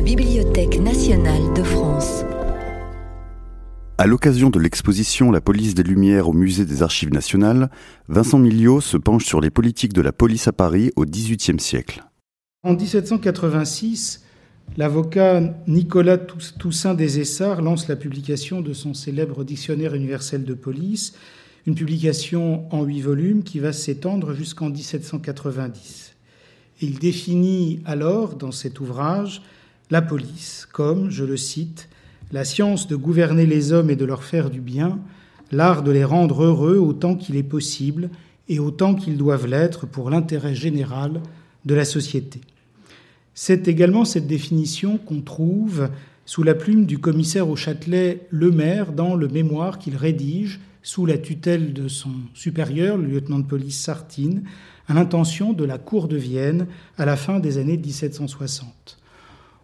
la 0.00 0.06
Bibliothèque 0.06 0.80
nationale 0.80 1.52
de 1.54 1.62
France. 1.62 2.24
À 3.98 4.06
l'occasion 4.06 4.48
de 4.48 4.58
l'exposition 4.58 5.30
La 5.30 5.42
police 5.42 5.74
des 5.74 5.82
Lumières 5.82 6.26
au 6.26 6.32
Musée 6.32 6.64
des 6.64 6.82
Archives 6.82 7.12
nationales, 7.12 7.68
Vincent 8.08 8.38
Miliot 8.38 8.80
se 8.80 8.96
penche 8.96 9.26
sur 9.26 9.42
les 9.42 9.50
politiques 9.50 9.92
de 9.92 10.00
la 10.00 10.12
police 10.12 10.48
à 10.48 10.52
Paris 10.52 10.90
au 10.96 11.04
XVIIIe 11.04 11.60
siècle. 11.60 12.02
En 12.62 12.72
1786, 12.72 14.24
l'avocat 14.78 15.42
Nicolas 15.66 16.16
Toussaint 16.16 16.94
des 16.94 17.20
Essarts 17.20 17.60
lance 17.60 17.86
la 17.86 17.96
publication 17.96 18.62
de 18.62 18.72
son 18.72 18.94
célèbre 18.94 19.44
Dictionnaire 19.44 19.94
universel 19.94 20.44
de 20.44 20.54
police, 20.54 21.12
une 21.66 21.74
publication 21.74 22.74
en 22.74 22.84
huit 22.84 23.02
volumes 23.02 23.42
qui 23.42 23.58
va 23.58 23.74
s'étendre 23.74 24.32
jusqu'en 24.32 24.70
1790. 24.70 26.14
il 26.80 26.98
définit 26.98 27.82
alors, 27.84 28.36
dans 28.36 28.50
cet 28.50 28.80
ouvrage, 28.80 29.42
la 29.90 30.02
police 30.02 30.68
comme, 30.72 31.10
je 31.10 31.24
le 31.24 31.36
cite, 31.36 31.88
la 32.32 32.44
science 32.44 32.86
de 32.86 32.96
gouverner 32.96 33.46
les 33.46 33.72
hommes 33.72 33.90
et 33.90 33.96
de 33.96 34.04
leur 34.04 34.22
faire 34.22 34.50
du 34.50 34.60
bien, 34.60 34.98
l'art 35.50 35.82
de 35.82 35.90
les 35.90 36.04
rendre 36.04 36.44
heureux 36.44 36.78
autant 36.78 37.16
qu'il 37.16 37.36
est 37.36 37.42
possible 37.42 38.08
et 38.48 38.60
autant 38.60 38.94
qu'ils 38.94 39.16
doivent 39.16 39.46
l'être 39.46 39.86
pour 39.86 40.10
l'intérêt 40.10 40.54
général 40.54 41.20
de 41.64 41.74
la 41.74 41.84
société. 41.84 42.40
C'est 43.34 43.68
également 43.68 44.04
cette 44.04 44.26
définition 44.26 44.98
qu'on 44.98 45.22
trouve 45.22 45.88
sous 46.24 46.42
la 46.42 46.54
plume 46.54 46.86
du 46.86 46.98
commissaire 46.98 47.48
au 47.48 47.56
Châtelet 47.56 48.26
Lemaire 48.30 48.92
dans 48.92 49.16
le 49.16 49.28
mémoire 49.28 49.78
qu'il 49.78 49.96
rédige 49.96 50.60
sous 50.82 51.04
la 51.04 51.18
tutelle 51.18 51.72
de 51.72 51.88
son 51.88 52.12
supérieur, 52.34 52.96
le 52.96 53.06
lieutenant 53.06 53.40
de 53.40 53.46
police 53.46 53.80
Sartine, 53.80 54.44
à 54.88 54.94
l'intention 54.94 55.52
de 55.52 55.64
la 55.64 55.78
Cour 55.78 56.08
de 56.08 56.16
Vienne 56.16 56.66
à 56.96 57.04
la 57.04 57.16
fin 57.16 57.40
des 57.40 57.58
années 57.58 57.76
1760. 57.76 58.99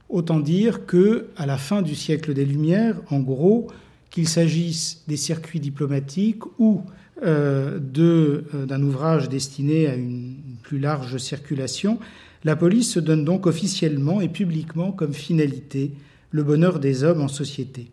Autant 0.09 0.38
dire 0.38 0.86
que, 0.86 1.27
à 1.36 1.47
la 1.47 1.58
fin 1.58 1.83
du 1.83 1.94
siècle 1.94 2.33
des 2.33 2.44
Lumières, 2.44 2.97
en 3.11 3.20
gros, 3.20 3.69
qu'il 4.11 4.28
s'agisse 4.28 5.03
des 5.08 5.17
circuits 5.17 5.61
diplomatiques 5.61 6.44
ou 6.58 6.83
euh, 7.25 7.81
euh, 7.98 8.66
d'un 8.66 8.83
ouvrage 8.83 9.28
destiné 9.28 9.89
à 9.89 9.94
une 9.94 10.36
plus 10.62 10.78
large 10.78 11.19
circulation, 11.19 11.98
la 12.44 12.55
police 12.55 12.92
se 12.92 13.00
donne 13.00 13.25
donc 13.25 13.47
officiellement 13.47 14.20
et 14.20 14.28
publiquement 14.28 14.92
comme 14.92 15.12
finalité 15.12 15.92
le 16.31 16.44
bonheur 16.44 16.78
des 16.78 17.03
hommes 17.03 17.20
en 17.20 17.28
société. 17.28 17.91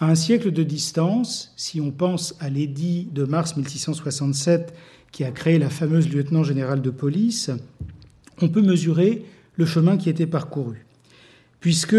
À 0.00 0.10
un 0.10 0.14
siècle 0.14 0.50
de 0.50 0.62
distance, 0.62 1.52
si 1.56 1.80
on 1.80 1.92
pense 1.92 2.34
à 2.40 2.50
l'édit 2.50 3.08
de 3.12 3.24
mars 3.24 3.56
1667 3.56 4.74
qui 5.12 5.24
a 5.24 5.30
créé 5.30 5.58
la 5.58 5.70
fameuse 5.70 6.08
lieutenant 6.08 6.42
général 6.42 6.82
de 6.82 6.90
police, 6.90 7.50
on 8.42 8.48
peut 8.48 8.60
mesurer 8.62 9.24
le 9.54 9.66
chemin 9.66 9.96
qui 9.96 10.10
était 10.10 10.26
parcouru 10.26 10.85
puisque 11.66 11.96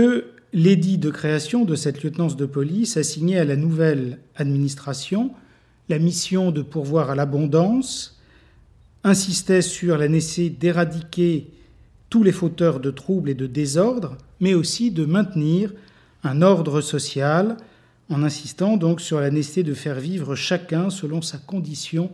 l'édit 0.54 0.98
de 0.98 1.10
création 1.10 1.66
de 1.66 1.76
cette 1.76 2.02
lieutenance 2.02 2.38
de 2.38 2.46
police 2.46 2.96
assignait 2.96 3.40
à 3.40 3.44
la 3.44 3.58
nouvelle 3.58 4.20
administration 4.38 5.32
la 5.90 6.00
mission 6.00 6.52
de 6.52 6.62
pourvoir 6.62 7.10
à 7.10 7.16
l'abondance, 7.16 8.18
insistait 9.04 9.62
sur 9.62 9.98
la 9.98 10.08
nécessité 10.08 10.50
d'éradiquer 10.50 11.48
tous 12.10 12.24
les 12.24 12.32
fauteurs 12.32 12.80
de 12.80 12.92
troubles 12.92 13.30
et 13.30 13.36
de 13.36 13.46
désordre, 13.46 14.18
mais 14.40 14.54
aussi 14.54 14.90
de 14.90 15.04
maintenir 15.04 15.74
un 16.24 16.42
ordre 16.42 16.80
social, 16.80 17.58
en 18.10 18.24
insistant 18.24 18.78
donc 18.78 19.02
sur 19.02 19.20
la 19.20 19.32
nécessité 19.32 19.64
de 19.64 19.74
faire 19.74 20.00
vivre 20.00 20.34
chacun 20.34 20.90
selon 20.90 21.22
sa 21.22 21.40
condition 21.40 22.10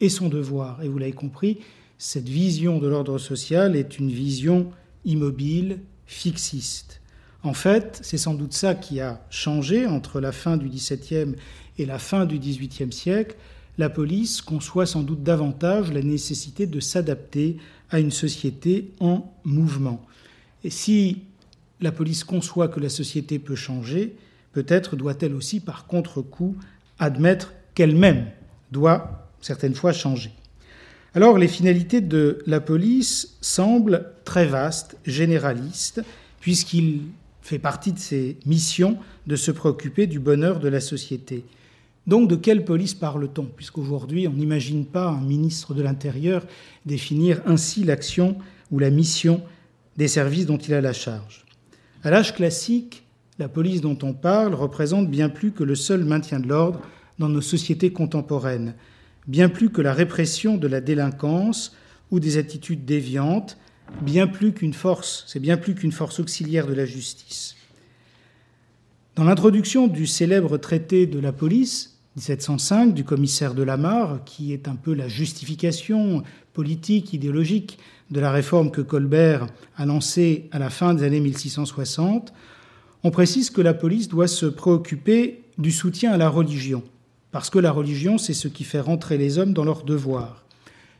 et 0.00 0.08
son 0.08 0.28
devoir. 0.28 0.80
Et 0.84 0.88
vous 0.88 0.98
l'avez 0.98 1.10
compris, 1.10 1.58
cette 1.98 2.28
vision 2.28 2.78
de 2.78 2.86
l'ordre 2.86 3.18
social 3.18 3.74
est 3.74 3.98
une 3.98 4.10
vision 4.10 4.70
immobile, 5.04 5.80
fixiste. 6.06 7.00
En 7.42 7.54
fait, 7.54 7.98
c'est 8.02 8.18
sans 8.18 8.34
doute 8.34 8.52
ça 8.52 8.74
qui 8.74 9.00
a 9.00 9.20
changé 9.30 9.86
entre 9.86 10.20
la 10.20 10.32
fin 10.32 10.56
du 10.56 10.68
XVIIe 10.68 11.34
et 11.78 11.86
la 11.86 11.98
fin 11.98 12.24
du 12.24 12.38
XVIIIe 12.38 12.92
siècle. 12.92 13.36
La 13.78 13.90
police 13.90 14.42
conçoit 14.42 14.86
sans 14.86 15.02
doute 15.02 15.22
davantage 15.22 15.92
la 15.92 16.02
nécessité 16.02 16.66
de 16.66 16.78
s'adapter 16.78 17.56
à 17.90 17.98
une 17.98 18.10
société 18.10 18.92
en 19.00 19.32
mouvement. 19.44 20.04
Et 20.62 20.70
si 20.70 21.22
la 21.80 21.90
police 21.90 22.22
conçoit 22.22 22.68
que 22.68 22.80
la 22.80 22.88
société 22.88 23.38
peut 23.38 23.56
changer, 23.56 24.14
peut-être 24.52 24.94
doit-elle 24.94 25.34
aussi, 25.34 25.58
par 25.58 25.86
contre-coup, 25.86 26.56
admettre 26.98 27.54
qu'elle-même 27.74 28.26
doit 28.70 29.28
certaines 29.40 29.74
fois 29.74 29.92
changer. 29.92 30.30
Alors 31.14 31.36
les 31.36 31.48
finalités 31.48 32.00
de 32.00 32.38
la 32.46 32.60
police 32.60 33.36
semblent 33.42 34.06
très 34.24 34.46
vastes, 34.46 34.96
généralistes, 35.04 36.02
puisqu'il 36.40 37.02
fait 37.42 37.58
partie 37.58 37.92
de 37.92 37.98
ses 37.98 38.38
missions 38.46 38.96
de 39.26 39.36
se 39.36 39.50
préoccuper 39.50 40.06
du 40.06 40.18
bonheur 40.18 40.58
de 40.58 40.68
la 40.68 40.80
société. 40.80 41.44
Donc 42.06 42.30
de 42.30 42.36
quelle 42.36 42.64
police 42.64 42.94
parle-t-on? 42.94 43.44
Puisqu'aujourd'hui, 43.44 44.26
on 44.26 44.32
n'imagine 44.32 44.86
pas 44.86 45.08
un 45.08 45.20
ministre 45.20 45.74
de 45.74 45.82
l'Intérieur 45.82 46.46
définir 46.86 47.42
ainsi 47.44 47.84
l'action 47.84 48.36
ou 48.70 48.78
la 48.78 48.90
mission 48.90 49.42
des 49.98 50.08
services 50.08 50.46
dont 50.46 50.56
il 50.56 50.72
a 50.72 50.80
la 50.80 50.94
charge. 50.94 51.44
À 52.02 52.10
l'âge 52.10 52.34
classique, 52.34 53.04
la 53.38 53.48
police 53.48 53.82
dont 53.82 53.98
on 54.02 54.14
parle 54.14 54.54
représente 54.54 55.10
bien 55.10 55.28
plus 55.28 55.52
que 55.52 55.62
le 55.62 55.74
seul 55.74 56.04
maintien 56.04 56.40
de 56.40 56.48
l'ordre 56.48 56.80
dans 57.18 57.28
nos 57.28 57.42
sociétés 57.42 57.92
contemporaines 57.92 58.74
bien 59.26 59.48
plus 59.48 59.70
que 59.70 59.82
la 59.82 59.92
répression 59.92 60.56
de 60.56 60.66
la 60.66 60.80
délinquance 60.80 61.76
ou 62.10 62.20
des 62.20 62.36
attitudes 62.36 62.84
déviantes, 62.84 63.58
bien 64.00 64.26
plus 64.26 64.52
qu'une 64.52 64.74
force, 64.74 65.24
c'est 65.26 65.40
bien 65.40 65.56
plus 65.56 65.74
qu'une 65.74 65.92
force 65.92 66.20
auxiliaire 66.20 66.66
de 66.66 66.74
la 66.74 66.86
justice. 66.86 67.56
Dans 69.16 69.24
l'introduction 69.24 69.88
du 69.88 70.06
célèbre 70.06 70.56
traité 70.56 71.06
de 71.06 71.18
la 71.18 71.32
police, 71.32 71.98
1705, 72.16 72.94
du 72.94 73.04
commissaire 73.04 73.54
de 73.54 73.62
Lamar, 73.62 74.24
qui 74.24 74.52
est 74.52 74.68
un 74.68 74.76
peu 74.76 74.94
la 74.94 75.08
justification 75.08 76.22
politique, 76.52 77.12
idéologique 77.12 77.78
de 78.10 78.20
la 78.20 78.30
réforme 78.30 78.70
que 78.70 78.82
Colbert 78.82 79.46
a 79.76 79.86
lancée 79.86 80.48
à 80.52 80.58
la 80.58 80.70
fin 80.70 80.94
des 80.94 81.04
années 81.04 81.20
1660, 81.20 82.32
on 83.04 83.10
précise 83.10 83.50
que 83.50 83.62
la 83.62 83.74
police 83.74 84.08
doit 84.08 84.28
se 84.28 84.46
préoccuper 84.46 85.44
du 85.58 85.72
soutien 85.72 86.12
à 86.12 86.16
la 86.16 86.28
religion 86.28 86.82
parce 87.32 87.48
que 87.50 87.58
la 87.58 87.72
religion, 87.72 88.18
c'est 88.18 88.34
ce 88.34 88.46
qui 88.46 88.62
fait 88.62 88.80
rentrer 88.80 89.18
les 89.18 89.38
hommes 89.38 89.54
dans 89.54 89.64
leurs 89.64 89.84
devoirs. 89.84 90.44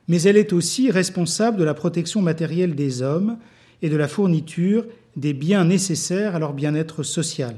Mais 0.08 0.22
elle 0.22 0.38
est 0.38 0.52
aussi 0.52 0.90
responsable 0.90 1.58
de 1.58 1.64
la 1.64 1.74
protection 1.74 2.22
matérielle 2.22 2.74
des 2.74 3.02
hommes 3.02 3.36
et 3.82 3.88
de 3.88 3.96
la 3.96 4.08
fourniture 4.08 4.86
des 5.16 5.34
biens 5.34 5.64
nécessaires 5.64 6.34
à 6.34 6.38
leur 6.38 6.54
bien-être 6.54 7.02
social. 7.02 7.54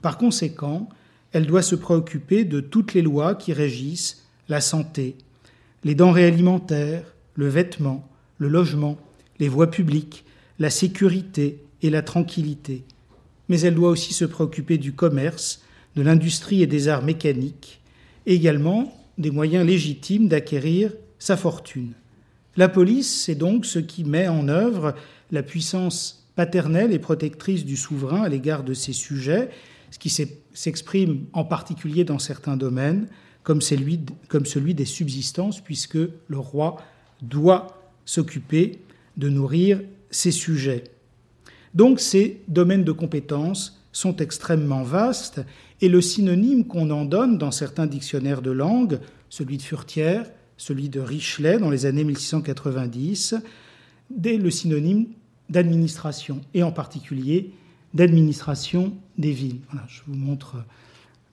Par 0.00 0.16
conséquent, 0.18 0.88
elle 1.32 1.46
doit 1.46 1.62
se 1.62 1.74
préoccuper 1.74 2.44
de 2.44 2.60
toutes 2.60 2.94
les 2.94 3.02
lois 3.02 3.34
qui 3.34 3.52
régissent 3.52 4.24
la 4.48 4.62
santé, 4.62 5.16
les 5.84 5.94
denrées 5.94 6.26
alimentaires, 6.26 7.14
le 7.34 7.48
vêtement, 7.48 8.08
le 8.38 8.48
logement, 8.48 8.96
les 9.38 9.48
voies 9.48 9.70
publiques, 9.70 10.24
la 10.58 10.70
sécurité 10.70 11.62
et 11.82 11.90
la 11.90 12.02
tranquillité. 12.02 12.84
Mais 13.48 13.60
elle 13.60 13.74
doit 13.74 13.90
aussi 13.90 14.14
se 14.14 14.24
préoccuper 14.24 14.78
du 14.78 14.92
commerce, 14.92 15.62
de 15.96 16.02
l'industrie 16.02 16.62
et 16.62 16.66
des 16.66 16.88
arts 16.88 17.04
mécaniques, 17.04 17.80
également 18.26 18.92
des 19.18 19.30
moyens 19.30 19.66
légitimes 19.66 20.28
d'acquérir 20.28 20.92
sa 21.18 21.36
fortune. 21.36 21.92
La 22.56 22.68
police, 22.68 23.22
c'est 23.24 23.34
donc 23.34 23.64
ce 23.66 23.78
qui 23.78 24.04
met 24.04 24.28
en 24.28 24.48
œuvre 24.48 24.94
la 25.30 25.42
puissance 25.42 26.28
paternelle 26.36 26.92
et 26.92 26.98
protectrice 26.98 27.64
du 27.64 27.76
souverain 27.76 28.22
à 28.22 28.28
l'égard 28.28 28.62
de 28.62 28.74
ses 28.74 28.92
sujets, 28.92 29.48
ce 29.90 29.98
qui 29.98 30.10
s'exprime 30.10 31.26
en 31.32 31.44
particulier 31.44 32.04
dans 32.04 32.18
certains 32.18 32.56
domaines, 32.56 33.08
comme 33.42 33.60
celui, 33.60 34.74
des 34.74 34.84
subsistances, 34.84 35.60
puisque 35.60 35.94
le 35.94 36.38
roi 36.38 36.76
doit 37.22 37.80
s'occuper 38.04 38.80
de 39.16 39.28
nourrir 39.28 39.80
ses 40.10 40.32
sujets. 40.32 40.84
Donc 41.74 42.00
ces 42.00 42.42
domaines 42.48 42.84
de 42.84 42.92
compétences 42.92 43.75
sont 43.96 44.16
extrêmement 44.16 44.82
vastes 44.82 45.40
et 45.80 45.88
le 45.88 46.02
synonyme 46.02 46.66
qu'on 46.66 46.90
en 46.90 47.06
donne 47.06 47.38
dans 47.38 47.50
certains 47.50 47.86
dictionnaires 47.86 48.42
de 48.42 48.50
langue, 48.50 49.00
celui 49.30 49.56
de 49.56 49.62
Furtière, 49.62 50.26
celui 50.58 50.90
de 50.90 51.00
Richelet 51.00 51.58
dans 51.58 51.70
les 51.70 51.86
années 51.86 52.04
1690, 52.04 53.36
est 54.22 54.36
le 54.36 54.50
synonyme 54.50 55.06
d'administration, 55.48 56.42
et 56.52 56.62
en 56.62 56.72
particulier 56.72 57.52
d'administration 57.94 58.92
des 59.16 59.32
villes. 59.32 59.60
Voilà, 59.70 59.86
je 59.88 60.02
vous 60.06 60.14
montre 60.14 60.56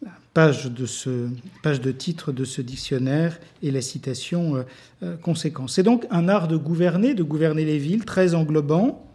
la 0.01 0.11
page 0.33 0.71
de, 0.71 0.85
ce, 0.85 1.27
page 1.63 1.81
de 1.81 1.91
titre 1.91 2.31
de 2.31 2.45
ce 2.45 2.61
dictionnaire 2.61 3.41
et 3.61 3.71
la 3.71 3.81
citation 3.81 4.55
euh, 4.55 4.63
euh, 5.03 5.17
conséquente. 5.17 5.69
C'est 5.69 5.83
donc 5.83 6.05
un 6.11 6.29
art 6.29 6.47
de 6.47 6.55
gouverner, 6.55 7.13
de 7.13 7.23
gouverner 7.23 7.65
les 7.65 7.77
villes, 7.77 8.05
très 8.05 8.35
englobant. 8.35 9.05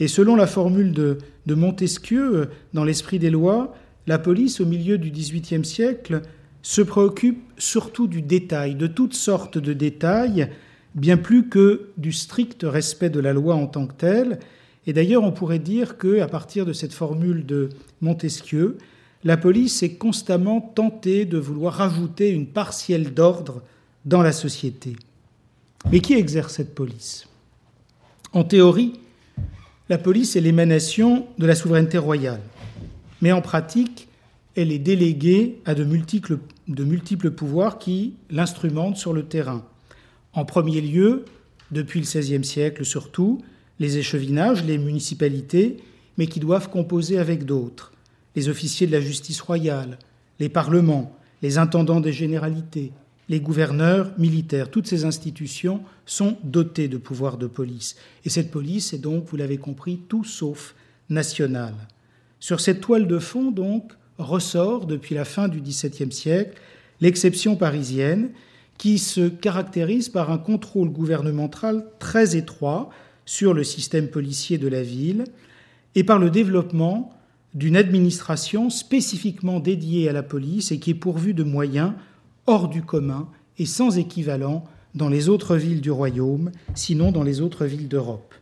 Et 0.00 0.08
selon 0.08 0.36
la 0.36 0.46
formule 0.46 0.92
de, 0.92 1.18
Montesquieu, 1.46 2.36
euh, 2.36 2.46
dans 2.72 2.84
l'esprit 2.84 3.18
des 3.18 3.30
lois, 3.30 3.74
la 4.06 4.18
police, 4.18 4.60
au 4.60 4.66
milieu 4.66 4.98
du 4.98 5.10
XVIIIe 5.10 5.64
siècle, 5.64 6.22
se 6.62 6.82
préoccupe 6.82 7.42
surtout 7.56 8.06
du 8.06 8.22
détail, 8.22 8.74
de 8.74 8.86
toutes 8.86 9.14
sortes 9.14 9.58
de 9.58 9.72
détails, 9.72 10.48
bien 10.94 11.16
plus 11.16 11.48
que 11.48 11.88
du 11.96 12.12
strict 12.12 12.64
respect 12.64 13.10
de 13.10 13.20
la 13.20 13.32
loi 13.32 13.54
en 13.54 13.66
tant 13.66 13.86
que 13.86 13.94
telle, 13.94 14.38
Et 14.86 14.94
d'ailleurs, 14.94 15.22
on 15.22 15.32
pourrait 15.32 15.58
dire 15.58 15.98
que, 15.98 16.20
à 16.20 16.28
partir 16.28 16.64
de 16.64 16.72
cette 16.72 16.94
formule 16.94 17.44
de 17.44 17.68
Montesquieu, 18.00 18.78
la 19.22 19.36
police 19.36 19.82
est 19.82 19.96
constamment 19.96 20.62
tentée 20.62 21.26
de 21.26 21.36
vouloir 21.36 21.74
rajouter 21.74 22.30
une 22.30 22.46
partielle 22.46 23.12
d'ordre 23.12 23.62
dans 24.06 24.22
la 24.22 24.32
société. 24.32 24.96
Mais 25.90 26.00
qui 26.00 26.14
exerce 26.14 26.54
cette 26.54 26.74
police? 26.74 27.28
En 28.32 28.44
théorie, 28.44 28.94
la 29.88 29.98
police 29.98 30.36
est 30.36 30.40
l'émanation 30.40 31.26
de 31.38 31.46
la 31.46 31.54
souveraineté 31.54 31.98
royale. 31.98 32.40
Mais 33.22 33.32
en 33.32 33.40
pratique, 33.40 34.08
elle 34.54 34.70
est 34.70 34.78
déléguée 34.78 35.60
à 35.64 35.74
de 35.74 35.84
multiples, 35.84 37.30
pouvoirs 37.30 37.78
qui 37.78 38.14
l'instrumentent 38.30 38.96
sur 38.96 39.12
le 39.12 39.24
terrain. 39.24 39.64
En 40.34 40.44
premier 40.44 40.80
lieu, 40.80 41.24
depuis 41.70 42.00
le 42.00 42.06
XVIe 42.06 42.44
siècle 42.44 42.84
surtout, 42.84 43.40
les 43.78 43.98
échevinages, 43.98 44.64
les 44.64 44.78
municipalités, 44.78 45.78
mais 46.18 46.26
qui 46.26 46.40
doivent 46.40 46.68
composer 46.68 47.18
avec 47.18 47.44
d'autres, 47.44 47.92
les 48.34 48.48
officiers 48.48 48.86
de 48.86 48.92
la 48.92 49.00
justice 49.00 49.40
royale, 49.40 49.98
les 50.40 50.48
parlements, 50.48 51.16
les 51.42 51.58
intendants 51.58 52.00
des 52.00 52.12
généralités, 52.12 52.92
les 53.28 53.40
gouverneurs 53.40 54.12
militaires. 54.18 54.70
Toutes 54.70 54.86
ces 54.86 55.04
institutions 55.04 55.82
sont 56.06 56.38
dotées 56.44 56.88
de 56.88 56.96
pouvoirs 56.96 57.36
de 57.36 57.46
police. 57.46 57.96
Et 58.24 58.30
cette 58.30 58.50
police 58.50 58.92
est 58.92 58.98
donc, 58.98 59.26
vous 59.26 59.36
l'avez 59.36 59.58
compris, 59.58 60.00
tout 60.08 60.24
sauf 60.24 60.74
nationale. 61.10 61.74
Sur 62.40 62.60
cette 62.60 62.80
toile 62.80 63.06
de 63.06 63.18
fond, 63.18 63.50
donc, 63.50 63.92
ressort, 64.18 64.86
depuis 64.86 65.14
la 65.14 65.24
fin 65.24 65.48
du 65.48 65.60
XVIIe 65.60 66.12
siècle, 66.12 66.60
l'exception 67.00 67.56
parisienne, 67.56 68.30
qui 68.78 68.98
se 68.98 69.28
caractérise 69.28 70.08
par 70.08 70.30
un 70.30 70.38
contrôle 70.38 70.88
gouvernemental 70.88 71.84
très 71.98 72.36
étroit 72.36 72.90
sur 73.26 73.52
le 73.52 73.64
système 73.64 74.08
policier 74.08 74.56
de 74.56 74.68
la 74.68 74.82
ville 74.82 75.24
et 75.94 76.04
par 76.04 76.18
le 76.18 76.30
développement 76.30 77.12
d'une 77.54 77.76
administration 77.76 78.70
spécifiquement 78.70 79.58
dédiée 79.58 80.08
à 80.08 80.12
la 80.12 80.22
police 80.22 80.70
et 80.70 80.78
qui 80.78 80.90
est 80.90 80.94
pourvue 80.94 81.34
de 81.34 81.42
moyens 81.42 81.92
hors 82.48 82.68
du 82.68 82.82
commun 82.82 83.28
et 83.58 83.66
sans 83.66 83.98
équivalent 83.98 84.64
dans 84.94 85.08
les 85.08 85.28
autres 85.28 85.56
villes 85.56 85.82
du 85.82 85.90
royaume, 85.90 86.50
sinon 86.74 87.12
dans 87.12 87.22
les 87.22 87.40
autres 87.40 87.66
villes 87.66 87.88
d'Europe. 87.88 88.34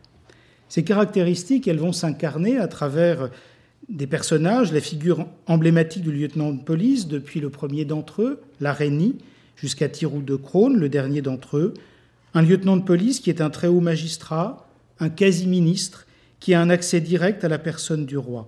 Ces 0.69 0.83
caractéristiques, 0.83 1.67
elles 1.67 1.79
vont 1.79 1.91
s'incarner 1.91 2.57
à 2.57 2.67
travers 2.67 3.29
des 3.89 4.07
personnages, 4.07 4.71
la 4.71 4.81
figure 4.81 5.27
emblématique 5.45 6.03
du 6.03 6.11
lieutenant 6.11 6.51
de 6.51 6.61
police, 6.61 7.07
depuis 7.07 7.39
le 7.39 7.49
premier 7.49 7.85
d'entre 7.85 8.21
eux, 8.21 8.41
l'Arénie, 8.59 9.17
jusqu'à 9.55 9.89
Thiroux 9.89 10.21
de 10.21 10.35
Crône, 10.35 10.77
le 10.77 10.89
dernier 10.89 11.21
d'entre 11.21 11.57
eux, 11.57 11.73
un 12.33 12.41
lieutenant 12.41 12.77
de 12.77 12.83
police 12.83 13.19
qui 13.19 13.29
est 13.29 13.41
un 13.41 13.49
très 13.49 13.67
haut 13.67 13.81
magistrat, 13.81 14.67
un 14.99 15.09
quasi-ministre 15.09 16.07
qui 16.39 16.53
a 16.53 16.61
un 16.61 16.69
accès 16.69 17.01
direct 17.01 17.43
à 17.43 17.49
la 17.49 17.59
personne 17.59 18.05
du 18.05 18.17
roi. 18.17 18.47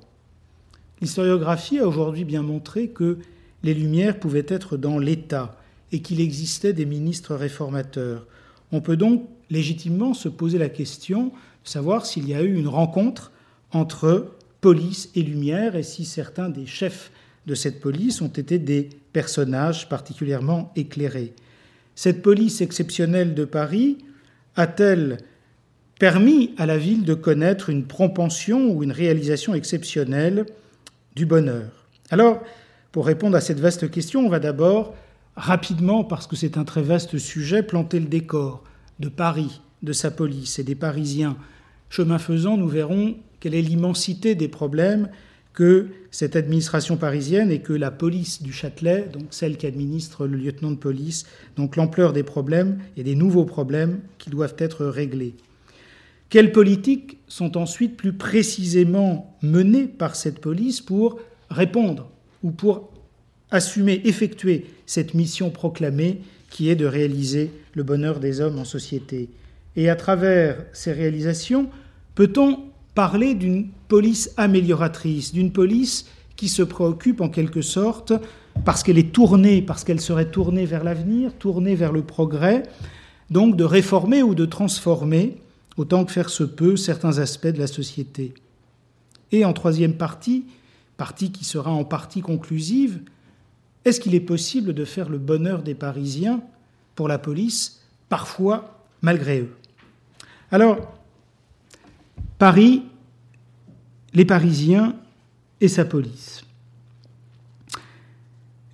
L'historiographie 1.02 1.80
a 1.80 1.88
aujourd'hui 1.88 2.24
bien 2.24 2.44
montré 2.44 2.90
que 2.90 3.18
les 3.64 3.74
Lumières 3.74 4.20
pouvaient 4.20 4.46
être 4.48 4.78
dans 4.78 4.98
l'État 4.98 5.58
et 5.92 6.02
qu'il 6.02 6.22
existait 6.22 6.74
des 6.74 6.86
ministres 6.86 7.36
réformateurs. 7.36 8.28
On 8.72 8.82
peut 8.82 8.98
donc 8.98 9.28
légitimement 9.50 10.14
se 10.14 10.30
poser 10.30 10.58
la 10.58 10.70
question 10.70 11.26
de 11.26 11.70
savoir 11.70 12.06
s'il 12.06 12.28
y 12.28 12.34
a 12.34 12.44
eu 12.44 12.56
une 12.56 12.68
rencontre 12.68 13.32
entre 13.72 14.36
police 14.62 15.10
et 15.16 15.22
Lumière 15.22 15.76
et 15.76 15.84
si 15.84 16.06
certains 16.06 16.50
des 16.50 16.66
chefs 16.66 17.12
de 17.48 17.56
cette 17.56 17.80
police 17.80 18.22
ont 18.22 18.28
été 18.28 18.60
des 18.60 18.90
personnages 19.14 19.90
particulièrement 19.90 20.72
éclairés. 20.76 21.34
Cette 21.96 22.22
police 22.22 22.62
exceptionnelle 22.62 23.34
de 23.34 23.46
Paris 23.46 23.98
a-t-elle 24.56 25.18
permis 26.00 26.54
à 26.58 26.66
la 26.66 26.78
ville 26.78 27.04
de 27.04 27.14
connaître 27.14 27.70
une 27.70 27.86
propension 27.86 28.72
ou 28.72 28.84
une 28.84 28.92
réalisation 28.92 29.54
exceptionnelle 29.54 30.46
du 31.16 31.26
bonheur? 31.26 31.88
Alors, 32.10 32.42
pour 32.92 33.06
répondre 33.06 33.38
à 33.38 33.42
cette 33.42 33.60
vaste 33.60 33.92
question, 33.92 34.26
on 34.26 34.30
va 34.30 34.40
d'abord 34.40 34.96
rapidement, 35.36 36.04
parce 36.04 36.28
que 36.28 36.36
c'est 36.36 36.58
un 36.58 36.64
très 36.66 36.82
vaste 36.82 37.18
sujet, 37.18 37.64
planter 37.64 38.00
le 38.00 38.08
décor 38.08 38.64
de 39.00 39.10
Paris, 39.10 39.62
de 39.84 39.94
sa 39.94 40.12
police 40.12 40.60
et 40.60 40.64
des 40.64 40.76
Parisiens. 40.76 41.38
Chemin 41.90 42.18
faisant, 42.18 42.58
nous 42.58 42.68
verrons 42.68 43.16
quelle 43.40 43.56
est 43.56 43.62
l'immensité 43.62 44.36
des 44.36 44.48
problèmes 44.48 45.10
que 45.54 45.88
cette 46.12 46.36
administration 46.36 46.98
parisienne 46.98 47.52
et 47.52 47.60
que 47.60 47.74
la 47.74 47.92
police 47.92 48.42
du 48.42 48.54
Châtelet, 48.54 49.10
donc 49.12 49.28
celle 49.32 49.58
qui 49.58 49.68
administre 49.68 50.26
le 50.26 50.38
lieutenant 50.38 50.72
de 50.72 50.78
police, 50.78 51.26
donc 51.56 51.76
l'ampleur 51.76 52.14
des 52.14 52.24
problèmes 52.24 52.80
et 52.98 53.04
des 53.04 53.16
nouveaux 53.16 53.46
problèmes 53.46 54.00
qui 54.18 54.30
doivent 54.30 54.56
être 54.58 54.86
réglés. 54.86 55.36
Quelles 56.30 56.52
politiques 56.52 57.18
sont 57.28 57.58
ensuite 57.58 57.98
plus 57.98 58.14
précisément 58.14 59.38
menées 59.42 59.88
par 59.88 60.16
cette 60.16 60.40
police 60.40 60.82
pour 60.82 61.20
répondre 61.50 62.10
ou 62.44 62.52
pour 62.52 62.90
assumer, 63.52 64.02
effectuer 64.06 64.66
cette 64.86 65.14
mission 65.14 65.50
proclamée 65.50 66.22
qui 66.50 66.70
est 66.70 66.76
de 66.76 66.86
réaliser 66.86 67.52
le 67.74 67.84
bonheur 67.84 68.20
des 68.20 68.42
hommes 68.42 68.60
en 68.60 68.66
société 68.66 69.30
Et 69.76 69.90
à 69.90 69.96
travers 69.96 70.66
ces 70.74 70.92
réalisations, 70.92 71.70
peut-on 72.16 72.60
parler 72.96 73.36
d'une 73.36 73.68
police 73.88 74.32
amélioratrice, 74.36 75.32
d'une 75.32 75.52
police 75.52 76.08
qui 76.36 76.50
se 76.50 76.64
préoccupe 76.64 77.22
en 77.22 77.30
quelque 77.30 77.62
sorte, 77.62 78.14
parce 78.66 78.84
qu'elle 78.84 78.98
est 78.98 79.14
tournée, 79.14 79.62
parce 79.62 79.84
qu'elle 79.84 80.02
serait 80.02 80.32
tournée 80.32 80.66
vers 80.66 80.84
l'avenir, 80.84 81.34
tournée 81.34 81.76
vers 81.76 81.92
le 81.92 82.02
progrès, 82.02 82.64
donc 83.30 83.56
de 83.56 83.64
réformer 83.64 84.24
ou 84.24 84.36
de 84.36 84.46
transformer 84.46 85.38
autant 85.78 86.04
que 86.04 86.12
faire 86.12 86.30
se 86.30 86.44
peut, 86.44 86.76
certains 86.76 87.20
aspects 87.20 87.48
de 87.48 87.60
la 87.60 87.68
société? 87.68 88.34
Et 89.32 89.46
en 89.46 89.54
troisième 89.54 89.94
partie, 89.94 90.46
partie 91.00 91.32
qui 91.32 91.46
sera 91.46 91.72
en 91.72 91.86
partie 91.86 92.22
conclusive, 92.22 93.02
est-ce 93.86 94.02
qu'il 94.02 94.14
est 94.14 94.20
possible 94.20 94.74
de 94.74 94.86
faire 94.86 95.10
le 95.10 95.18
bonheur 95.18 95.64
des 95.64 95.74
Parisiens 95.74 96.42
pour 96.96 97.08
la 97.08 97.18
police, 97.18 97.82
parfois 98.10 98.84
malgré 99.02 99.40
eux? 99.40 99.56
Alors, 100.52 100.78
Paris, 102.38 102.84
les 104.14 104.26
Parisiens 104.26 104.94
et 105.62 105.70
sa 105.70 105.86
police. 105.86 106.44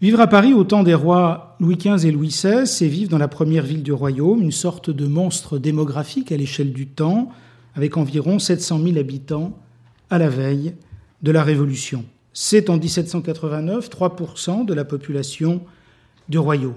Vivre 0.01 0.19
à 0.19 0.27
Paris 0.27 0.53
au 0.53 0.63
temps 0.63 0.83
des 0.83 0.95
rois 0.95 1.55
Louis 1.59 1.77
XV 1.77 2.07
et 2.07 2.11
Louis 2.11 2.29
XVI, 2.29 2.65
c'est 2.65 2.87
vivre 2.87 3.09
dans 3.09 3.17
la 3.19 3.27
première 3.27 3.63
ville 3.63 3.83
du 3.83 3.93
royaume, 3.93 4.41
une 4.41 4.51
sorte 4.51 4.89
de 4.89 5.05
monstre 5.05 5.59
démographique 5.59 6.31
à 6.31 6.37
l'échelle 6.37 6.73
du 6.73 6.87
temps, 6.87 7.29
avec 7.75 7.97
environ 7.97 8.39
700 8.39 8.81
000 8.83 8.97
habitants 8.97 9.57
à 10.09 10.17
la 10.17 10.29
veille 10.29 10.73
de 11.21 11.31
la 11.31 11.43
Révolution. 11.43 12.03
C'est 12.37 12.69
en 12.69 12.77
1789 12.77 13.89
3% 13.89 14.65
de 14.65 14.73
la 14.73 14.83
population 14.83 15.61
du 16.27 16.37
royaume. 16.37 16.75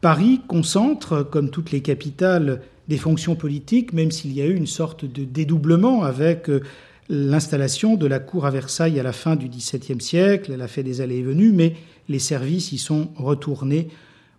Paris 0.00 0.40
concentre, 0.46 1.24
comme 1.24 1.50
toutes 1.50 1.72
les 1.72 1.80
capitales, 1.80 2.62
des 2.86 2.98
fonctions 2.98 3.34
politiques, 3.34 3.92
même 3.92 4.12
s'il 4.12 4.32
y 4.32 4.40
a 4.40 4.46
eu 4.46 4.54
une 4.54 4.68
sorte 4.68 5.04
de 5.04 5.24
dédoublement 5.24 6.04
avec 6.04 6.48
euh, 6.48 6.60
l'installation 7.08 7.96
de 7.96 8.06
la 8.06 8.20
cour 8.20 8.46
à 8.46 8.52
Versailles 8.52 9.00
à 9.00 9.02
la 9.02 9.12
fin 9.12 9.34
du 9.34 9.48
XVIIe 9.48 10.00
siècle. 10.00 10.52
Elle 10.54 10.62
a 10.62 10.68
fait 10.68 10.84
des 10.84 11.00
allées 11.00 11.18
et 11.18 11.22
venues, 11.22 11.50
mais 11.50 11.74
les 12.08 12.20
services 12.20 12.70
y 12.70 12.78
sont 12.78 13.08
retournés 13.16 13.88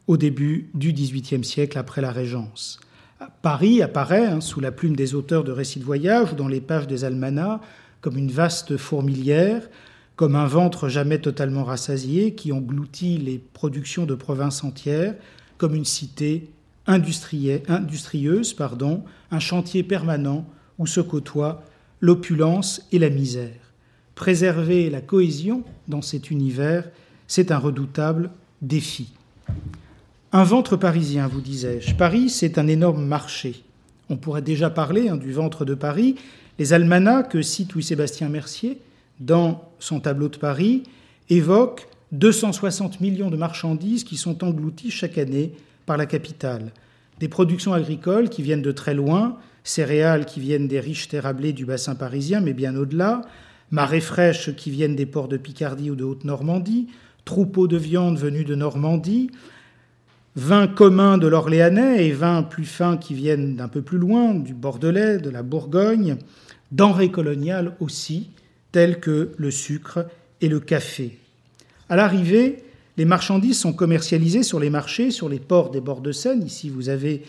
au 0.07 0.15
début 0.15 0.69
du 0.75 0.93
XVIIIe 0.93 1.43
siècle 1.43 1.77
après 1.77 1.99
la 1.99 2.13
Régence. 2.13 2.79
Paris 3.41 3.81
apparaît, 3.81 4.27
hein, 4.27 4.39
sous 4.39 4.61
la 4.61 4.71
plume 4.71 4.95
des 4.95 5.13
auteurs 5.13 5.43
de 5.43 5.51
récits 5.51 5.79
de 5.79 5.83
voyage 5.83 6.31
ou 6.31 6.35
dans 6.35 6.47
les 6.47 6.61
pages 6.61 6.87
des 6.87 7.03
almanachs, 7.03 7.59
comme 7.99 8.17
une 8.17 8.31
vaste 8.31 8.77
fourmilière, 8.77 9.67
comme 10.19 10.35
un 10.35 10.47
ventre 10.47 10.89
jamais 10.89 11.19
totalement 11.19 11.63
rassasié 11.63 12.33
qui 12.35 12.51
engloutit 12.51 13.17
les 13.17 13.37
productions 13.37 14.05
de 14.05 14.15
provinces 14.15 14.65
entières, 14.65 15.15
comme 15.57 15.75
une 15.75 15.85
cité 15.85 16.49
industrieuse, 16.85 18.53
pardon, 18.53 19.05
un 19.31 19.39
chantier 19.39 19.81
permanent 19.81 20.45
où 20.77 20.87
se 20.87 20.99
côtoient 20.99 21.63
l'opulence 22.01 22.85
et 22.91 22.99
la 22.99 23.09
misère. 23.09 23.71
Préserver 24.13 24.89
la 24.89 24.99
cohésion 24.99 25.63
dans 25.87 26.01
cet 26.01 26.31
univers, 26.31 26.89
c'est 27.29 27.49
un 27.49 27.57
redoutable 27.57 28.29
défi. 28.61 29.13
Un 30.33 30.43
ventre 30.43 30.75
parisien, 30.75 31.29
vous 31.29 31.39
disais-je. 31.39 31.95
Paris, 31.95 32.29
c'est 32.29 32.57
un 32.57 32.67
énorme 32.67 33.05
marché. 33.05 33.63
On 34.09 34.17
pourrait 34.17 34.41
déjà 34.41 34.69
parler 34.69 35.07
hein, 35.07 35.15
du 35.15 35.31
ventre 35.31 35.63
de 35.63 35.75
Paris. 35.75 36.15
Les 36.57 36.73
almanachs 36.73 37.29
que 37.29 37.41
cite 37.41 37.71
Louis-Sébastien 37.71 38.27
Mercier 38.27 38.81
dans 39.19 39.69
son 39.79 39.99
tableau 39.99 40.29
de 40.29 40.37
Paris 40.37 40.83
évoquent 41.29 41.87
260 42.11 43.01
millions 43.01 43.29
de 43.29 43.37
marchandises 43.37 44.03
qui 44.03 44.17
sont 44.17 44.43
englouties 44.43 44.91
chaque 44.91 45.17
année 45.17 45.53
par 45.85 45.97
la 45.97 46.05
capitale. 46.05 46.71
Des 47.19 47.27
productions 47.27 47.73
agricoles 47.73 48.29
qui 48.29 48.41
viennent 48.41 48.61
de 48.61 48.71
très 48.71 48.93
loin, 48.93 49.37
céréales 49.63 50.25
qui 50.25 50.39
viennent 50.39 50.67
des 50.67 50.79
riches 50.79 51.07
terres 51.07 51.33
du 51.33 51.65
bassin 51.65 51.95
parisien, 51.95 52.39
mais 52.39 52.53
bien 52.53 52.75
au-delà, 52.75 53.21
marées 53.71 54.01
fraîches 54.01 54.55
qui 54.55 54.71
viennent 54.71 54.95
des 54.95 55.05
ports 55.05 55.27
de 55.27 55.37
Picardie 55.37 55.91
ou 55.91 55.95
de 55.95 56.03
Haute-Normandie, 56.03 56.87
troupeaux 57.25 57.67
de 57.67 57.77
viande 57.77 58.17
venus 58.17 58.45
de 58.45 58.55
Normandie, 58.55 59.29
vins 60.35 60.67
communs 60.67 61.17
de 61.17 61.27
l'Orléanais 61.27 62.07
et 62.07 62.11
vins 62.11 62.43
plus 62.43 62.65
fins 62.65 62.97
qui 62.97 63.13
viennent 63.13 63.55
d'un 63.55 63.67
peu 63.67 63.81
plus 63.81 63.97
loin, 63.97 64.33
du 64.33 64.53
Bordelais, 64.53 65.17
de 65.17 65.29
la 65.29 65.43
Bourgogne, 65.43 66.17
denrées 66.71 67.11
coloniales 67.11 67.75
aussi, 67.79 68.29
telles 68.71 68.99
que 68.99 69.31
le 69.37 69.51
sucre 69.51 70.05
et 70.41 70.49
le 70.49 70.59
café. 70.59 71.17
À 71.89 71.95
l'arrivée, 71.95 72.63
les 72.97 73.05
marchandises 73.05 73.57
sont 73.57 73.73
commercialisées 73.73 74.43
sur 74.43 74.59
les 74.59 74.69
marchés, 74.69 75.11
sur 75.11 75.29
les 75.29 75.39
ports 75.39 75.71
des 75.71 75.81
bords 75.81 76.01
de 76.01 76.11
Seine. 76.11 76.43
Ici, 76.43 76.69
vous 76.69 76.89
avez 76.89 77.23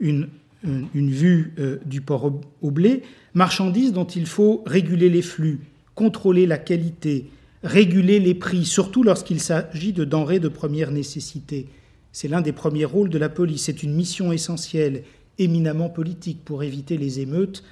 une, 0.00 0.28
une, 0.62 1.10
vue 1.10 1.52
euh, 1.58 1.78
du 1.84 2.00
port 2.00 2.32
au 2.62 2.70
blé. 2.70 3.02
Marchandises 3.34 3.92
dont 3.92 4.04
il 4.04 4.26
faut 4.26 4.62
réguler 4.66 5.08
les 5.08 5.22
flux, 5.22 5.60
contrôler 5.94 6.46
la 6.46 6.58
qualité, 6.58 7.26
réguler 7.62 8.20
les 8.20 8.34
prix, 8.34 8.64
surtout 8.64 9.02
lorsqu'il 9.02 9.40
s'agit 9.40 9.92
de 9.92 10.04
denrées 10.04 10.38
de 10.38 10.48
première 10.48 10.90
nécessité. 10.90 11.66
C'est 12.12 12.28
l'un 12.28 12.40
des 12.40 12.52
premiers 12.52 12.84
rôles 12.84 13.10
de 13.10 13.18
la 13.18 13.28
police. 13.28 13.64
C'est 13.64 13.82
une 13.82 13.94
mission 13.94 14.32
essentielle, 14.32 15.02
éminemment 15.38 15.90
politique, 15.90 16.44
pour 16.44 16.62
éviter 16.62 16.96
les 16.96 17.20
émeutes 17.20 17.62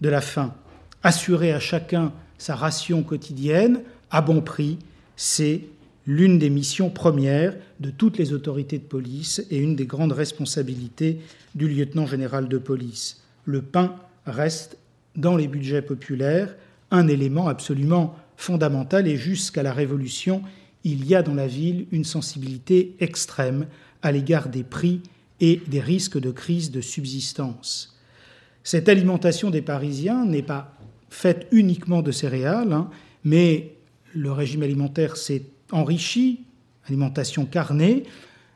de 0.00 0.08
la 0.08 0.20
faim. 0.20 0.54
Assurer 1.02 1.52
à 1.52 1.60
chacun 1.60 2.12
sa 2.40 2.56
ration 2.56 3.02
quotidienne 3.02 3.82
à 4.10 4.22
bon 4.22 4.40
prix, 4.40 4.78
c'est 5.14 5.60
l'une 6.06 6.38
des 6.38 6.48
missions 6.48 6.88
premières 6.88 7.54
de 7.80 7.90
toutes 7.90 8.16
les 8.16 8.32
autorités 8.32 8.78
de 8.78 8.84
police 8.84 9.44
et 9.50 9.58
une 9.58 9.76
des 9.76 9.84
grandes 9.84 10.12
responsabilités 10.12 11.20
du 11.54 11.68
lieutenant 11.68 12.06
général 12.06 12.48
de 12.48 12.56
police. 12.56 13.22
Le 13.44 13.60
pain 13.60 13.94
reste, 14.24 14.78
dans 15.16 15.36
les 15.36 15.48
budgets 15.48 15.82
populaires, 15.82 16.56
un 16.90 17.08
élément 17.08 17.46
absolument 17.46 18.16
fondamental 18.38 19.06
et 19.06 19.16
jusqu'à 19.16 19.62
la 19.62 19.74
Révolution, 19.74 20.42
il 20.82 21.06
y 21.06 21.14
a 21.14 21.22
dans 21.22 21.34
la 21.34 21.46
ville 21.46 21.86
une 21.92 22.04
sensibilité 22.04 22.96
extrême 23.00 23.66
à 24.02 24.12
l'égard 24.12 24.48
des 24.48 24.64
prix 24.64 25.02
et 25.40 25.60
des 25.66 25.80
risques 25.80 26.18
de 26.18 26.30
crise 26.30 26.70
de 26.70 26.80
subsistance. 26.80 27.98
Cette 28.64 28.88
alimentation 28.88 29.50
des 29.50 29.62
Parisiens 29.62 30.24
n'est 30.24 30.42
pas 30.42 30.74
faite 31.10 31.46
uniquement 31.52 32.02
de 32.02 32.12
céréales, 32.12 32.72
hein, 32.72 32.88
mais 33.24 33.74
le 34.14 34.32
régime 34.32 34.62
alimentaire 34.62 35.16
s'est 35.16 35.42
enrichi, 35.72 36.44
alimentation 36.86 37.44
carnée, 37.44 38.04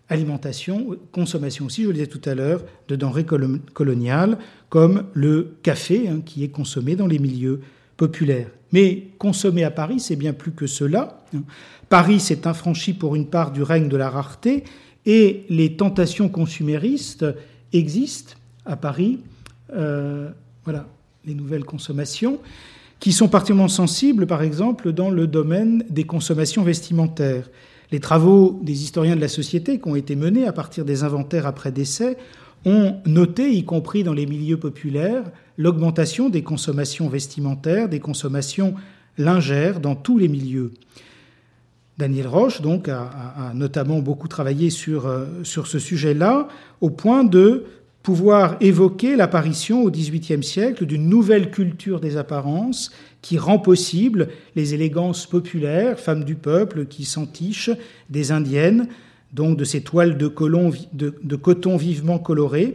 alimentation, 0.08 0.96
consommation 1.12 1.66
aussi, 1.66 1.82
je 1.82 1.88
le 1.88 1.94
disais 1.94 2.06
tout 2.06 2.20
à 2.25 2.34
l'heure, 2.34 2.62
de 2.88 2.96
denrées 2.96 3.26
coloniales, 3.75 4.38
comme 4.68 5.04
le 5.12 5.56
café, 5.62 6.08
hein, 6.08 6.20
qui 6.25 6.44
est 6.44 6.49
consommé 6.49 6.96
dans 6.96 7.06
les 7.06 7.18
milieux 7.18 7.61
populaires. 7.96 8.49
Mais 8.73 9.08
consommer 9.18 9.64
à 9.64 9.70
Paris, 9.70 10.00
c'est 10.00 10.16
bien 10.16 10.32
plus 10.32 10.52
que 10.52 10.66
cela. 10.66 11.23
Hein. 11.34 11.42
Paris 11.88 12.20
s'est 12.20 12.46
infranchi 12.46 12.92
pour 12.92 13.14
une 13.14 13.26
part 13.26 13.52
du 13.52 13.62
règne 13.62 13.88
de 13.88 13.96
la 13.96 14.11
rareté, 14.11 14.64
et 15.06 15.44
les 15.49 15.76
tentations 15.76 16.28
consuméristes 16.28 17.26
existent 17.73 18.34
à 18.64 18.76
Paris. 18.76 19.20
Euh, 19.75 20.30
voilà, 20.64 20.87
les 21.26 21.35
nouvelles 21.35 21.64
consommations 21.64 22.38
qui 23.00 23.12
sont 23.12 23.28
particulièrement 23.28 23.69
sensibles, 23.69 24.26
par 24.26 24.43
exemple, 24.43 24.93
dans 24.93 25.11
le 25.11 25.26
domaine 25.26 25.85
des 25.90 26.04
consommations 26.04 26.62
vestimentaires. 26.62 27.50
Les 27.93 28.00
travaux 28.00 28.61
des 28.62 28.83
historiens 28.83 29.16
de 29.16 29.21
la 29.21 29.28
société 29.28 29.78
qui 29.78 29.88
ont 29.88 29.97
été 29.97 30.16
menés 30.16 30.47
à 30.47 30.52
partir 30.52 30.85
des 30.85 31.04
inventaires 31.04 31.47
après 31.47 31.71
décès 31.71 32.16
ont 32.64 32.97
noté, 33.04 33.52
y 33.52 33.64
compris 33.64 34.04
dans 34.04 34.14
les 34.14 34.26
milieux 34.26 34.57
populaires, 34.57 35.25
l'augmentation 35.59 36.31
des 36.31 36.43
consommations 36.43 37.09
vestimentaires, 37.09 37.88
des 37.88 38.00
consommations 38.00 38.75
lingères 39.19 39.81
dans 39.81 39.95
tous 39.95 40.19
les 40.19 40.28
milieux. 40.28 40.73
Daniel 41.99 42.26
Roche, 42.26 42.61
donc, 42.61 42.88
a, 42.88 43.52
notamment 43.54 44.00
beaucoup 44.00 44.26
travaillé 44.26 44.71
sur, 44.71 45.07
euh, 45.07 45.26
sur 45.45 45.66
ce 45.66 45.78
sujet-là, 45.78 46.49
au 46.81 46.90
point 46.90 47.23
de 47.23 47.64
pouvoir 48.04 48.56
évoquer 48.61 49.16
l'apparition 49.16 49.82
au 49.82 49.90
XVIIIe 49.90 50.44
siècle 50.44 50.84
d'une 50.84 51.08
nouvelle 51.08 51.50
culture 51.50 52.00
des 52.00 52.18
apparences 52.18 52.92
qui 53.23 53.38
rend 53.38 53.58
possible 53.58 54.28
les 54.54 54.75
élégances 54.75 55.26
populaires, 55.26 55.99
femmes 55.99 56.23
du 56.23 56.34
peuple 56.34 56.84
qui 56.84 57.06
s'entichent, 57.06 57.70
des 58.11 58.30
indiennes, 58.30 58.88
donc 59.32 59.56
de 59.56 59.64
ces 59.64 59.80
toiles 59.80 60.18
de, 60.18 60.28
coton 60.28 61.78
vivement 61.78 62.18
colorées, 62.18 62.75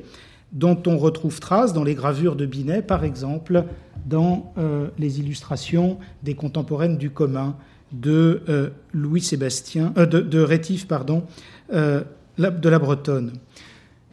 dont 0.51 0.81
on 0.87 0.97
retrouve 0.97 1.39
trace 1.39 1.73
dans 1.73 1.83
les 1.83 1.93
gravures 1.93 2.35
de 2.35 2.47
Binet, 2.47 2.81
par 2.81 3.03
exemple, 3.03 3.65
dans 4.07 4.51
euh, 4.57 4.87
les 4.97 5.19
illustrations 5.19 5.99
des 6.23 6.33
contemporaines 6.33 6.97
du 6.97 7.11
commun 7.11 7.55
de 7.91 8.41
euh, 8.49 8.69
Louis 8.93 9.21
Sébastien, 9.21 9.93
euh, 9.95 10.07
de, 10.07 10.21
de, 10.21 10.39
Rétif, 10.39 10.87
pardon, 10.87 11.23
de 11.71 12.03
la 12.39 12.79
Bretonne 12.79 13.33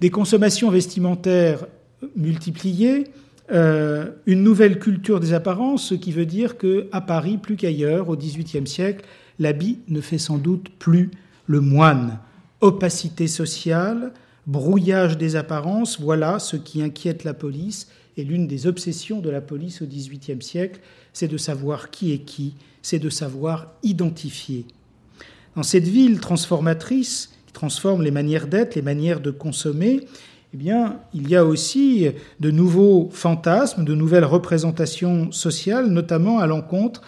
des 0.01 0.11
consommations 0.11 0.71
vestimentaires 0.71 1.67
multipliées, 2.17 3.09
euh, 3.53 4.11
une 4.27 4.43
nouvelle 4.43 4.79
culture 4.79 5.21
des 5.21 5.33
apparences, 5.33 5.89
ce 5.89 5.95
qui 5.95 6.13
veut 6.13 6.27
dire 6.27 6.57
qu'à 6.59 7.01
Paris, 7.01 7.39
plus 7.39 7.57
qu'ailleurs, 7.57 8.09
au 8.09 8.17
XVIIIe 8.17 8.67
siècle, 8.67 9.05
l'habit 9.39 9.79
ne 9.89 10.01
fait 10.01 10.19
sans 10.19 10.39
doute 10.39 10.69
plus 10.79 11.11
le 11.47 11.61
moine. 11.61 12.19
Opacité 12.61 13.29
sociale, 13.29 14.13
brouillage 14.47 15.17
des 15.17 15.37
apparences, 15.37 16.01
voilà 16.01 16.39
ce 16.39 16.57
qui 16.57 16.83
inquiète 16.83 17.25
la 17.25 17.35
police. 17.35 17.89
Et 18.17 18.25
l'une 18.25 18.47
des 18.47 18.67
obsessions 18.67 19.21
de 19.21 19.31
la 19.31 19.41
police 19.41 19.83
au 19.83 19.87
XVIIIe 19.87 20.43
siècle, 20.43 20.81
c'est 21.13 21.29
de 21.29 21.37
savoir 21.37 21.91
qui 21.91 22.13
est 22.13 22.21
qui, 22.21 22.55
c'est 22.83 22.99
de 22.99 23.11
savoir 23.11 23.73
identifier. 23.83 24.65
Dans 25.55 25.63
cette 25.63 25.87
ville 25.87 26.19
transformatrice, 26.19 27.36
transforme 27.57 28.03
les 28.03 28.11
manières 28.11 28.49
d'être, 28.49 28.75
les 28.75 28.83
manières 28.83 29.21
de 29.21 29.31
consommer, 29.31 30.07
eh 30.55 30.73
il 31.15 31.29
y 31.29 31.37
a 31.37 31.45
aussi 31.45 32.09
de 32.39 32.51
nouveaux 32.51 33.09
fantasmes, 33.13 33.85
de 33.85 33.95
nouvelles 33.95 34.27
représentations 34.27 35.33
sociales, 35.33 35.87
notamment 35.87 36.39
à 36.39 36.47
l'encontre 36.47 37.01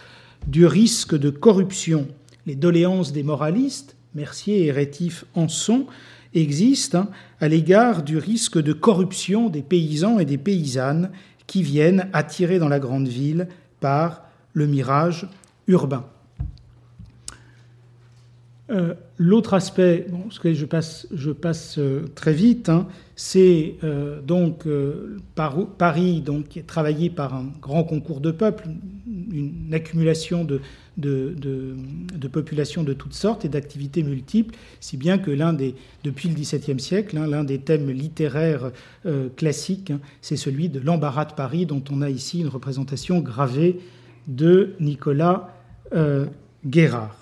du 0.47 0.65
risque 0.65 1.15
de 1.15 1.29
corruption. 1.29 2.07
Les 2.47 2.55
doléances 2.55 3.13
des 3.13 3.21
moralistes, 3.21 3.95
Mercier 4.15 4.65
et 4.65 4.71
Rétif 4.71 5.23
en 5.35 5.47
sont, 5.47 5.85
existent 6.33 6.97
hein, 6.97 7.09
à 7.39 7.47
l'égard 7.47 8.01
du 8.01 8.17
risque 8.17 8.59
de 8.59 8.73
corruption 8.73 9.49
des 9.49 9.61
paysans 9.61 10.17
et 10.17 10.25
des 10.25 10.39
paysannes 10.39 11.11
qui 11.45 11.61
viennent 11.61 12.09
attirés 12.11 12.57
dans 12.57 12.69
la 12.69 12.79
grande 12.79 13.07
ville 13.07 13.47
par 13.79 14.23
le 14.53 14.65
mirage 14.65 15.27
urbain. 15.67 16.05
Euh, 18.71 18.93
l'autre 19.17 19.55
aspect, 19.55 20.05
bon, 20.09 20.29
ce 20.29 20.39
que 20.39 20.53
je 20.53 20.65
passe, 20.65 21.07
je 21.11 21.31
passe 21.31 21.79
euh, 21.79 22.05
très 22.13 22.33
vite, 22.33 22.69
hein, 22.69 22.87
c'est 23.15 23.75
euh, 23.83 24.21
donc 24.21 24.65
Paris, 25.77 26.21
donc, 26.21 26.49
qui 26.49 26.59
est 26.59 26.67
travaillé 26.67 27.09
par 27.09 27.33
un 27.33 27.51
grand 27.61 27.83
concours 27.83 28.21
de 28.21 28.31
peuples, 28.31 28.67
une 29.31 29.73
accumulation 29.73 30.45
de, 30.45 30.61
populations 32.31 32.83
de 32.83 32.93
toutes 32.93 33.15
sortes 33.15 33.43
et 33.43 33.49
d'activités 33.49 34.03
multiples, 34.03 34.55
si 34.79 34.97
bien 34.97 35.17
que 35.17 35.31
l'un 35.31 35.53
des, 35.53 35.73
depuis 36.03 36.29
le 36.29 36.35
XVIIe 36.35 36.79
siècle, 36.79 37.17
hein, 37.17 37.27
l'un 37.27 37.43
des 37.43 37.57
thèmes 37.57 37.89
littéraires 37.89 38.71
classiques, 39.35 39.91
hein, 39.91 39.99
c'est 40.21 40.37
celui 40.37 40.69
de 40.69 40.79
l'embarras 40.79 41.25
de 41.25 41.33
Paris, 41.33 41.65
dont 41.65 41.83
on 41.91 42.01
a 42.01 42.09
ici 42.09 42.39
une 42.39 42.47
représentation 42.47 43.19
gravée 43.19 43.79
de 44.27 44.75
Nicolas 44.79 45.49
Guérard. 46.65 47.18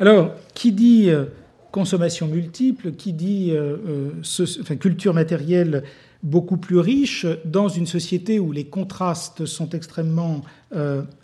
Alors, 0.00 0.32
qui 0.54 0.72
dit 0.72 1.08
euh, 1.08 1.26
consommation 1.70 2.26
multiple, 2.26 2.92
qui 2.92 3.12
dit 3.12 3.52
euh, 3.52 3.76
euh, 4.26 4.74
culture 4.76 5.14
matérielle 5.14 5.84
beaucoup 6.24 6.56
plus 6.56 6.78
riche, 6.78 7.26
dans 7.44 7.68
une 7.68 7.86
société 7.86 8.40
où 8.40 8.50
les 8.50 8.64
contrastes 8.64 9.44
sont 9.44 9.68
extrêmement 9.70 10.40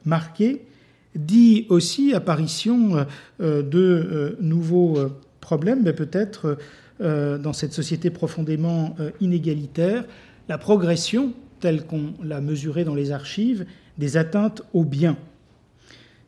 marqués, 0.04 0.66
dit 1.14 1.64
aussi 1.70 2.12
apparition 2.12 3.06
de 3.38 4.36
nouveaux 4.42 4.98
problèmes, 5.40 5.84
mais 5.84 5.94
peut-être 5.94 6.58
dans 7.00 7.54
cette 7.54 7.72
société 7.72 8.10
profondément 8.10 8.94
inégalitaire, 9.22 10.04
la 10.50 10.58
progression, 10.58 11.32
telle 11.60 11.86
qu'on 11.86 12.12
l'a 12.22 12.42
mesurée 12.42 12.84
dans 12.84 12.94
les 12.94 13.10
archives, 13.10 13.64
des 13.96 14.18
atteintes 14.18 14.60
aux 14.74 14.84
biens. 14.84 15.16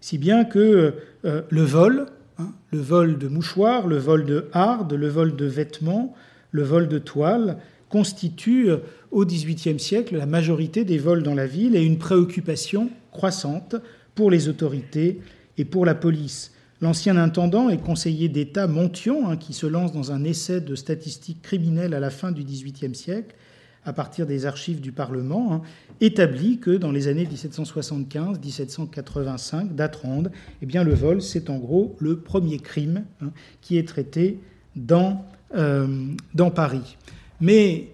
Si 0.00 0.16
bien 0.16 0.46
que 0.46 0.94
le 1.22 1.62
vol, 1.62 2.06
Hein, 2.38 2.52
le 2.70 2.80
vol 2.80 3.18
de 3.18 3.28
mouchoirs, 3.28 3.86
le 3.86 3.98
vol 3.98 4.24
de 4.24 4.48
hardes, 4.52 4.94
le 4.94 5.08
vol 5.08 5.36
de 5.36 5.44
vêtements, 5.44 6.14
le 6.50 6.62
vol 6.62 6.88
de 6.88 6.98
toiles 6.98 7.58
constituent 7.88 8.70
euh, 8.70 8.78
au 9.10 9.24
XVIIIe 9.24 9.78
siècle 9.78 10.16
la 10.16 10.26
majorité 10.26 10.84
des 10.84 10.98
vols 10.98 11.22
dans 11.22 11.34
la 11.34 11.46
ville 11.46 11.76
et 11.76 11.84
une 11.84 11.98
préoccupation 11.98 12.90
croissante 13.10 13.76
pour 14.14 14.30
les 14.30 14.48
autorités 14.48 15.20
et 15.58 15.64
pour 15.64 15.84
la 15.84 15.94
police. 15.94 16.52
L'ancien 16.80 17.16
intendant 17.16 17.68
et 17.68 17.78
conseiller 17.78 18.28
d'État 18.28 18.66
Montion, 18.66 19.28
hein, 19.28 19.36
qui 19.36 19.52
se 19.52 19.66
lance 19.66 19.92
dans 19.92 20.10
un 20.10 20.24
essai 20.24 20.60
de 20.60 20.74
statistiques 20.74 21.42
criminelles 21.42 21.94
à 21.94 22.00
la 22.00 22.10
fin 22.10 22.32
du 22.32 22.42
XVIIIe 22.42 22.94
siècle, 22.94 23.36
à 23.84 23.92
partir 23.92 24.26
des 24.26 24.46
archives 24.46 24.80
du 24.80 24.92
Parlement, 24.92 25.52
hein, 25.52 25.60
établit 26.00 26.58
que 26.58 26.70
dans 26.70 26.92
les 26.92 27.08
années 27.08 27.26
1775-1785, 27.26 29.74
date 29.74 29.96
ronde, 29.96 30.30
eh 30.60 30.66
bien, 30.66 30.84
le 30.84 30.94
vol, 30.94 31.20
c'est 31.20 31.50
en 31.50 31.58
gros 31.58 31.96
le 31.98 32.18
premier 32.18 32.58
crime 32.58 33.04
hein, 33.20 33.32
qui 33.60 33.76
est 33.78 33.88
traité 33.88 34.38
dans, 34.76 35.26
euh, 35.56 36.06
dans 36.34 36.50
Paris. 36.50 36.96
Mais 37.40 37.88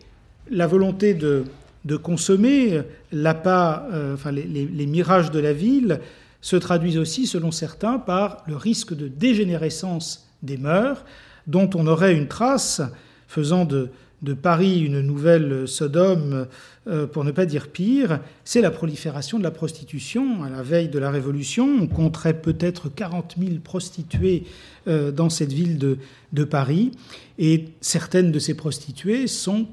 la 0.51 0.67
volonté 0.67 1.15
de 1.15 1.45
de 1.85 1.97
consommer, 1.97 2.83
l'appât, 3.13 3.87
enfin, 4.13 4.31
les, 4.31 4.87
mirages 4.87 5.31
de 5.31 5.39
la 5.39 5.53
ville 5.53 6.01
se 6.41 6.57
traduisent 6.57 6.99
aussi, 6.99 7.27
selon 7.27 7.51
certains, 7.51 7.99
par 7.99 8.43
le 8.47 8.57
risque 8.57 8.95
de 8.95 9.09
dégénérescence 9.09 10.29
des 10.43 10.59
mœurs, 10.59 11.05
dont 11.47 11.71
on 11.75 11.87
aurait 11.87 12.15
une 12.15 12.29
trace, 12.29 12.83
faisant 13.27 13.65
de, 13.65 13.91
de 14.23 14.35
Paris 14.35 14.81
une 14.81 15.01
nouvelle 15.01 15.69
Sodome, 15.69 16.47
euh, 16.89 17.07
pour 17.07 17.25
ne 17.25 17.31
pas 17.31 17.47
dire 17.47 17.69
pire, 17.69 18.21
c'est 18.45 18.61
la 18.61 18.71
prolifération 18.71 19.39
de 19.39 19.45
la 19.45 19.51
prostitution. 19.51 20.43
À 20.43 20.51
la 20.51 20.63
veille 20.63 20.89
de 20.89 20.99
la 20.99 21.11
Révolution, 21.11 21.69
on 21.83 21.87
compterait 21.87 22.41
peut-être 22.41 22.89
40 22.89 23.37
000 23.39 23.59
prostituées 23.63 24.45
euh, 24.87 25.13
dans 25.13 25.29
cette 25.31 25.53
ville 25.53 25.79
de, 25.79 26.45
Paris, 26.45 26.93
et 27.39 27.67
certaines 27.81 28.33
de 28.33 28.39
ces 28.39 28.55
prostituées 28.55 29.27
sont 29.27 29.67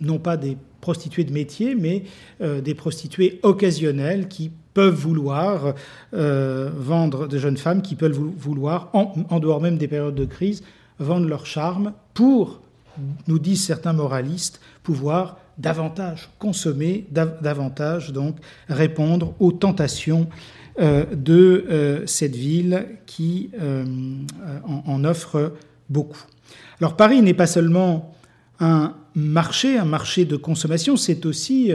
non 0.00 0.18
pas 0.18 0.36
des 0.36 0.56
prostituées 0.80 1.24
de 1.24 1.32
métier, 1.32 1.74
mais 1.74 2.04
euh, 2.40 2.60
des 2.60 2.74
prostituées 2.74 3.40
occasionnelles 3.42 4.28
qui 4.28 4.50
peuvent 4.74 4.94
vouloir 4.94 5.74
vendre, 6.12 7.28
de 7.28 7.38
jeunes 7.38 7.56
femmes 7.56 7.80
qui 7.80 7.94
peuvent 7.94 8.18
vouloir, 8.18 8.90
en 8.92 9.38
dehors 9.38 9.60
même 9.60 9.78
des 9.78 9.86
périodes 9.86 10.16
de 10.16 10.24
crise, 10.24 10.64
vendre 10.98 11.28
leur 11.28 11.46
charme 11.46 11.92
pour 12.12 12.60
nous 13.26 13.38
disent 13.38 13.64
certains 13.64 13.92
moralistes, 13.92 14.60
pouvoir 14.82 15.38
davantage 15.58 16.30
consommer, 16.38 17.06
davantage 17.10 18.12
donc 18.12 18.36
répondre 18.68 19.34
aux 19.38 19.52
tentations 19.52 20.28
euh, 20.80 21.04
de 21.14 21.66
euh, 21.70 22.06
cette 22.06 22.34
ville 22.34 22.86
qui 23.06 23.50
euh, 23.60 23.84
en, 24.64 25.04
offre 25.04 25.52
beaucoup. 25.88 26.24
Alors 26.80 26.96
Paris 26.96 27.22
n'est 27.22 27.34
pas 27.34 27.46
seulement 27.46 28.14
un 28.58 28.94
marché, 29.14 29.78
un 29.78 29.84
marché 29.84 30.24
de 30.24 30.36
consommation, 30.36 30.96
c'est 30.96 31.26
aussi 31.26 31.72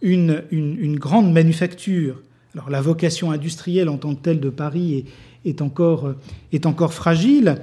une, 0.00 0.44
une, 0.50 0.98
grande 0.98 1.32
manufacture. 1.32 2.22
Alors 2.54 2.70
la 2.70 2.80
vocation 2.80 3.30
industrielle 3.30 3.88
en 3.90 3.98
tant 3.98 4.14
que 4.14 4.22
telle 4.22 4.40
de 4.40 4.48
Paris 4.48 5.04
est, 5.44 5.60
encore, 5.60 6.14
est 6.52 6.64
encore 6.64 6.94
fragile, 6.94 7.56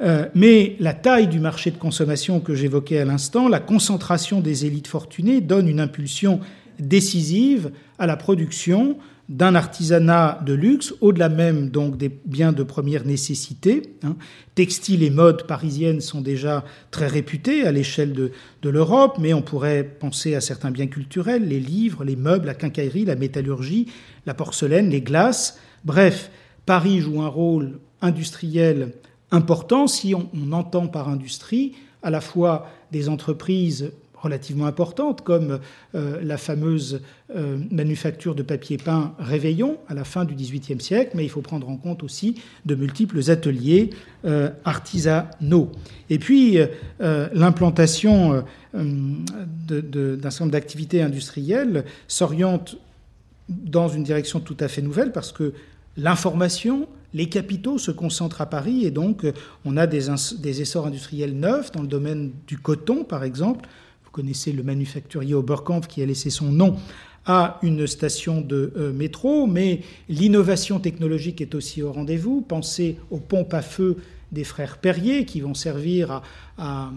euh, 0.00 0.26
mais 0.34 0.76
la 0.80 0.94
taille 0.94 1.28
du 1.28 1.38
marché 1.38 1.70
de 1.70 1.76
consommation 1.76 2.40
que 2.40 2.54
j'évoquais 2.54 2.98
à 2.98 3.04
l'instant, 3.04 3.48
la 3.48 3.60
concentration 3.60 4.40
des 4.40 4.66
élites 4.66 4.88
fortunées 4.88 5.40
donne 5.40 5.68
une 5.68 5.80
impulsion 5.80 6.40
décisive 6.78 7.70
à 7.98 8.06
la 8.06 8.16
production 8.16 8.96
d'un 9.28 9.54
artisanat 9.54 10.40
de 10.44 10.52
luxe, 10.52 10.92
au-delà 11.00 11.28
même 11.28 11.70
donc 11.70 11.96
des 11.96 12.10
biens 12.26 12.52
de 12.52 12.62
première 12.62 13.06
nécessité. 13.06 13.94
Hein. 14.02 14.16
Textiles 14.54 15.02
et 15.02 15.10
modes 15.10 15.46
parisiennes 15.46 16.00
sont 16.00 16.20
déjà 16.20 16.64
très 16.90 17.06
réputés 17.06 17.64
à 17.66 17.72
l'échelle 17.72 18.12
de, 18.12 18.32
de 18.62 18.68
l'Europe, 18.68 19.16
mais 19.20 19.32
on 19.32 19.40
pourrait 19.40 19.84
penser 19.84 20.34
à 20.34 20.40
certains 20.40 20.70
biens 20.70 20.88
culturels, 20.88 21.46
les 21.46 21.60
livres, 21.60 22.04
les 22.04 22.16
meubles, 22.16 22.46
la 22.46 22.54
quincaillerie, 22.54 23.04
la 23.04 23.14
métallurgie, 23.14 23.86
la 24.26 24.34
porcelaine, 24.34 24.90
les 24.90 25.00
glaces. 25.00 25.58
Bref, 25.84 26.30
Paris 26.66 27.00
joue 27.00 27.22
un 27.22 27.28
rôle 27.28 27.78
industriel 28.02 28.92
important 29.32 29.86
si 29.88 30.14
on, 30.14 30.52
entend 30.52 30.86
par 30.86 31.08
industrie 31.08 31.74
à 32.02 32.10
la 32.10 32.20
fois 32.20 32.68
des 32.92 33.08
entreprises 33.08 33.90
relativement 34.14 34.66
importantes, 34.66 35.22
comme 35.22 35.58
euh, 35.96 36.20
la 36.22 36.36
fameuse 36.36 37.00
euh, 37.34 37.58
manufacture 37.72 38.36
de 38.36 38.42
papier 38.42 38.76
peint 38.76 39.14
Réveillon 39.18 39.78
à 39.88 39.94
la 39.94 40.04
fin 40.04 40.24
du 40.24 40.34
XVIIIe 40.34 40.80
siècle, 40.80 41.12
mais 41.14 41.24
il 41.24 41.28
faut 41.28 41.40
prendre 41.40 41.68
en 41.68 41.76
compte 41.76 42.04
aussi 42.04 42.36
de 42.64 42.76
multiples 42.76 43.30
ateliers 43.30 43.90
euh, 44.24 44.50
artisanaux. 44.64 45.72
Et 46.08 46.20
puis 46.20 46.58
l'implantation 47.00 48.44
d'un 48.74 50.30
certain 50.30 50.44
nombre 50.44 50.52
d'activités 50.52 51.02
industrielles 51.02 51.84
s'oriente 52.06 52.76
dans 53.48 53.88
une 53.88 54.04
direction 54.04 54.40
tout 54.40 54.56
à 54.60 54.68
fait 54.68 54.82
nouvelle 54.82 55.10
parce 55.10 55.32
que 55.32 55.52
l'information, 55.96 56.86
les 57.14 57.28
capitaux 57.28 57.78
se 57.78 57.90
concentrent 57.90 58.40
à 58.40 58.46
Paris 58.46 58.84
et 58.84 58.90
donc 58.90 59.24
euh, 59.24 59.32
on 59.64 59.76
a 59.76 59.86
des, 59.86 60.10
essors 60.60 60.86
industriels 60.86 61.36
neufs 61.36 61.72
dans 61.72 61.82
le 61.82 61.88
domaine 61.88 62.32
du 62.46 62.58
coton, 62.58 63.04
par 63.04 63.24
exemple. 63.24 63.68
Vous 64.04 64.10
connaissez 64.10 64.52
le 64.52 64.62
manufacturier 64.62 65.34
Oberkampf 65.34 65.86
qui 65.86 66.02
a 66.02 66.06
laissé 66.06 66.30
son 66.30 66.50
nom 66.52 66.76
à 67.24 67.58
une 67.62 67.86
station 67.86 68.40
de 68.40 68.72
euh, 68.76 68.92
métro, 68.92 69.46
mais 69.46 69.82
l'innovation 70.08 70.80
technologique 70.80 71.40
est 71.40 71.54
aussi 71.54 71.82
au 71.82 71.92
rendez-vous. 71.92 72.40
Pensez 72.40 72.96
aux 73.10 73.18
pompes 73.18 73.54
à 73.54 73.62
feu 73.62 73.98
des 74.32 74.44
frères 74.44 74.78
Perrier 74.78 75.24
qui 75.24 75.40
vont 75.40 75.54
servir 75.54 76.22
à, 76.58 76.90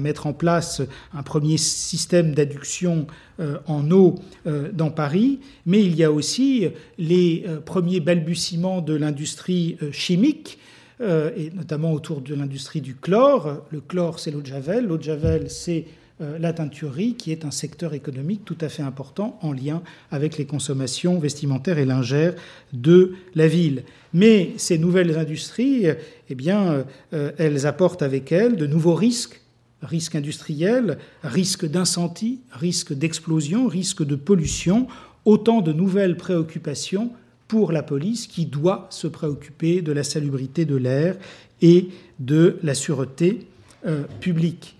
mettre 0.00 0.26
en 0.26 0.32
place 0.32 0.82
un 1.12 1.22
premier 1.22 1.56
système 1.56 2.34
d'adduction 2.34 3.06
euh, 3.40 3.58
en 3.66 3.90
eau 3.90 4.16
euh, 4.46 4.70
dans 4.72 4.90
Paris, 4.90 5.40
mais 5.66 5.82
il 5.82 5.94
y 5.94 6.04
a 6.04 6.12
aussi 6.12 6.68
les 6.98 7.44
euh, 7.46 7.60
premiers 7.60 8.00
balbutiements 8.00 8.80
de 8.80 8.94
l'industrie 8.94 9.78
chimique, 9.92 10.58
et 11.00 11.50
notamment 11.52 11.92
autour 11.92 12.20
de 12.20 12.34
l'industrie 12.34 12.80
du 12.80 12.94
chlore. 12.94 13.64
Le 13.70 13.80
chlore, 13.80 14.20
c'est 14.20 14.30
l'eau 14.30 14.40
de 14.40 14.46
Javel, 14.46 14.86
l'eau 14.86 14.96
de 14.96 15.02
Javel, 15.02 15.50
c'est 15.50 15.86
la 16.20 16.52
teinturerie, 16.52 17.14
qui 17.14 17.32
est 17.32 17.44
un 17.44 17.50
secteur 17.50 17.92
économique 17.92 18.44
tout 18.44 18.56
à 18.60 18.68
fait 18.68 18.82
important 18.82 19.38
en 19.42 19.52
lien 19.52 19.82
avec 20.12 20.38
les 20.38 20.46
consommations 20.46 21.18
vestimentaires 21.18 21.78
et 21.78 21.84
lingères 21.84 22.34
de 22.72 23.14
la 23.34 23.48
ville. 23.48 23.82
Mais 24.12 24.52
ces 24.56 24.78
nouvelles 24.78 25.18
industries, 25.18 25.86
eh 26.28 26.34
bien, 26.34 26.84
euh, 27.12 27.32
elles 27.36 27.66
apportent 27.66 28.02
avec 28.02 28.30
elles 28.30 28.56
de 28.56 28.66
nouveaux 28.66 28.94
risques 28.94 29.40
risques 29.84 30.14
industriels, 30.14 30.98
risques 31.22 31.66
d'incendie, 31.66 32.40
risques 32.52 32.94
d'explosion, 32.94 33.66
risques 33.66 34.04
de 34.04 34.16
pollution, 34.16 34.86
autant 35.24 35.60
de 35.60 35.72
nouvelles 35.72 36.16
préoccupations 36.16 37.10
pour 37.48 37.72
la 37.72 37.82
police 37.82 38.26
qui 38.26 38.46
doit 38.46 38.86
se 38.90 39.06
préoccuper 39.06 39.82
de 39.82 39.92
la 39.92 40.02
salubrité 40.02 40.64
de 40.64 40.76
l'air 40.76 41.16
et 41.60 41.88
de 42.18 42.58
la 42.62 42.74
sûreté 42.74 43.46
euh, 43.86 44.04
publique. 44.20 44.76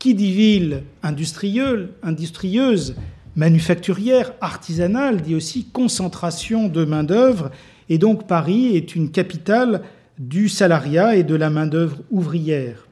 Qui 0.00 0.14
dit 0.14 0.32
ville 0.32 0.82
industrieuse, 1.02 2.94
manufacturière, 3.36 4.32
artisanale, 4.40 5.20
dit 5.20 5.34
aussi 5.34 5.66
concentration 5.66 6.68
de 6.68 6.86
main-d'œuvre. 6.86 7.50
Et 7.90 7.98
donc 7.98 8.26
Paris 8.26 8.76
est 8.78 8.96
une 8.96 9.10
capitale 9.10 9.82
du 10.18 10.48
salariat 10.48 11.16
et 11.16 11.22
de 11.22 11.34
la 11.34 11.50
main-d'œuvre 11.50 11.98
ouvrière. 12.10 12.88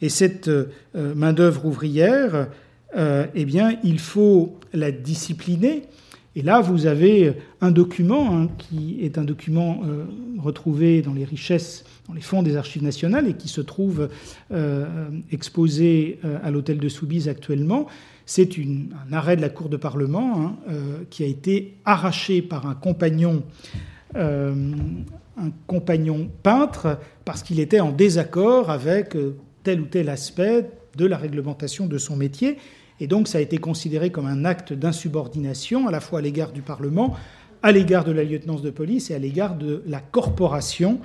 Et 0.00 0.08
cette 0.08 0.48
euh, 0.48 0.70
main-d'œuvre 0.94 1.66
ouvrière, 1.66 2.48
euh, 2.96 3.26
eh 3.34 3.44
bien, 3.44 3.76
il 3.84 3.98
faut 3.98 4.58
la 4.72 4.90
discipliner. 4.90 5.82
Et 6.36 6.42
là, 6.42 6.60
vous 6.60 6.86
avez 6.86 7.32
un 7.60 7.72
document 7.72 8.36
hein, 8.36 8.48
qui 8.58 8.98
est 9.00 9.18
un 9.18 9.24
document 9.24 9.80
euh, 9.84 10.04
retrouvé 10.38 11.02
dans 11.02 11.14
les 11.14 11.24
richesses 11.24 11.84
dans 12.08 12.14
les 12.14 12.20
fonds 12.20 12.42
des 12.42 12.56
archives 12.56 12.82
nationales 12.82 13.28
et 13.28 13.34
qui 13.34 13.48
se 13.48 13.60
trouve 13.60 14.08
euh, 14.52 15.08
exposé 15.32 16.18
euh, 16.24 16.38
à 16.42 16.50
l'hôtel 16.50 16.78
de 16.78 16.88
Soubise 16.88 17.28
actuellement. 17.28 17.86
C'est 18.26 18.50
un 18.58 19.12
arrêt 19.12 19.36
de 19.36 19.42
la 19.42 19.48
Cour 19.48 19.68
de 19.68 19.76
Parlement 19.76 20.40
hein, 20.40 20.56
euh, 20.68 20.98
qui 21.10 21.22
a 21.22 21.26
été 21.26 21.74
arraché 21.84 22.42
par 22.42 22.66
un 22.66 22.74
compagnon, 22.74 23.42
un 24.14 25.50
compagnon 25.66 26.30
peintre 26.42 26.98
parce 27.24 27.42
qu'il 27.42 27.60
était 27.60 27.80
en 27.80 27.92
désaccord 27.92 28.70
avec 28.70 29.14
tel 29.62 29.80
ou 29.82 29.84
tel 29.84 30.08
aspect 30.08 30.70
de 30.96 31.04
la 31.04 31.18
réglementation 31.18 31.86
de 31.86 31.98
son 31.98 32.16
métier. 32.16 32.56
Et 33.00 33.06
donc 33.06 33.28
ça 33.28 33.38
a 33.38 33.40
été 33.40 33.58
considéré 33.58 34.10
comme 34.10 34.26
un 34.26 34.44
acte 34.44 34.72
d'insubordination 34.72 35.86
à 35.86 35.90
la 35.90 36.00
fois 36.00 36.20
à 36.20 36.22
l'égard 36.22 36.52
du 36.52 36.62
Parlement, 36.62 37.16
à 37.62 37.72
l'égard 37.72 38.04
de 38.04 38.12
la 38.12 38.24
lieutenance 38.24 38.62
de 38.62 38.70
police 38.70 39.10
et 39.10 39.14
à 39.14 39.18
l'égard 39.18 39.56
de 39.56 39.82
la 39.86 40.00
corporation 40.00 41.00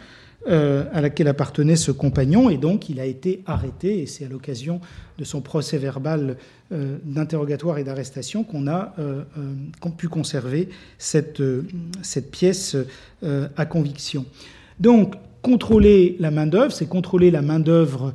euh, 0.47 0.85
à 0.91 1.01
laquelle 1.01 1.27
appartenait 1.27 1.75
ce 1.75 1.91
compagnon, 1.91 2.49
et 2.49 2.57
donc 2.57 2.89
il 2.89 2.99
a 2.99 3.05
été 3.05 3.43
arrêté, 3.45 4.01
et 4.01 4.07
c'est 4.07 4.25
à 4.25 4.27
l'occasion 4.27 4.81
de 5.19 5.23
son 5.23 5.39
procès 5.39 5.77
verbal 5.77 6.37
euh, 6.71 6.97
d'interrogatoire 7.03 7.77
et 7.77 7.83
d'arrestation 7.83 8.43
qu'on 8.43 8.67
a 8.67 8.95
euh, 8.97 9.21
pu 9.97 10.07
conserver 10.07 10.69
cette, 10.97 11.43
cette 12.01 12.31
pièce 12.31 12.75
à 13.55 13.65
conviction. 13.67 14.25
Donc, 14.79 15.13
contrôler 15.43 16.15
la 16.19 16.31
main-d'œuvre, 16.31 16.71
c'est 16.71 16.87
contrôler 16.87 17.29
la 17.29 17.43
main-d'œuvre 17.43 18.11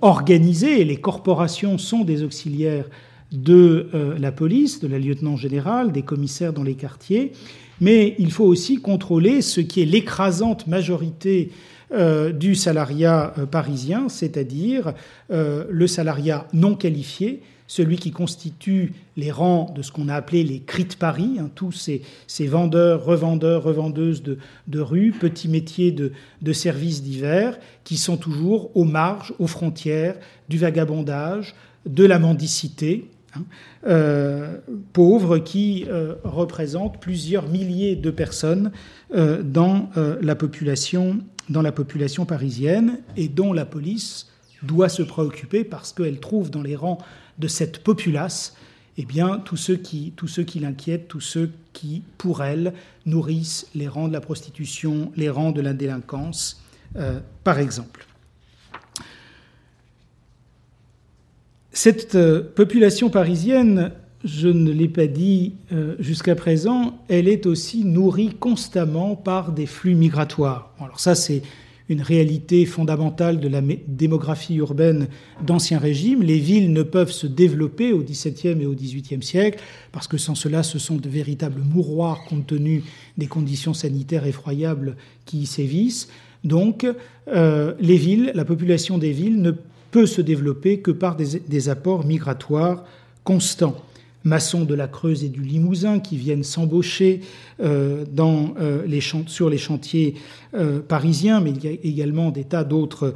organisée, 0.00 0.80
et 0.80 0.84
les 0.84 0.96
corporations 0.96 1.78
sont 1.78 2.04
des 2.04 2.22
auxiliaires 2.22 2.86
de 3.32 3.88
la 4.18 4.32
police, 4.32 4.80
de 4.80 4.88
la 4.88 4.98
lieutenant 4.98 5.36
générale, 5.36 5.92
des 5.92 6.02
commissaires 6.02 6.52
dans 6.52 6.64
les 6.64 6.74
quartiers. 6.74 7.32
Mais 7.80 8.14
il 8.18 8.30
faut 8.30 8.44
aussi 8.44 8.76
contrôler 8.76 9.42
ce 9.42 9.60
qui 9.60 9.80
est 9.82 9.86
l'écrasante 9.86 10.66
majorité 10.66 11.50
euh, 11.92 12.30
du 12.30 12.54
salariat 12.54 13.34
euh, 13.36 13.46
parisien, 13.46 14.08
c'est-à-dire 14.08 14.92
euh, 15.32 15.64
le 15.68 15.88
salariat 15.88 16.46
non 16.52 16.76
qualifié, 16.76 17.42
celui 17.70 17.98
qui 17.98 18.10
constitue 18.10 18.94
les 19.16 19.30
rangs 19.30 19.72
de 19.76 19.82
ce 19.82 19.92
qu'on 19.92 20.08
a 20.08 20.14
appelé 20.16 20.42
les 20.42 20.58
cris 20.58 20.86
de 20.86 20.94
Paris, 20.94 21.36
hein, 21.38 21.48
tous 21.54 21.70
ces, 21.70 22.02
vendeurs, 22.48 23.04
revendeurs, 23.04 23.62
revendeuses 23.62 24.24
de, 24.24 24.38
de 24.66 24.80
rue, 24.80 25.12
petits 25.12 25.46
métiers 25.46 25.92
de, 25.92 26.52
services 26.52 27.00
divers, 27.00 27.60
qui 27.84 27.96
sont 27.96 28.16
toujours 28.16 28.76
aux 28.76 28.82
marges, 28.82 29.32
aux 29.38 29.46
frontières 29.46 30.16
du 30.48 30.58
vagabondage, 30.58 31.54
de 31.86 32.04
la 32.04 32.18
mendicité, 32.18 33.08
hein, 33.36 33.44
euh, 33.86 34.58
pauvres 34.92 35.38
qui 35.38 35.86
euh, 35.86 36.16
représentent 36.24 37.00
plusieurs 37.00 37.46
milliers 37.46 37.94
de 37.94 38.10
personnes 38.10 38.72
dans, 39.12 39.90
la 40.20 40.34
population, 40.34 41.18
dans 41.48 41.62
la 41.62 41.70
population 41.70 42.24
parisienne 42.24 42.98
et 43.16 43.28
dont 43.28 43.52
la 43.52 43.64
police 43.64 44.26
doit 44.62 44.88
se 44.88 45.02
préoccuper 45.02 45.64
parce 45.64 45.92
qu'elle 45.92 46.20
trouve 46.20 46.50
dans 46.50 46.62
les 46.62 46.76
rangs 46.76 46.98
de 47.40 47.48
cette 47.48 47.82
populace 47.82 48.56
eh 48.98 49.04
bien, 49.04 49.38
tous 49.38 49.56
ceux 49.56 49.76
qui, 49.76 50.12
l'inquiètent, 50.60 51.08
tous 51.08 51.20
ceux 51.20 51.52
qui, 51.72 52.02
pour 52.18 52.42
elle, 52.42 52.74
nourrissent 53.06 53.66
les 53.74 53.88
rangs 53.88 54.08
de 54.08 54.12
la 54.12 54.20
prostitution, 54.20 55.10
les 55.16 55.30
rangs 55.30 55.52
de 55.52 55.62
la 55.62 55.72
délinquance, 55.72 56.62
par 57.44 57.58
exemple. 57.58 58.06
Cette 61.72 62.16
euh, 62.16 62.42
population 62.42 63.10
parisienne, 63.10 63.92
je 64.24 64.48
ne 64.48 64.72
l'ai 64.72 64.88
pas 64.88 65.06
dit 65.06 65.54
euh, 65.72 65.94
jusqu'à 66.00 66.34
présent, 66.34 66.98
elle 67.08 67.28
est 67.28 67.46
aussi 67.46 67.84
nourrie 67.84 68.34
constamment 68.38 69.14
par 69.14 69.52
des 69.52 69.66
flux 69.66 69.94
migratoires. 69.94 70.74
Alors 70.80 70.98
ça, 70.98 71.14
c'est 71.14 71.42
une 71.90 72.00
réalité 72.00 72.64
fondamentale 72.66 73.40
de 73.40 73.48
la 73.48 73.60
démographie 73.88 74.54
urbaine 74.54 75.08
d'Ancien 75.44 75.78
Régime. 75.78 76.22
Les 76.22 76.38
villes 76.38 76.72
ne 76.72 76.84
peuvent 76.84 77.10
se 77.10 77.26
développer 77.26 77.92
au 77.92 78.02
XVIIe 78.02 78.62
et 78.62 78.66
au 78.66 78.74
XVIIIe 78.74 79.22
siècle 79.22 79.60
parce 79.90 80.06
que 80.06 80.16
sans 80.16 80.36
cela, 80.36 80.62
ce 80.62 80.78
sont 80.78 80.96
de 80.96 81.08
véritables 81.08 81.60
mouroirs 81.60 82.24
compte 82.24 82.46
tenu 82.46 82.84
des 83.18 83.26
conditions 83.26 83.74
sanitaires 83.74 84.24
effroyables 84.24 84.96
qui 85.26 85.40
y 85.40 85.46
sévissent. 85.46 86.08
Donc, 86.44 86.86
euh, 87.28 87.74
les 87.80 87.96
villes, 87.96 88.30
la 88.34 88.44
population 88.44 88.96
des 88.96 89.10
villes 89.10 89.42
ne 89.42 89.52
peut 89.90 90.06
se 90.06 90.20
développer 90.20 90.78
que 90.78 90.92
par 90.92 91.16
des, 91.16 91.68
apports 91.68 92.06
migratoires 92.06 92.84
constants. 93.24 93.76
Maçons 94.24 94.64
de 94.64 94.74
la 94.74 94.86
Creuse 94.86 95.24
et 95.24 95.28
du 95.28 95.42
Limousin 95.42 95.98
qui 95.98 96.16
viennent 96.16 96.44
s'embaucher 96.44 97.20
euh, 97.62 98.04
euh, 98.18 99.00
sur 99.26 99.48
les 99.48 99.58
chantiers 99.58 100.14
euh, 100.54 100.80
parisiens, 100.80 101.40
mais 101.40 101.50
il 101.50 101.64
y 101.64 101.68
a 101.68 101.76
également 101.82 102.30
des 102.30 102.44
tas 102.44 102.64
d'autres 102.64 103.14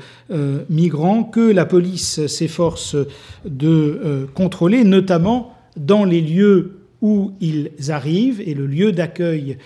migrants 0.70 1.24
que 1.24 1.40
la 1.40 1.66
police 1.66 2.26
s'efforce 2.26 2.96
de 3.44 4.26
contrôler, 4.34 4.84
notamment 4.84 5.54
dans 5.76 6.04
les 6.04 6.20
lieux 6.20 6.78
où 7.02 7.32
ils 7.40 7.70
arrivent. 7.88 8.40
Et 8.40 8.54
le 8.54 8.66
lieu 8.66 8.92
d'accueil 8.92 9.58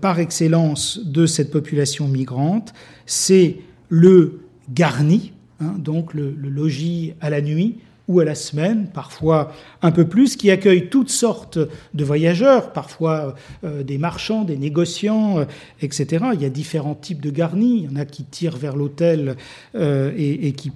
par 0.00 0.18
excellence 0.18 1.00
de 1.04 1.26
cette 1.26 1.50
population 1.50 2.08
migrante, 2.08 2.72
c'est 3.06 3.56
le 3.88 4.40
Garni, 4.72 5.32
Hein, 5.62 5.74
donc 5.78 6.14
le, 6.14 6.30
logis 6.30 7.14
à 7.20 7.30
la 7.30 7.40
nuit 7.40 7.76
ou 8.12 8.20
à 8.20 8.24
la 8.24 8.34
semaine, 8.34 8.88
parfois 8.92 9.52
un 9.80 9.90
peu 9.90 10.06
plus, 10.06 10.36
qui 10.36 10.50
accueille 10.50 10.88
toutes 10.90 11.08
sortes 11.08 11.58
de 11.94 12.04
voyageurs, 12.04 12.72
parfois 12.72 13.34
euh, 13.64 13.82
des 13.82 13.96
marchands, 13.96 14.44
des 14.44 14.58
négociants, 14.58 15.38
euh, 15.38 15.44
etc. 15.80 16.26
Il 16.34 16.42
y 16.42 16.44
a 16.44 16.50
différents 16.50 16.94
types 16.94 17.22
de 17.22 17.30
garnis. 17.30 17.84
Il 17.84 17.90
y 17.90 17.94
en 17.94 17.96
a 17.96 18.04
qui 18.04 18.24
tirent 18.24 18.56
vers 18.56 18.76
l'hôtel 18.76 19.36
euh, 19.74 20.12
et, 20.16 20.52
qui 20.52 20.72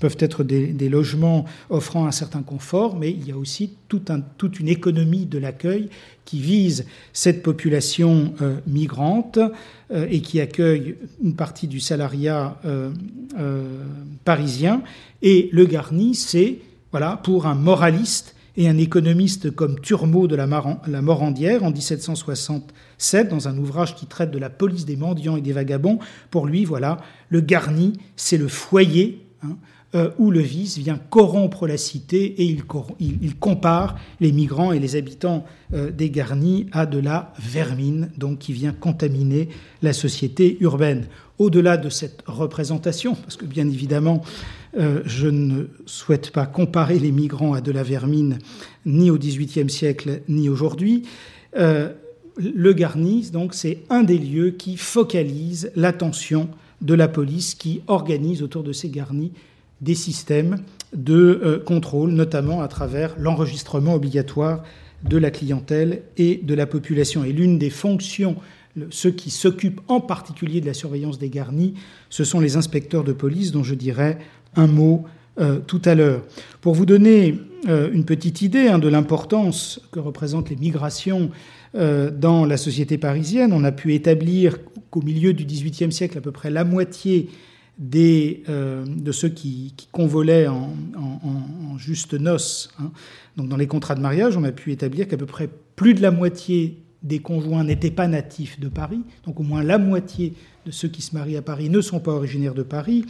peuvent 0.00 0.18
être 0.18 0.44
des, 0.44 0.88
logements 0.88 1.46
offrant 1.70 2.06
un 2.06 2.10
certain 2.10 2.42
confort, 2.42 2.96
mais 2.96 3.10
il 3.10 3.26
y 3.26 3.32
a 3.32 3.36
aussi 3.36 3.76
toute 3.88 4.60
une 4.60 4.68
économie 4.68 5.24
de 5.24 5.38
l'accueil 5.38 5.88
qui 6.30 6.38
vise 6.40 6.86
cette 7.12 7.42
population 7.42 8.34
migrante 8.66 9.40
euh, 9.92 10.06
et 10.08 10.20
qui 10.20 10.40
accueille 10.40 10.94
une 11.20 11.34
partie 11.34 11.66
du 11.66 11.80
salariat 11.80 12.56
euh, 12.64 12.90
euh, 13.40 13.82
parisien. 14.24 14.82
Et 15.20 15.48
le 15.52 15.64
Garni, 15.64 16.14
c'est 16.14 16.58
voilà, 16.92 17.16
pour 17.24 17.46
un 17.46 17.56
moraliste 17.56 18.36
et 18.56 18.68
un 18.68 18.78
économiste 18.78 19.50
comme 19.50 19.80
Turmot 19.80 20.28
de 20.28 20.36
la, 20.36 20.46
Morandière 20.46 21.64
en 21.64 21.72
1767, 21.72 23.28
dans 23.28 23.48
un 23.48 23.58
ouvrage 23.58 23.96
qui 23.96 24.06
traite 24.06 24.30
de 24.30 24.38
la 24.38 24.48
police 24.48 24.84
des 24.84 24.94
mendiants 24.94 25.36
et 25.36 25.40
des 25.40 25.52
vagabonds. 25.52 25.98
Pour 26.30 26.46
lui, 26.46 26.64
voilà, 26.64 26.98
le 27.28 27.40
Garni, 27.40 27.94
c'est 28.14 28.38
le 28.38 28.46
foyer. 28.46 29.26
Hein, 29.42 29.56
euh, 29.96 30.10
où 30.18 30.30
le 30.30 30.38
vice 30.38 30.78
vient 30.78 31.00
corrompre 31.10 31.66
la 31.66 31.76
cité 31.76 32.24
et 32.40 32.44
il, 32.44 33.34
compare 33.34 33.98
les 34.20 34.30
migrants 34.30 34.70
et 34.70 34.78
les 34.78 34.94
habitants 34.94 35.44
euh, 35.74 35.90
des 35.90 36.10
garnis 36.10 36.66
à 36.70 36.86
de 36.86 37.00
la 37.00 37.32
vermine, 37.40 38.12
donc 38.16 38.38
qui 38.38 38.52
vient 38.52 38.72
contaminer 38.72 39.48
la 39.82 39.92
société 39.92 40.58
urbaine. 40.60 41.06
Au-delà 41.38 41.76
de 41.76 41.88
cette 41.88 42.22
représentation, 42.26 43.16
parce 43.16 43.36
que 43.36 43.46
bien 43.46 43.66
évidemment, 43.66 44.22
euh, 44.78 45.02
je 45.06 45.26
ne 45.26 45.64
souhaite 45.86 46.30
pas 46.30 46.46
comparer 46.46 47.00
les 47.00 47.10
migrants 47.10 47.54
à 47.54 47.60
de 47.60 47.72
la 47.72 47.82
vermine 47.82 48.38
ni 48.86 49.10
au 49.10 49.18
XVIIIe 49.18 49.70
siècle 49.70 50.22
ni 50.28 50.48
aujourd'hui, 50.48 51.02
le 51.52 52.72
Garnis, 52.72 53.30
donc, 53.32 53.54
c'est 53.54 53.78
un 53.90 54.04
des 54.04 54.18
lieux 54.18 54.52
qui 54.52 54.76
focalise 54.76 55.72
l'attention 55.74 56.48
de 56.80 56.94
la 56.94 57.08
police 57.08 57.54
qui 57.54 57.82
organise 57.88 58.42
autour 58.42 58.62
de 58.62 58.72
ces 58.72 58.88
garnis 58.88 59.32
des 59.80 59.94
systèmes 59.94 60.58
de 60.94 61.40
euh, 61.42 61.58
contrôle, 61.58 62.10
notamment 62.10 62.62
à 62.62 62.68
travers 62.68 63.14
l'enregistrement 63.18 63.94
obligatoire 63.94 64.62
de 65.08 65.16
la 65.16 65.30
clientèle 65.30 66.02
et 66.16 66.40
de 66.42 66.54
la 66.54 66.66
population. 66.66 67.24
Et 67.24 67.32
l'une 67.32 67.58
des 67.58 67.70
fonctions, 67.70 68.36
ceux 68.90 69.10
qui 69.10 69.30
s'occupent 69.30 69.80
en 69.88 70.00
particulier 70.00 70.60
de 70.60 70.66
la 70.66 70.74
surveillance 70.74 71.18
des 71.18 71.30
garnis, 71.30 71.74
ce 72.10 72.24
sont 72.24 72.40
les 72.40 72.56
inspecteurs 72.56 73.04
de 73.04 73.12
police 73.12 73.52
dont 73.52 73.62
je 73.62 73.74
dirais 73.74 74.18
un 74.56 74.66
mot 74.66 75.04
euh, 75.38 75.60
tout 75.60 75.80
à 75.84 75.94
l'heure. 75.94 76.22
Pour 76.60 76.74
vous 76.74 76.86
donner 76.86 77.38
euh, 77.68 77.90
une 77.92 78.04
petite 78.04 78.42
idée 78.42 78.68
hein, 78.68 78.78
de 78.78 78.88
l'importance 78.88 79.80
que 79.92 80.00
représentent 80.00 80.50
les 80.50 80.56
migrations 80.56 81.30
dans 81.72 82.46
la 82.46 82.56
société 82.56 82.98
parisienne, 82.98 83.52
on 83.52 83.62
a 83.62 83.70
pu 83.70 83.94
établir 83.94 84.58
qu'au 84.90 85.02
milieu 85.02 85.32
du 85.32 85.44
XVIIIe 85.44 85.92
siècle, 85.92 86.18
à 86.18 86.20
peu 86.20 86.32
près 86.32 86.50
la 86.50 86.64
moitié 86.64 87.28
euh, 87.82 88.84
de 88.86 89.12
ceux 89.12 89.30
qui, 89.30 89.74
convolaient 89.90 90.46
en, 90.46 90.74
juste 91.78 92.12
noces. 92.12 92.70
Hein. 92.78 92.90
Donc 93.36 93.48
dans 93.48 93.56
les 93.56 93.66
contrats 93.66 93.94
de 93.94 94.00
mariage, 94.00 94.36
on 94.36 94.44
a 94.44 94.52
pu 94.52 94.70
établir 94.70 95.08
qu'à 95.08 95.16
peu 95.16 95.26
près 95.26 95.48
plus 95.76 95.94
de 95.94 96.02
la 96.02 96.10
moitié 96.10 96.82
des 97.02 97.20
conjoints 97.20 97.64
n'étaient 97.64 97.90
pas 97.90 98.06
natifs 98.06 98.60
de 98.60 98.68
Paris, 98.68 99.00
donc 99.24 99.40
au 99.40 99.42
moins 99.42 99.62
la 99.62 99.78
moitié 99.78 100.34
de 100.66 100.70
ceux 100.70 100.88
qui 100.88 101.00
se 101.00 101.14
marient 101.14 101.38
à 101.38 101.42
Paris 101.42 101.70
ne 101.70 101.80
sont 101.80 102.00
pas 102.00 102.12
originaires 102.12 102.52
de 102.52 102.62
Paris. 102.62 103.06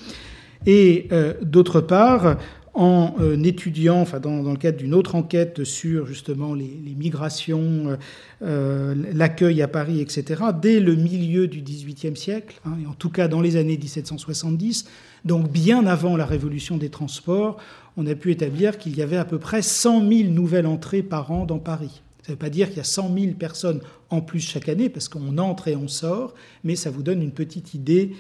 Et 0.66 1.08
euh, 1.10 1.34
d'autre 1.42 1.80
part, 1.80 2.36
en 2.74 3.14
euh, 3.20 3.42
étudiant, 3.42 4.00
enfin 4.00 4.20
dans, 4.20 4.42
le 4.42 4.56
cadre 4.56 4.78
d'une 4.78 4.94
autre 4.94 5.14
enquête 5.14 5.64
sur 5.64 6.06
justement 6.06 6.54
les, 6.54 6.94
migrations, 6.96 7.88
euh, 7.88 7.96
euh, 8.42 8.94
l'accueil 9.12 9.60
à 9.62 9.68
Paris, 9.68 10.00
etc., 10.00 10.42
dès 10.60 10.78
le 10.78 10.94
milieu 10.94 11.48
du 11.48 11.62
XVIIIe 11.62 12.16
siècle, 12.16 12.60
hein, 12.64 12.76
et 12.82 12.86
en 12.86 12.92
tout 12.92 13.10
cas 13.10 13.28
dans 13.28 13.40
les 13.40 13.56
années 13.56 13.76
1770, 13.76 14.86
donc 15.24 15.50
bien 15.50 15.86
avant 15.86 16.16
la 16.16 16.26
révolution 16.26 16.76
des 16.76 16.90
transports, 16.90 17.58
on 17.96 18.06
a 18.06 18.14
pu 18.14 18.30
établir 18.30 18.78
qu'il 18.78 18.96
y 18.96 19.02
avait 19.02 19.16
à 19.16 19.24
peu 19.24 19.38
près 19.38 19.62
100 19.62 20.08
000 20.08 20.30
nouvelles 20.30 20.66
entrées 20.66 21.02
par 21.02 21.32
an 21.32 21.46
dans 21.46 21.58
Paris. 21.58 22.02
Ça 22.22 22.32
ne 22.32 22.34
veut 22.34 22.38
pas 22.38 22.50
dire 22.50 22.68
qu'il 22.68 22.76
y 22.76 22.80
a 22.80 22.84
100 22.84 23.12
000 23.18 23.32
personnes 23.34 23.80
en 24.10 24.20
plus 24.20 24.40
chaque 24.40 24.68
année, 24.68 24.88
parce 24.88 25.08
qu'on 25.08 25.38
entre 25.38 25.68
et 25.68 25.74
on 25.74 25.88
sort, 25.88 26.34
mais 26.62 26.76
ça 26.76 26.90
vous 26.90 27.02
donne 27.02 27.20
une 27.22 27.32
petite 27.32 27.74
idée 27.74 28.12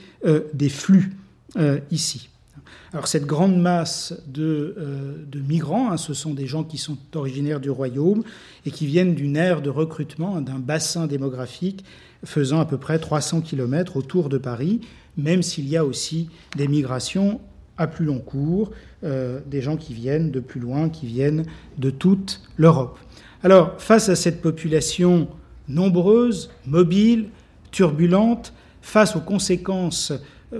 des 0.54 0.68
flux 0.68 1.12
ici. 1.90 2.30
Alors 2.92 3.06
cette 3.06 3.24
grande 3.24 3.56
masse 3.60 4.14
de, 4.26 4.74
euh, 4.78 5.40
migrants, 5.46 5.92
hein, 5.92 5.96
ce 5.96 6.14
sont 6.14 6.34
des 6.34 6.46
gens 6.46 6.64
qui 6.64 6.78
sont 6.78 6.98
originaires 7.14 7.60
du 7.60 7.70
royaume 7.70 8.24
et 8.66 8.70
qui 8.70 8.86
viennent 8.86 9.14
d'une 9.14 9.36
ère 9.36 9.62
de 9.62 9.70
recrutement, 9.70 10.36
hein, 10.36 10.42
d'un 10.42 10.58
bassin 10.58 11.06
démographique 11.06 11.84
faisant 12.24 12.60
à 12.60 12.66
peu 12.66 12.78
près 12.78 12.98
300 12.98 13.40
km 13.42 13.96
autour 13.96 14.28
de 14.28 14.38
Paris, 14.38 14.80
même 15.16 15.42
s'il 15.42 15.68
y 15.68 15.76
a 15.76 15.84
aussi 15.84 16.28
des 16.56 16.68
migrations 16.68 17.40
à 17.78 17.86
plus 17.86 18.04
long 18.04 18.18
cours, 18.18 18.72
euh, 19.04 19.40
des 19.46 19.62
gens 19.62 19.76
qui 19.76 19.94
viennent 19.94 20.30
de 20.30 20.40
plus 20.40 20.60
loin, 20.60 20.90
qui 20.90 21.06
viennent 21.06 21.46
de 21.78 21.90
toute 21.90 22.42
l'Europe. 22.56 22.98
Alors 23.42 23.80
face 23.80 24.08
à 24.08 24.16
cette 24.16 24.42
population 24.42 25.28
nombreuse, 25.68 26.50
mobile, 26.66 27.28
turbulente, 27.70 28.52
face 28.82 29.16
aux 29.16 29.20
conséquences 29.20 30.12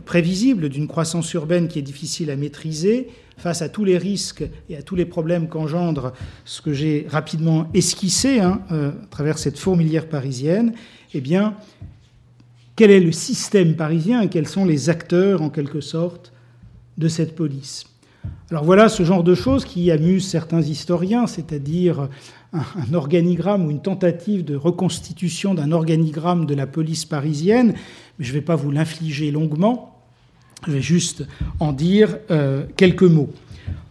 prévisible 0.05 0.69
d'une 0.69 0.87
croissance 0.87 1.33
urbaine 1.35 1.69
qui 1.69 1.79
est 1.79 1.83
difficile 1.83 2.31
à 2.31 2.37
maîtriser, 2.37 3.09
face 3.37 3.63
à 3.63 3.69
tous 3.69 3.85
les 3.85 3.99
risques 3.99 4.45
et 4.69 4.77
à 4.77 4.83
tous 4.83 4.95
les 4.95 5.07
problèmes 5.07 5.49
qu'engendre 5.49 6.13
ce 6.45 6.61
que 6.61 6.73
j'ai 6.73 7.07
rapidement 7.09 7.69
esquissé 7.75 8.39
hein, 8.39 8.61
euh, 8.71 8.91
à 8.91 9.07
travers 9.11 9.39
cette 9.39 9.59
fourmilière 9.59 10.09
parisienne, 10.09 10.75
eh 11.15 11.21
bien, 11.21 11.55
quel 12.77 12.91
est 12.91 13.01
le 13.01 13.13
système 13.13 13.77
parisien 13.77 14.21
et 14.21 14.29
quels 14.29 14.47
sont 14.47 14.65
les 14.65 14.91
acteurs, 14.91 15.43
en 15.43 15.51
quelque 15.51 15.81
sorte, 15.81 16.33
de 16.99 17.09
cette 17.09 17.35
police? 17.35 17.85
Alors 18.51 18.65
voilà 18.65 18.89
ce 18.89 19.05
genre 19.05 19.25
de 19.25 19.35
choses 19.35 19.65
qui 19.65 19.91
amuse 19.91 20.27
certains 20.27 20.61
historiens, 20.61 21.27
c'est-à-dire 21.27 22.09
un, 22.53 22.95
organigramme 22.95 23.67
ou 23.67 23.71
une 23.71 23.83
tentative 23.83 24.45
de 24.45 24.57
reconstitution 24.57 25.55
d'un 25.55 25.73
organigramme 25.73 26.47
de 26.47 26.55
la 26.55 26.67
police 26.67 27.05
parisienne. 27.05 27.75
Mais 28.19 28.25
je 28.25 28.31
ne 28.31 28.35
vais 28.35 28.45
pas 28.45 28.57
vous 28.57 28.71
l'infliger 28.71 29.31
longuement, 29.31 30.01
je 30.67 30.73
vais 30.73 30.83
juste 30.83 31.25
en 31.59 31.73
dire 31.73 32.19
euh, 32.31 32.65
quelques 32.77 33.03
mots. 33.03 33.31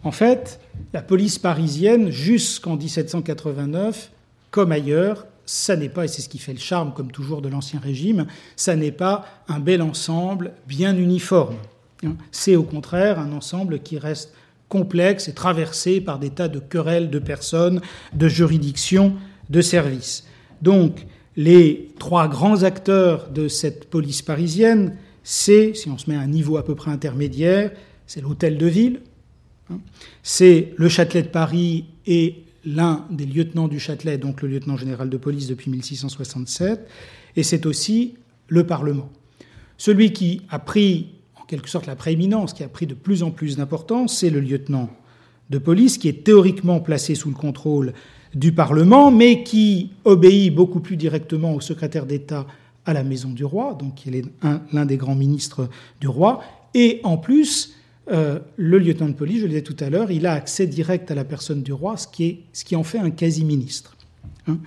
En 0.04 0.12
fait, 0.12 0.60
la 0.92 1.02
police 1.02 1.38
parisienne, 1.38 2.10
jusqu'en 2.10 2.76
1789, 2.76 4.10
comme 4.50 4.72
ailleurs, 4.72 5.26
ça 5.46 5.76
n'est 5.76 5.88
pas, 5.88 6.04
et 6.04 6.08
c'est 6.08 6.22
ce 6.22 6.28
qui 6.28 6.38
fait 6.38 6.52
le 6.52 6.58
charme, 6.58 6.92
comme 6.94 7.10
toujours, 7.10 7.42
de 7.42 7.48
l'Ancien 7.48 7.80
Régime, 7.80 8.26
ça 8.56 8.76
n'est 8.76 8.92
pas 8.92 9.24
un 9.48 9.58
bel 9.58 9.82
ensemble 9.82 10.52
bien 10.68 10.96
uniforme. 10.96 11.56
C'est 12.30 12.56
au 12.56 12.62
contraire 12.62 13.18
un 13.18 13.32
ensemble 13.32 13.80
qui 13.80 13.98
reste 13.98 14.32
complexe 14.70 15.28
et 15.28 15.34
traversé 15.34 16.00
par 16.00 16.18
des 16.18 16.30
tas 16.30 16.48
de 16.48 16.60
querelles 16.60 17.10
de 17.10 17.18
personnes, 17.18 17.82
de 18.14 18.28
juridictions, 18.28 19.16
de 19.50 19.60
services. 19.60 20.24
Donc, 20.62 21.06
les 21.36 21.90
trois 21.98 22.28
grands 22.28 22.62
acteurs 22.62 23.28
de 23.30 23.48
cette 23.48 23.90
police 23.90 24.22
parisienne, 24.22 24.96
c'est, 25.22 25.74
si 25.74 25.88
on 25.90 25.98
se 25.98 26.08
met 26.08 26.16
à 26.16 26.20
un 26.20 26.28
niveau 26.28 26.56
à 26.56 26.64
peu 26.64 26.74
près 26.74 26.90
intermédiaire, 26.90 27.72
c'est 28.06 28.22
l'hôtel 28.22 28.56
de 28.56 28.66
ville, 28.66 29.00
hein. 29.70 29.80
c'est 30.22 30.72
le 30.76 30.88
Châtelet 30.88 31.22
de 31.22 31.28
Paris 31.28 31.86
et 32.06 32.44
l'un 32.64 33.06
des 33.10 33.26
lieutenants 33.26 33.68
du 33.68 33.80
Châtelet, 33.80 34.18
donc 34.18 34.40
le 34.42 34.48
lieutenant 34.48 34.76
général 34.76 35.10
de 35.10 35.16
police 35.16 35.46
depuis 35.48 35.70
1667, 35.70 36.88
et 37.36 37.42
c'est 37.42 37.66
aussi 37.66 38.14
le 38.48 38.64
Parlement. 38.66 39.10
Celui 39.78 40.12
qui 40.12 40.42
a 40.48 40.58
pris 40.58 41.08
quelque 41.50 41.68
sorte 41.68 41.86
la 41.86 41.96
prééminence, 41.96 42.52
qui 42.52 42.62
a 42.62 42.68
pris 42.68 42.86
de 42.86 42.94
plus 42.94 43.24
en 43.24 43.32
plus 43.32 43.56
d'importance, 43.56 44.18
c'est 44.18 44.30
le 44.30 44.38
lieutenant 44.38 44.88
de 45.50 45.58
police, 45.58 45.98
qui 45.98 46.06
est 46.06 46.22
théoriquement 46.22 46.78
placé 46.78 47.16
sous 47.16 47.28
le 47.28 47.34
contrôle 47.34 47.92
du 48.36 48.52
Parlement, 48.52 49.10
mais 49.10 49.42
qui 49.42 49.90
obéit 50.04 50.54
beaucoup 50.54 50.78
plus 50.78 50.96
directement 50.96 51.52
au 51.52 51.60
secrétaire 51.60 52.06
d'État 52.06 52.46
à 52.86 52.92
la 52.92 53.02
Maison 53.02 53.30
du 53.30 53.44
Roi, 53.44 53.74
donc 53.74 54.06
il 54.06 54.14
est 54.14 54.24
l'un 54.72 54.86
des 54.86 54.96
grands 54.96 55.16
ministres 55.16 55.68
du 56.00 56.06
Roi, 56.06 56.40
et 56.74 57.00
en 57.02 57.16
plus, 57.16 57.74
euh, 58.12 58.38
le 58.56 58.78
lieutenant 58.78 59.08
de 59.08 59.14
police, 59.14 59.38
je 59.38 59.42
le 59.42 59.48
disais 59.48 59.62
tout 59.62 59.76
à 59.80 59.90
l'heure, 59.90 60.12
il 60.12 60.26
a 60.26 60.34
accès 60.34 60.68
direct 60.68 61.10
à 61.10 61.16
la 61.16 61.24
personne 61.24 61.64
du 61.64 61.72
roi, 61.72 61.96
ce 61.96 62.06
qui, 62.06 62.76
en 62.76 62.84
fait 62.84 62.98
un 62.98 63.10
quasi-ministre. 63.10 63.96
Hein. 64.46 64.58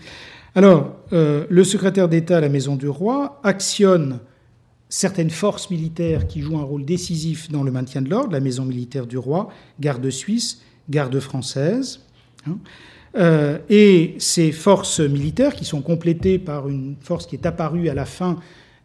Alors, 0.54 0.98
euh, 1.13 1.46
le 1.50 1.63
secrétaire 1.63 2.10
d'État 2.10 2.38
à 2.38 2.41
la 2.41 2.50
Maison 2.50 2.76
du 2.76 2.89
Roi 2.89 3.39
actionne 3.43 4.19
certaines 4.93 5.32
forces 5.32 5.71
militaires 5.71 6.27
qui 6.27 6.41
jouent 6.41 6.60
un 6.60 6.63
rôle 6.63 6.86
décisif 6.86 7.49
dans 7.49 7.63
le 7.63 7.71
maintien 7.71 8.03
de 8.03 8.12
l'ordre, 8.12 8.32
la 8.32 8.39
maison 8.39 8.63
militaire 8.63 9.08
du 9.08 9.17
roi, 9.17 9.49
garde 9.79 10.08
suisse, 10.12 10.62
garde 10.88 11.19
française. 11.19 12.01
Hein. 12.45 12.58
Euh, 13.17 13.58
et 13.71 14.13
ces 14.19 14.51
forces 14.51 14.99
militaires, 14.99 15.56
qui 15.56 15.65
sont 15.65 15.82
complétées 15.82 16.38
par 16.38 16.69
une 16.69 16.95
force 17.01 17.25
qui 17.25 17.36
est 17.36 17.47
apparue 17.47 17.89
à 17.89 17.95
la 17.95 18.06
fin 18.06 18.38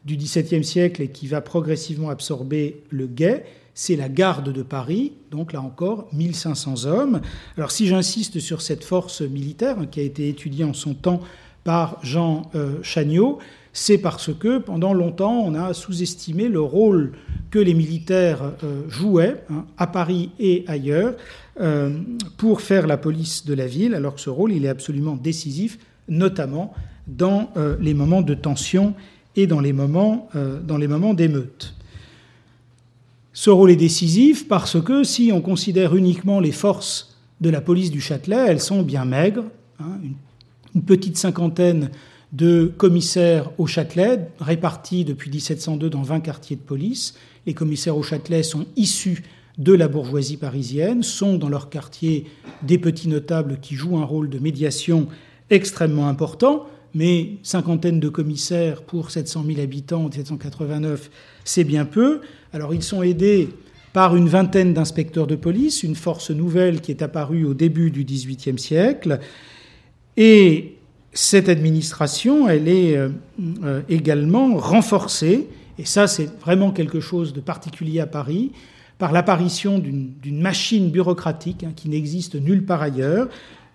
du 0.07 0.17
XVIIe 0.17 0.65
siècle 0.65 1.03
et 1.03 1.09
qui 1.09 1.27
va 1.27 1.43
progressivement 1.43 2.09
absorber 2.09 2.83
le 2.89 3.07
guet, 3.07 3.45
c'est 3.75 3.95
la 3.95 4.09
garde 4.09 4.51
de 4.51 4.63
Paris, 4.63 5.13
donc 5.31 5.53
là 5.53 5.61
encore 5.61 6.09
1500 6.15 6.87
hommes. 6.87 7.21
Alors 7.59 7.71
si 7.71 7.87
j'insiste 7.87 8.41
sur 8.41 8.63
cette 8.63 8.83
force 8.83 9.21
militaire 9.21 9.79
hein, 9.79 9.87
qui 9.87 10.01
a 10.01 10.05
été 10.05 10.31
étudiée 10.31 10.65
en 10.65 10.73
son 10.73 10.95
temps 10.95 11.21
par 11.65 11.99
Jean 12.03 12.51
euh, 12.55 12.83
Chagnon, 12.83 13.37
c'est 13.73 13.99
parce 13.99 14.31
que 14.35 14.59
pendant 14.59 14.93
longtemps 14.93 15.41
on 15.45 15.55
a 15.55 15.75
sous-estimé 15.75 16.49
le 16.49 16.61
rôle 16.61 17.13
que 17.51 17.59
les 17.59 17.75
militaires 17.75 18.53
euh, 18.63 18.83
jouaient 18.89 19.43
hein, 19.51 19.65
à 19.77 19.87
Paris 19.87 20.31
et 20.39 20.65
ailleurs 20.67 21.15
euh, 21.61 21.99
pour 22.37 22.61
faire 22.61 22.87
la 22.87 22.97
police 22.97 23.47
de 23.47 23.55
la 23.55 23.67
ville, 23.67 23.95
alors 23.95 24.15
que 24.15 24.21
ce 24.21 24.31
rôle 24.31 24.53
est 24.53 24.69
absolument 24.69 25.17
décisif, 25.17 25.79
notamment 26.09 26.75
dans 27.07 27.51
les 27.81 27.95
moments 27.95 28.21
de 28.21 28.35
tension 28.35 28.95
et 29.35 29.47
dans 29.47 29.61
les 29.61 29.73
moments, 29.73 30.29
dans 30.67 30.77
les 30.77 30.89
moments 30.89 31.15
d'émeute. 31.15 31.75
Ce 33.39 33.51
rôle 33.51 33.71
est 33.71 33.77
décisif 33.77 34.49
parce 34.49 34.83
que 34.83 35.05
si 35.05 35.31
on 35.33 35.41
considère 35.41 35.95
uniquement 35.95 36.41
les 36.41 36.51
forces 36.51 37.17
de 37.41 37.51
la 37.51 37.61
police 37.61 37.93
du 37.93 38.01
Châtelet, 38.01 38.47
elles 38.49 38.61
sont 38.61 38.83
bien 38.83 39.05
maigres. 39.05 39.45
Hein, 39.79 40.01
une, 40.75 40.83
petite 40.83 41.17
cinquantaine 41.17 41.91
de 42.33 42.73
commissaires 42.77 43.51
au 43.59 43.67
Châtelet, 43.67 44.29
répartis 44.41 45.05
depuis 45.05 45.31
1702 45.31 45.89
dans 45.91 46.03
20 46.03 46.21
quartiers 46.21 46.57
de 46.57 46.63
police. 46.63 47.15
Les 47.47 47.55
commissaires 47.55 47.97
au 47.97 48.03
Châtelet 48.03 48.43
sont 48.43 48.67
issus 48.77 49.25
de 49.57 49.73
la 49.73 49.89
bourgeoisie 49.89 50.37
parisienne, 50.37 51.03
sont 51.03 51.37
dans 51.37 51.49
leur 51.49 51.69
quartier 51.69 52.27
des 52.63 52.79
petits 52.79 53.09
notables 53.09 53.59
qui 53.61 53.75
jouent 53.75 53.99
un 53.99 54.05
rôle 54.05 54.29
de 54.29 54.39
médiation 54.39 55.09
extrêmement 55.51 56.09
important, 56.09 56.67
mais 56.95 57.33
cinquantaine 57.43 58.01
de 58.01 58.09
commissaires 58.09 58.83
pour 58.83 59.11
700 59.11 59.45
000 59.47 59.61
habitants 59.61 60.05
en 60.05 60.09
1789, 60.09 61.11
c'est 61.45 61.65
bien 61.65 61.85
peu. 61.85 62.21
Alors 62.53 62.75
ils 62.75 62.83
sont 62.83 63.03
aidés 63.03 63.49
par 63.93 64.15
une 64.15 64.29
vingtaine 64.29 64.75
d'inspecteurs 64.75 65.27
de 65.27 65.35
police, 65.35 65.83
une 65.83 65.97
force 65.97 66.31
nouvelle 66.31 66.81
qui 66.81 66.93
est 66.93 67.03
apparue 67.03 67.45
au 67.45 67.55
début 67.55 67.91
du 67.91 68.05
XVIIIe 68.05 68.59
siècle. 68.59 69.19
Et 70.17 70.78
cette 71.21 71.49
administration, 71.49 72.49
elle 72.49 72.69
est 72.69 72.97
euh, 72.97 73.09
euh, 73.65 73.81
également 73.89 74.57
renforcée, 74.57 75.49
et 75.77 75.85
ça 75.85 76.07
c'est 76.07 76.31
vraiment 76.39 76.71
quelque 76.71 77.01
chose 77.01 77.33
de 77.33 77.41
particulier 77.41 77.99
à 77.99 78.07
Paris, 78.07 78.53
par 78.99 79.11
l'apparition 79.11 79.81
d'une 79.81 80.41
machine 80.41 80.91
bureaucratique 80.93 81.65
hein, 81.65 81.73
qui 81.75 81.89
n'existe 81.89 82.37
nulle 82.37 82.65
part 82.65 82.83
ailleurs. 82.83 83.29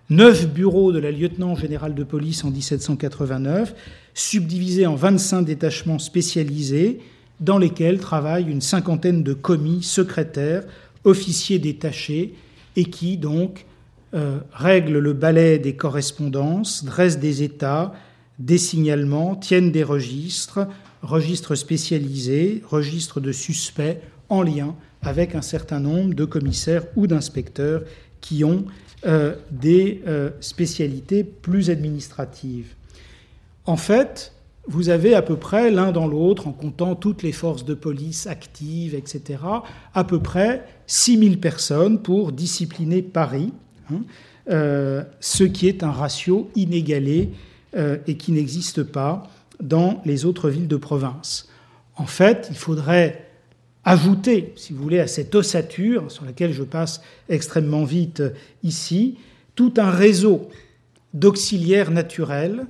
Neuf 0.10 0.48
bureaux 0.48 0.94
de 0.94 1.00
la 1.00 1.12
lieutenant 1.12 1.54
générale 1.58 1.96
de 1.96 2.06
police 2.06 2.46
en 2.46 2.50
1789, 2.50 3.76
subdivisés 4.14 4.88
en 4.88 4.96
25 4.96 5.42
détachements 5.42 6.00
spécialisés, 6.00 7.02
dans 7.42 7.58
lesquels 7.58 8.00
travaillent 8.00 8.50
une 8.50 8.62
cinquantaine 8.62 9.22
de 9.22 9.34
commis, 9.34 9.84
secrétaires, 9.84 10.64
officiers 11.04 11.60
détachés, 11.60 12.36
et 12.78 12.86
qui 12.86 13.18
donc 13.18 13.66
euh, 14.14 14.40
règlent 14.52 15.00
le 15.00 15.14
balai 15.14 15.60
des 15.60 15.76
correspondances, 15.76 16.84
dressent 16.84 17.20
des 17.20 17.44
états, 17.44 17.94
des 18.40 18.58
signalements, 18.58 19.36
tiennent 19.36 19.72
des 19.72 19.84
registres, 19.84 20.68
registres 21.02 21.56
spécialisés, 21.56 22.62
registres 22.68 23.20
de 23.20 23.32
suspects 23.32 24.00
en 24.30 24.42
lien 24.42 24.76
avec 25.02 25.36
un 25.36 25.42
certain 25.42 25.80
nombre 25.80 26.14
de 26.14 26.26
commissaires 26.26 26.86
ou 26.96 27.08
d'inspecteurs 27.08 27.84
qui 28.22 28.44
ont 28.44 28.66
euh, 29.06 29.36
des 29.52 30.02
euh, 30.08 30.30
spécialités 30.40 31.24
plus 31.24 31.70
administratives. 31.70 32.74
En 33.66 33.78
fait, 33.78 34.34
vous 34.66 34.90
avez 34.90 35.14
à 35.14 35.22
peu 35.22 35.36
près 35.36 35.72
l'un 35.72 35.92
dans 35.92 36.08
l'autre, 36.08 36.48
en 36.48 36.54
comptant 36.54 36.96
toutes 36.96 37.22
les 37.22 37.34
forces 37.34 37.66
de 37.66 37.74
police 37.74 38.28
actives, 38.28 38.96
etc., 38.96 39.40
à 39.94 40.04
peu 40.04 40.20
près 40.20 40.66
6000 40.88 41.40
personnes 41.40 42.02
pour 42.02 42.32
discipliner 42.32 43.02
Paris, 43.02 43.52
hein, 43.92 44.02
euh, 44.50 45.04
ce 45.20 45.44
qui 45.44 45.68
est 45.68 45.84
un 45.84 45.92
ratio 45.92 46.50
inégalé 46.56 47.30
euh, 47.76 47.98
et 48.08 48.18
qui 48.18 48.32
n'existe 48.32 48.84
pas 48.84 49.30
dans 49.62 50.02
les 50.06 50.26
autres 50.26 50.50
villes 50.50 50.68
de 50.68 50.78
province. 50.78 51.50
En 51.96 52.06
fait, 52.06 52.48
il 52.50 52.58
faudrait 52.58 53.28
ajouter, 53.86 54.54
si 54.56 54.74
vous 54.74 54.82
voulez, 54.82 55.00
à 55.00 55.08
cette 55.08 55.34
ossature, 55.36 56.12
sur 56.12 56.26
laquelle 56.26 56.54
je 56.54 56.64
passe 56.64 57.02
extrêmement 57.30 57.84
vite 57.84 58.24
ici, 58.64 59.18
tout 59.56 59.74
un 59.78 59.92
réseau 59.92 60.50
d'auxiliaires 61.14 61.92
naturels 61.92 62.66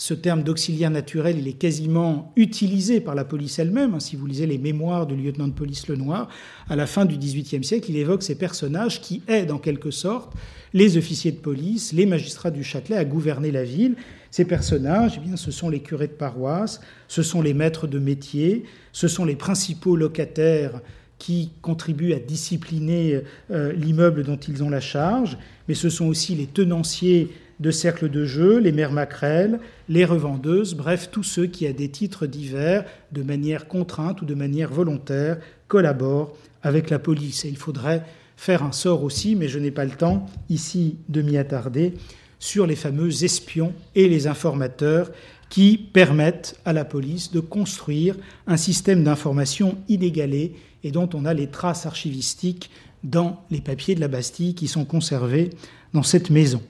ce 0.00 0.14
terme 0.14 0.42
d'auxiliaire 0.42 0.90
naturel, 0.90 1.36
il 1.38 1.46
est 1.46 1.52
quasiment 1.52 2.32
utilisé 2.34 3.02
par 3.02 3.14
la 3.14 3.22
police 3.22 3.58
elle-même. 3.58 3.92
Hein, 3.92 4.00
si 4.00 4.16
vous 4.16 4.24
lisez 4.24 4.46
les 4.46 4.56
mémoires 4.56 5.06
du 5.06 5.14
lieutenant 5.14 5.46
de 5.46 5.52
police 5.52 5.88
Lenoir, 5.88 6.30
à 6.70 6.74
la 6.74 6.86
fin 6.86 7.04
du 7.04 7.18
XVIIIe 7.18 7.62
siècle, 7.62 7.90
il 7.90 7.98
évoque 7.98 8.22
ces 8.22 8.34
personnages 8.34 9.02
qui 9.02 9.20
aident 9.28 9.50
en 9.50 9.58
quelque 9.58 9.90
sorte 9.90 10.32
les 10.72 10.96
officiers 10.96 11.32
de 11.32 11.36
police, 11.36 11.92
les 11.92 12.06
magistrats 12.06 12.50
du 12.50 12.64
Châtelet 12.64 12.96
à 12.96 13.04
gouverner 13.04 13.50
la 13.50 13.62
ville. 13.62 13.94
Ces 14.30 14.46
personnages, 14.46 15.16
eh 15.18 15.20
bien, 15.20 15.36
ce 15.36 15.50
sont 15.50 15.68
les 15.68 15.80
curés 15.80 16.08
de 16.08 16.12
paroisse, 16.12 16.80
ce 17.06 17.22
sont 17.22 17.42
les 17.42 17.52
maîtres 17.52 17.86
de 17.86 17.98
métier, 17.98 18.64
ce 18.92 19.06
sont 19.06 19.26
les 19.26 19.36
principaux 19.36 19.96
locataires 19.96 20.80
qui 21.18 21.50
contribuent 21.60 22.14
à 22.14 22.18
discipliner 22.18 23.20
euh, 23.50 23.74
l'immeuble 23.74 24.24
dont 24.24 24.38
ils 24.38 24.64
ont 24.64 24.70
la 24.70 24.80
charge, 24.80 25.36
mais 25.68 25.74
ce 25.74 25.90
sont 25.90 26.06
aussi 26.06 26.34
les 26.36 26.46
tenanciers 26.46 27.28
de 27.60 27.70
cercles 27.70 28.08
de 28.08 28.24
jeu, 28.24 28.58
les 28.58 28.72
mères 28.72 28.92
maquerelles, 28.92 29.60
les 29.88 30.04
revendeuses, 30.04 30.74
bref, 30.74 31.10
tous 31.12 31.22
ceux 31.22 31.46
qui, 31.46 31.66
à 31.66 31.72
des 31.72 31.90
titres 31.90 32.26
divers, 32.26 32.84
de 33.12 33.22
manière 33.22 33.68
contrainte 33.68 34.22
ou 34.22 34.24
de 34.24 34.34
manière 34.34 34.72
volontaire, 34.72 35.38
collaborent 35.68 36.34
avec 36.62 36.90
la 36.90 36.98
police. 36.98 37.44
Et 37.44 37.48
il 37.48 37.58
faudrait 37.58 38.02
faire 38.36 38.62
un 38.62 38.72
sort 38.72 39.04
aussi, 39.04 39.36
mais 39.36 39.48
je 39.48 39.58
n'ai 39.58 39.70
pas 39.70 39.84
le 39.84 39.90
temps 39.90 40.26
ici 40.48 40.96
de 41.10 41.20
m'y 41.20 41.36
attarder, 41.36 41.94
sur 42.38 42.66
les 42.66 42.76
fameux 42.76 43.22
espions 43.22 43.74
et 43.94 44.08
les 44.08 44.26
informateurs 44.26 45.10
qui 45.50 45.76
permettent 45.76 46.58
à 46.64 46.72
la 46.72 46.86
police 46.86 47.30
de 47.32 47.40
construire 47.40 48.16
un 48.46 48.56
système 48.56 49.04
d'information 49.04 49.76
inégalé 49.88 50.54
et 50.82 50.90
dont 50.90 51.10
on 51.12 51.26
a 51.26 51.34
les 51.34 51.48
traces 51.48 51.84
archivistiques 51.84 52.70
dans 53.04 53.44
les 53.50 53.60
papiers 53.60 53.94
de 53.94 54.00
la 54.00 54.08
Bastille 54.08 54.54
qui 54.54 54.68
sont 54.68 54.86
conservés 54.86 55.50
dans 55.92 56.02
cette 56.02 56.30
maison. 56.30 56.62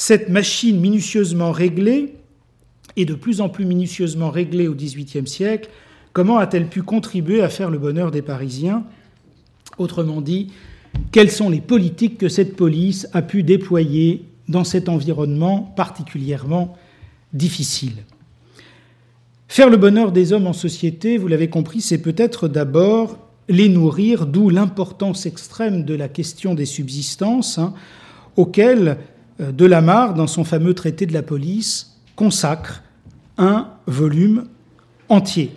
Cette 0.00 0.28
machine 0.28 0.78
minutieusement 0.78 1.50
réglée, 1.50 2.14
et 2.94 3.04
de 3.04 3.14
plus 3.14 3.40
en 3.40 3.48
plus 3.48 3.64
minutieusement 3.64 4.30
réglée 4.30 4.68
au 4.68 4.74
XVIIIe 4.76 5.26
siècle, 5.26 5.70
comment 6.12 6.38
a-t-elle 6.38 6.68
pu 6.68 6.82
contribuer 6.82 7.42
à 7.42 7.48
faire 7.48 7.68
le 7.68 7.78
bonheur 7.78 8.12
des 8.12 8.22
Parisiens? 8.22 8.84
Autrement 9.76 10.20
dit, 10.20 10.52
quelles 11.10 11.32
sont 11.32 11.50
les 11.50 11.60
politiques 11.60 12.16
que 12.16 12.28
cette 12.28 12.54
police 12.54 13.08
a 13.12 13.22
pu 13.22 13.42
déployer 13.42 14.24
dans 14.46 14.62
cet 14.62 14.88
environnement 14.88 15.62
particulièrement 15.76 16.76
difficile? 17.32 18.04
Faire 19.48 19.68
le 19.68 19.78
bonheur 19.78 20.12
des 20.12 20.32
hommes 20.32 20.46
en 20.46 20.52
société, 20.52 21.18
vous 21.18 21.26
l'avez 21.26 21.50
compris, 21.50 21.80
c'est 21.80 22.00
peut-être 22.00 22.46
d'abord 22.46 23.18
les 23.48 23.68
nourrir, 23.68 24.26
d'où 24.26 24.48
l'importance 24.48 25.26
extrême 25.26 25.82
de 25.82 25.94
la 25.94 26.06
question 26.06 26.54
des 26.54 26.66
subsistances, 26.66 27.58
hein, 27.58 27.74
auquel 28.36 28.98
euh, 29.40 29.52
Delamarre, 29.52 30.14
dans 30.14 30.26
son 30.26 30.44
fameux 30.44 30.74
traité 30.74 31.06
de 31.06 31.12
la 31.12 31.22
police, 31.22 31.98
consacre 32.16 32.82
un 33.36 33.68
volume 33.86 34.44
entier. 35.08 35.52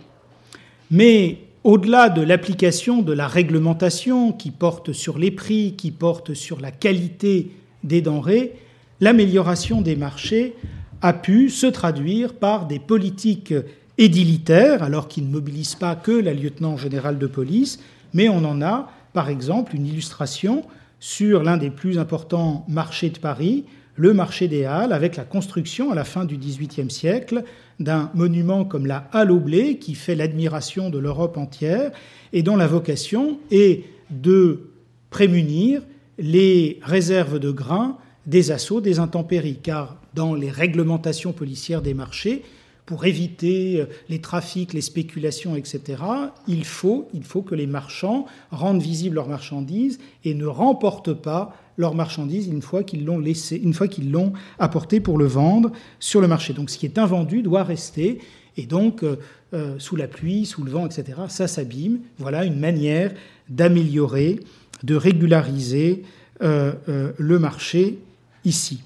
Mais 0.92 1.40
au-delà 1.64 2.10
de 2.10 2.22
l'application 2.22 3.02
de 3.02 3.14
la 3.14 3.28
réglementation 3.28 4.32
qui 4.32 4.52
porte 4.52 4.94
sur 4.94 5.18
les 5.18 5.32
prix, 5.32 5.76
qui 5.78 5.92
porte 5.92 6.34
sur 6.34 6.60
la 6.60 6.72
qualité 6.72 7.52
des 7.84 8.02
denrées, 8.02 8.54
l'amélioration 9.00 9.82
des 9.82 9.96
marchés 9.96 10.56
a 11.02 11.14
pu 11.14 11.50
se 11.50 11.68
traduire 11.68 12.34
par 12.34 12.68
des 12.68 12.80
politiques 12.80 13.54
édilitaires, 13.98 14.84
alors 14.84 15.08
qu'ils 15.08 15.28
ne 15.28 15.32
mobilisent 15.32 15.76
pas 15.76 15.96
que 15.96 16.12
la 16.12 16.34
lieutenant 16.34 16.78
générale 16.78 17.18
de 17.18 17.28
police, 17.28 17.80
mais 18.14 18.30
on 18.30 18.44
en 18.46 18.62
a, 18.62 18.92
par 19.14 19.30
exemple, 19.30 19.76
une 19.76 19.88
illustration 19.88 20.64
sur 21.02 21.44
l'un 21.44 21.58
des 21.58 21.72
plus 21.72 21.98
importants 21.98 22.64
marchés 22.70 23.10
de 23.10 23.18
Paris, 23.18 23.66
le 23.96 24.14
marché 24.14 24.48
des 24.48 24.64
Halles, 24.64 24.94
avec 24.94 25.18
la 25.18 25.26
construction 25.26 25.92
à 25.92 25.96
la 25.96 26.06
fin 26.06 26.24
du 26.24 26.38
XVIIIe 26.38 26.90
siècle 26.90 27.44
d'un 27.80 28.12
monument 28.14 28.64
comme 28.64 28.86
la 28.86 29.10
Halle 29.12 29.32
au 29.32 29.40
blé, 29.40 29.78
qui 29.80 29.96
fait 29.96 30.16
l'admiration 30.16 30.90
de 30.90 31.00
l'Europe 31.00 31.38
entière, 31.38 31.92
et 32.32 32.44
dont 32.44 32.56
la 32.56 32.68
vocation 32.68 33.40
est 33.50 33.84
de 34.12 34.70
prémunir 35.10 35.82
les 36.20 36.80
réserves 36.84 37.40
de 37.40 37.52
grains 37.52 37.98
des 38.28 38.52
assauts 38.52 38.80
des 38.80 39.00
intempéries, 39.00 39.60
car 39.62 39.98
dans 40.14 40.36
les 40.36 40.52
réglementations 40.52 41.34
policières 41.34 41.82
des 41.82 41.96
marchés, 41.96 42.44
pour 42.86 43.06
éviter 43.06 43.80
euh, 43.80 43.86
les 44.10 44.20
trafics, 44.20 44.74
les 44.74 44.82
spéculations, 44.82 45.56
etc., 45.56 46.04
il 46.48 46.66
faut, 46.66 47.08
que 47.46 47.56
les 47.56 47.68
marchands 47.68 48.26
rendent 48.52 48.82
visibles 48.82 49.16
leurs 49.16 49.30
marchandises 49.30 50.00
et 50.26 50.34
ne 50.34 50.46
remportent 50.46 51.14
pas 51.14 51.56
leurs 51.78 51.96
marchandises 51.96 52.48
une 52.48 52.62
fois 52.62 52.84
qu'ils 52.84 53.06
l'ont 53.06 53.22
une 53.22 53.74
fois 53.74 53.88
qu'ils 53.88 54.12
l'ont 54.12 54.34
apporté 54.60 55.00
pour 55.00 55.18
le 55.18 55.26
vendre 55.26 55.72
sur 56.00 56.22
le 56.22 56.28
marché. 56.28 56.54
Donc 56.54 56.70
ce 56.70 56.78
qui 56.78 56.86
est 56.86 56.98
invendu 56.98 57.42
doit 57.42 57.64
rester. 57.64 58.20
Et 58.58 58.66
donc, 58.66 59.04
euh, 59.04 59.18
euh, 59.54 59.80
sous 59.80 59.96
la 59.96 60.08
pluie, 60.08 60.46
sous 60.46 60.64
le 60.64 60.72
vent, 60.72 60.86
etc., 60.86 61.22
ça 61.30 61.48
s'abîme. 61.48 62.00
Voilà 62.18 62.46
une 62.46 62.60
manière 62.60 63.14
d'améliorer, 63.50 64.40
de 64.84 64.96
régulariser 64.96 66.04
le 66.42 67.38
marché 67.38 68.00
ici. 68.46 68.82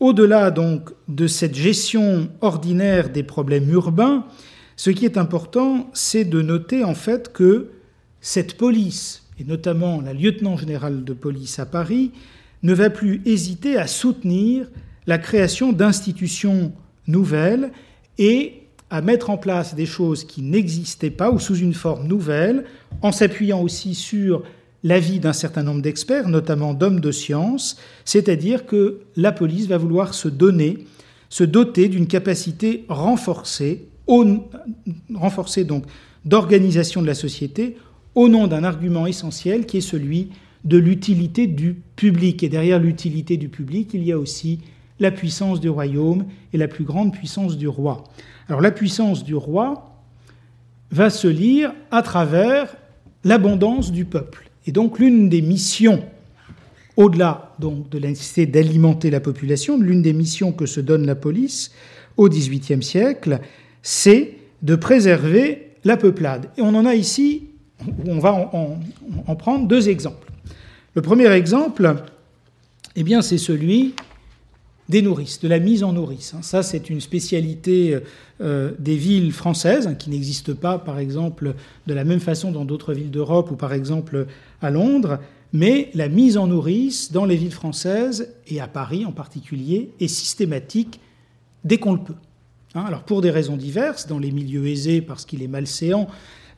Au-delà 0.00 0.50
donc 0.50 0.90
de 1.08 1.26
cette 1.26 1.54
gestion 1.54 2.30
ordinaire 2.40 3.10
des 3.10 3.22
problèmes 3.22 3.70
urbains, 3.70 4.24
ce 4.76 4.88
qui 4.88 5.04
est 5.04 5.18
important, 5.18 5.90
c'est 5.92 6.24
de 6.24 6.40
noter 6.40 6.84
en 6.84 6.94
fait 6.94 7.30
que 7.34 7.68
cette 8.22 8.56
police, 8.56 9.28
et 9.38 9.44
notamment 9.44 10.00
la 10.00 10.14
lieutenant 10.14 10.56
générale 10.56 11.04
de 11.04 11.12
police 11.12 11.58
à 11.58 11.66
Paris, 11.66 12.12
ne 12.62 12.72
va 12.72 12.88
plus 12.88 13.20
hésiter 13.26 13.76
à 13.76 13.86
soutenir 13.86 14.70
la 15.06 15.18
création 15.18 15.70
d'institutions 15.72 16.72
nouvelles 17.06 17.70
et 18.16 18.62
à 18.88 19.02
mettre 19.02 19.28
en 19.28 19.36
place 19.36 19.74
des 19.74 19.86
choses 19.86 20.24
qui 20.24 20.40
n'existaient 20.40 21.10
pas 21.10 21.30
ou 21.30 21.38
sous 21.38 21.56
une 21.56 21.74
forme 21.74 22.06
nouvelle, 22.06 22.64
en 23.02 23.12
s'appuyant 23.12 23.60
aussi 23.60 23.94
sur 23.94 24.44
l'avis 24.82 25.20
d'un 25.20 25.32
certain 25.32 25.62
nombre 25.62 25.82
d'experts, 25.82 26.28
notamment 26.28 26.74
d'hommes 26.74 27.00
de 27.00 27.10
science, 27.10 27.76
c'est-à-dire 28.04 28.66
que 28.66 29.00
la 29.16 29.32
police 29.32 29.66
va 29.66 29.78
vouloir 29.78 30.14
se 30.14 30.28
donner, 30.28 30.86
se 31.28 31.44
doter 31.44 31.88
d'une 31.88 32.06
capacité 32.06 32.84
renforcée, 32.88 33.88
renforcée 35.14 35.64
donc 35.64 35.84
d'organisation 36.24 37.02
de 37.02 37.06
la 37.06 37.14
société, 37.14 37.76
au 38.14 38.28
nom 38.28 38.46
d'un 38.46 38.64
argument 38.64 39.06
essentiel 39.06 39.66
qui 39.66 39.78
est 39.78 39.82
celui 39.82 40.30
de 40.64 40.76
l'utilité 40.76 41.46
du 41.46 41.74
public. 41.96 42.42
Et 42.42 42.48
derrière 42.48 42.78
l'utilité 42.78 43.36
du 43.36 43.48
public, 43.48 43.90
il 43.94 44.02
y 44.02 44.12
a 44.12 44.18
aussi 44.18 44.60
la 44.98 45.10
puissance 45.10 45.60
du 45.60 45.68
royaume 45.68 46.26
et 46.52 46.58
la 46.58 46.68
plus 46.68 46.84
grande 46.84 47.12
puissance 47.12 47.56
du 47.56 47.68
roi. 47.68 48.04
Alors 48.48 48.60
la 48.60 48.70
puissance 48.70 49.24
du 49.24 49.34
roi 49.34 49.94
va 50.90 51.08
se 51.08 51.28
lire 51.28 51.72
à 51.90 52.02
travers 52.02 52.76
l'abondance 53.24 53.92
du 53.92 54.04
peuple. 54.04 54.49
Et 54.70 54.72
donc 54.72 55.00
l'une 55.00 55.28
des 55.28 55.42
missions, 55.42 56.00
au-delà 56.96 57.56
donc 57.58 57.88
de 57.88 57.98
la 57.98 58.06
nécessité 58.06 58.46
d'alimenter 58.46 59.10
la 59.10 59.18
population, 59.18 59.76
l'une 59.76 60.00
des 60.00 60.12
missions 60.12 60.52
que 60.52 60.64
se 60.64 60.78
donne 60.78 61.06
la 61.06 61.16
police 61.16 61.72
au 62.16 62.28
XVIIIe 62.28 62.80
siècle, 62.80 63.40
c'est 63.82 64.36
de 64.62 64.76
préserver 64.76 65.72
la 65.82 65.96
peuplade. 65.96 66.50
Et 66.56 66.62
on 66.62 66.72
en 66.76 66.86
a 66.86 66.94
ici, 66.94 67.48
on 68.06 68.20
va 68.20 68.32
en, 68.32 69.34
prendre 69.34 69.66
deux 69.66 69.88
exemples. 69.88 70.30
Le 70.94 71.02
premier 71.02 71.32
exemple, 71.32 71.96
eh 72.94 73.02
bien, 73.02 73.22
c'est 73.22 73.38
celui 73.38 73.96
des 74.90 75.02
nourrices, 75.02 75.40
de 75.40 75.48
la 75.48 75.60
mise 75.60 75.84
en 75.84 75.92
nourrice. 75.92 76.34
Hein. 76.34 76.42
Ça, 76.42 76.62
c'est 76.62 76.90
une 76.90 77.00
spécialité 77.00 77.98
euh, 78.40 78.72
des 78.78 78.96
villes 78.96 79.32
françaises 79.32 79.86
hein, 79.86 79.94
qui 79.94 80.10
n'existe 80.10 80.52
pas, 80.52 80.78
par 80.78 80.98
exemple, 80.98 81.54
de 81.86 81.94
la 81.94 82.04
même 82.04 82.20
façon 82.20 82.50
dans 82.50 82.64
d'autres 82.64 82.92
villes 82.92 83.10
d'Europe 83.10 83.50
ou, 83.52 83.56
par 83.56 83.72
exemple, 83.72 84.26
à 84.60 84.70
Londres. 84.70 85.20
Mais 85.52 85.90
la 85.94 86.08
mise 86.08 86.36
en 86.36 86.48
nourrice 86.48 87.12
dans 87.12 87.24
les 87.24 87.36
villes 87.36 87.52
françaises, 87.52 88.34
et 88.48 88.60
à 88.60 88.66
Paris 88.66 89.06
en 89.06 89.12
particulier, 89.12 89.92
est 90.00 90.08
systématique 90.08 91.00
dès 91.64 91.78
qu'on 91.78 91.92
le 91.92 92.00
peut. 92.00 92.14
Hein. 92.74 92.84
Alors, 92.86 93.04
pour 93.04 93.20
des 93.20 93.30
raisons 93.30 93.56
diverses, 93.56 94.08
dans 94.08 94.18
les 94.18 94.32
milieux 94.32 94.66
aisés, 94.66 95.02
parce 95.02 95.24
qu'il 95.24 95.42
est 95.42 95.48
malséant, 95.48 96.08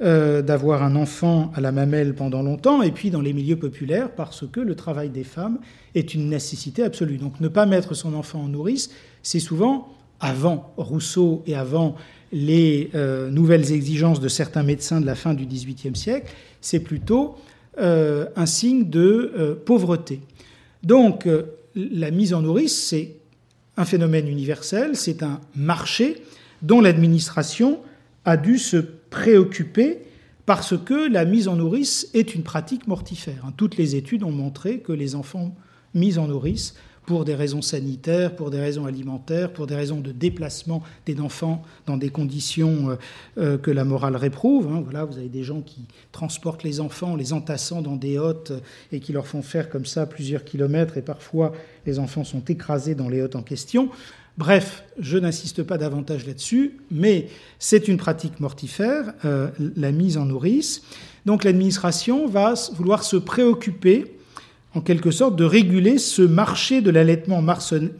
euh, 0.03 0.43
d'avoir 0.43 0.83
un 0.83 0.97
enfant 0.97 1.53
à 1.55 1.61
la 1.61 1.71
mamelle 1.71 2.15
pendant 2.15 2.43
longtemps, 2.43 2.83
et 2.83 2.91
puis 2.91 3.11
dans 3.11 3.21
les 3.21 3.33
milieux 3.33 3.57
populaires, 3.57 4.11
parce 4.11 4.45
que 4.51 4.59
le 4.59 4.75
travail 4.75 5.11
des 5.11 5.23
femmes 5.23 5.59
est 5.95 6.15
une 6.15 6.29
nécessité 6.29 6.83
absolue. 6.83 7.19
Donc 7.19 7.41
ne 7.41 7.47
pas 7.47 7.67
mettre 7.67 7.95
son 7.95 8.15
enfant 8.15 8.41
en 8.41 8.49
nourrice, 8.49 8.91
c'est 9.23 9.39
souvent, 9.39 9.89
avant 10.19 10.73
Rousseau 10.77 11.45
et 11.47 11.55
avant 11.55 11.95
les 12.33 12.91
euh, 12.95 13.31
nouvelles 13.31 13.73
exigences 13.73 14.19
de 14.19 14.29
certains 14.29 14.65
médecins 14.65 15.01
de 15.01 15.07
la 15.07 15.15
fin 15.15 15.35
du 15.35 15.47
XVIIIe 15.47 15.95
siècle, 15.95 16.33
c'est 16.61 16.81
plutôt 16.81 17.37
euh, 17.79 18.27
un 18.35 18.47
signe 18.47 18.91
de 18.91 19.61
pauvreté. 19.65 20.21
Donc 20.83 21.29
la 21.77 22.11
mise 22.11 22.35
en 22.35 22.43
nourrice, 22.43 22.89
c'est 22.89 23.17
un 23.77 23.85
phénomène 23.85 24.27
universel, 24.27 24.97
c'est 24.97 25.23
un 25.23 25.41
marché 25.55 26.23
dont 26.61 26.81
l'administration 26.81 27.79
a 28.25 28.37
dû 28.37 28.59
se 28.59 28.85
préoccuper 29.13 29.99
parce 30.45 30.77
que 30.77 31.09
la 31.09 31.25
mise 31.25 31.47
en 31.47 31.55
nourrice 31.55 32.09
est 32.15 32.35
une 32.35 32.43
pratique 32.43 32.89
mortifère. 32.89 33.45
Hein. 33.47 33.53
Toutes 33.57 33.77
les 33.77 33.95
études 33.95 34.25
ont 34.25 34.33
montré 34.33 34.81
que 34.81 34.93
les 34.93 35.15
enfants 35.15 35.55
mis 35.95 36.19
en 36.19 36.27
nourrice, 36.27 36.75
pour 37.07 37.25
des 37.25 37.35
raisons 37.35 37.63
sanitaires, 37.63 38.37
pour 38.37 38.51
des 38.51 38.61
raisons 38.61 38.87
alimentaires, 38.87 39.53
pour 39.53 39.67
des 39.67 39.75
raisons 39.75 40.01
de 40.01 40.13
déplacement 40.13 40.83
des 41.05 41.21
enfants 41.21 41.63
dans 41.87 41.97
des 41.97 42.11
conditions 42.11 42.91
euh, 42.91 42.97
euh, 43.39 43.59
que 43.59 43.71
la 43.71 43.85
morale 43.85 44.17
réprouve. 44.17 44.69
Hein. 44.73 44.81
Voilà, 44.85 45.05
vous 45.05 45.19
avez 45.19 45.29
des 45.29 45.43
gens 45.43 45.63
qui 45.63 45.87
transportent 46.13 46.63
les 46.63 46.81
enfants, 46.81 47.17
les 47.17 47.33
entassant 47.33 47.83
dans 47.83 47.97
des 47.97 48.19
hôtes 48.19 48.53
et 48.93 49.01
qui 49.01 49.13
leur 49.13 49.27
font 49.27 49.43
faire 49.43 49.69
comme 49.69 49.85
ça 49.85 50.07
plusieurs 50.07 50.45
kilomètres 50.45 50.97
et 50.97 51.03
parfois 51.03 51.53
les 51.87 51.99
enfants 51.99 52.25
sont 52.25 52.45
écrasés 52.45 52.95
dans 52.95 53.09
les 53.09 53.21
hôtes 53.21 53.37
en 53.37 53.43
question. 53.43 53.91
Bref, 54.39 54.85
je 54.99 55.19
n'insiste 55.19 55.63
pas 55.63 55.77
davantage 55.77 56.27
là-dessus, 56.27 56.79
mais 56.91 57.29
c'est 57.59 57.87
une 57.87 57.99
pratique 57.99 58.41
mortifère, 58.41 59.13
euh, 59.25 59.49
la 59.77 59.93
mise 59.93 60.17
en 60.17 60.25
nourrice. 60.25 60.83
Donc 61.27 61.45
l'administration 61.45 62.27
va 62.27 62.55
vouloir 62.73 63.05
se 63.05 63.17
préoccuper, 63.17 64.17
en 64.75 64.81
quelque 64.81 65.11
sorte, 65.11 65.37
de 65.37 65.45
réguler 65.45 65.99
ce 65.99 66.23
marché 66.23 66.81
de 66.81 66.91
l'allaitement 66.91 67.43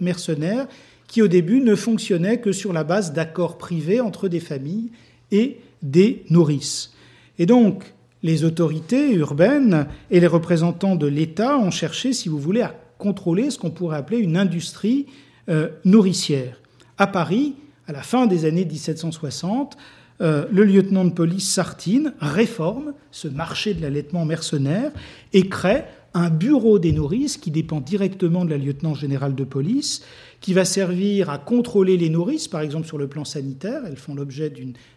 mercenaire 0.01 0.67
qui 1.07 1.21
au 1.21 1.29
début 1.29 1.61
ne 1.61 1.75
fonctionnait 1.75 2.41
que 2.41 2.53
sur 2.53 2.73
la 2.73 2.85
base 2.85 3.13
d'accords 3.13 3.59
privés 3.59 4.01
entre 4.01 4.29
des 4.29 4.41
familles 4.41 4.91
et 5.31 5.59
des 5.83 6.25
nourrices. 6.31 6.95
Et 7.39 7.45
donc, 7.45 7.93
les 8.23 8.45
autorités 8.45 9.13
urbaines 9.13 9.87
et 10.11 10.21
les 10.21 10.27
représentants 10.27 10.97
de 10.97 11.07
l'État 11.07 11.59
ont 11.59 11.71
cherché, 11.71 12.15
si 12.15 12.31
vous 12.31 12.39
voulez, 12.39 12.63
à 12.63 12.75
contrôler 12.97 13.51
ce 13.51 13.59
qu'on 13.59 13.71
pourrait 13.71 13.99
appeler 13.99 14.19
une 14.19 14.39
industrie 14.39 15.07
euh, 15.49 15.69
nourricière. 15.85 16.61
À 16.99 17.07
Paris, 17.07 17.55
à 17.87 17.93
la 17.93 18.03
fin 18.03 18.27
des 18.27 18.45
années 18.45 18.65
1760, 18.65 19.77
euh, 20.21 20.47
le 20.53 20.65
lieutenant 20.65 21.05
de 21.05 21.11
police 21.11 21.51
Sartine 21.51 22.15
réforme 22.21 22.93
ce 23.11 23.27
marché 23.27 23.75
de 23.75 23.83
l'allaitement 23.83 24.25
mercenaire 24.25 24.93
et 25.33 25.49
crée 25.49 25.85
un 26.15 26.31
bureau 26.31 26.79
des 26.79 26.93
nourrices 26.93 27.39
qui 27.39 27.51
dépend 27.51 27.81
directement 27.81 28.45
de 28.45 28.51
la 28.51 28.59
lieutenant 28.59 28.95
générale 28.95 29.35
de 29.35 29.45
police, 29.45 30.05
qui 30.41 30.53
va 30.53 30.65
servir 30.65 31.31
à 31.31 31.39
contrôler 31.39 31.97
les 31.97 32.11
nourrices, 32.11 32.49
par 32.49 32.61
exemple 32.61 32.87
sur 32.87 32.99
le 32.99 33.09
plan 33.09 33.25
sanitaire. 33.25 33.83
Elles 33.87 33.97
font 33.97 34.15
l'objet 34.15 34.53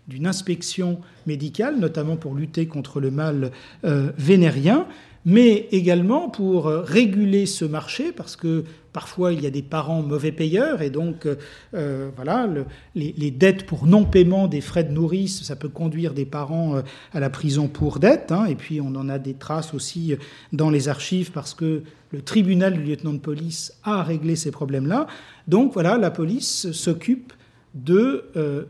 d'une 0.08 0.28
inspection 0.28 1.00
médicale, 1.26 1.80
notamment 1.80 2.18
pour 2.18 2.36
lutter 2.36 2.68
contre 2.68 3.00
le 3.00 3.12
mal 3.12 3.52
euh, 3.86 4.12
vénérien 4.18 4.88
mais 5.26 5.68
également 5.72 6.30
pour 6.30 6.68
euh, 6.68 6.82
réguler 6.82 7.48
ce 7.48 7.66
marché, 7.66 8.12
parce 8.12 8.36
que 8.36 8.64
parfois 8.94 9.34
il 9.34 9.42
y 9.42 9.48
a 9.48 9.50
des 9.50 9.64
parents 9.64 10.04
mauvais 10.04 10.32
payeurs, 10.32 10.84
et 10.84 10.92
donc 10.92 11.26
euh, 11.26 11.36
euh, 11.74 12.10
voilà, 12.16 12.48
les, 12.94 13.32
dettes 13.32 13.66
pour 13.66 13.88
non-paiement 13.88 14.48
des 14.48 14.62
frais 14.62 14.84
de 14.84 14.92
nourrice, 14.92 15.42
ça 15.42 15.56
peut 15.56 15.68
conduire 15.68 16.14
des 16.14 16.26
parents 16.26 16.82
à 17.12 17.20
la 17.20 17.30
prison 17.32 17.68
pour 17.68 18.00
dette, 18.00 18.32
hein, 18.32 18.46
et 18.46 18.56
puis 18.56 18.80
on 18.80 18.96
en 18.96 19.10
a 19.10 19.18
des 19.18 19.34
traces 19.34 19.74
aussi 19.74 20.16
dans 20.54 20.70
les 20.70 20.88
archives, 20.88 21.32
parce 21.32 21.56
que 21.56 21.82
le 22.12 22.22
tribunal 22.22 22.74
du 22.76 22.84
lieutenant 22.84 23.14
de 23.14 23.18
police 23.18 23.74
a 23.84 24.04
réglé 24.04 24.36
ces 24.36 24.52
problèmes-là. 24.52 25.08
Donc 25.48 25.74
voilà, 25.74 25.98
la 25.98 26.12
police 26.12 26.72
s'occupe 26.72 27.34
de 27.74 28.26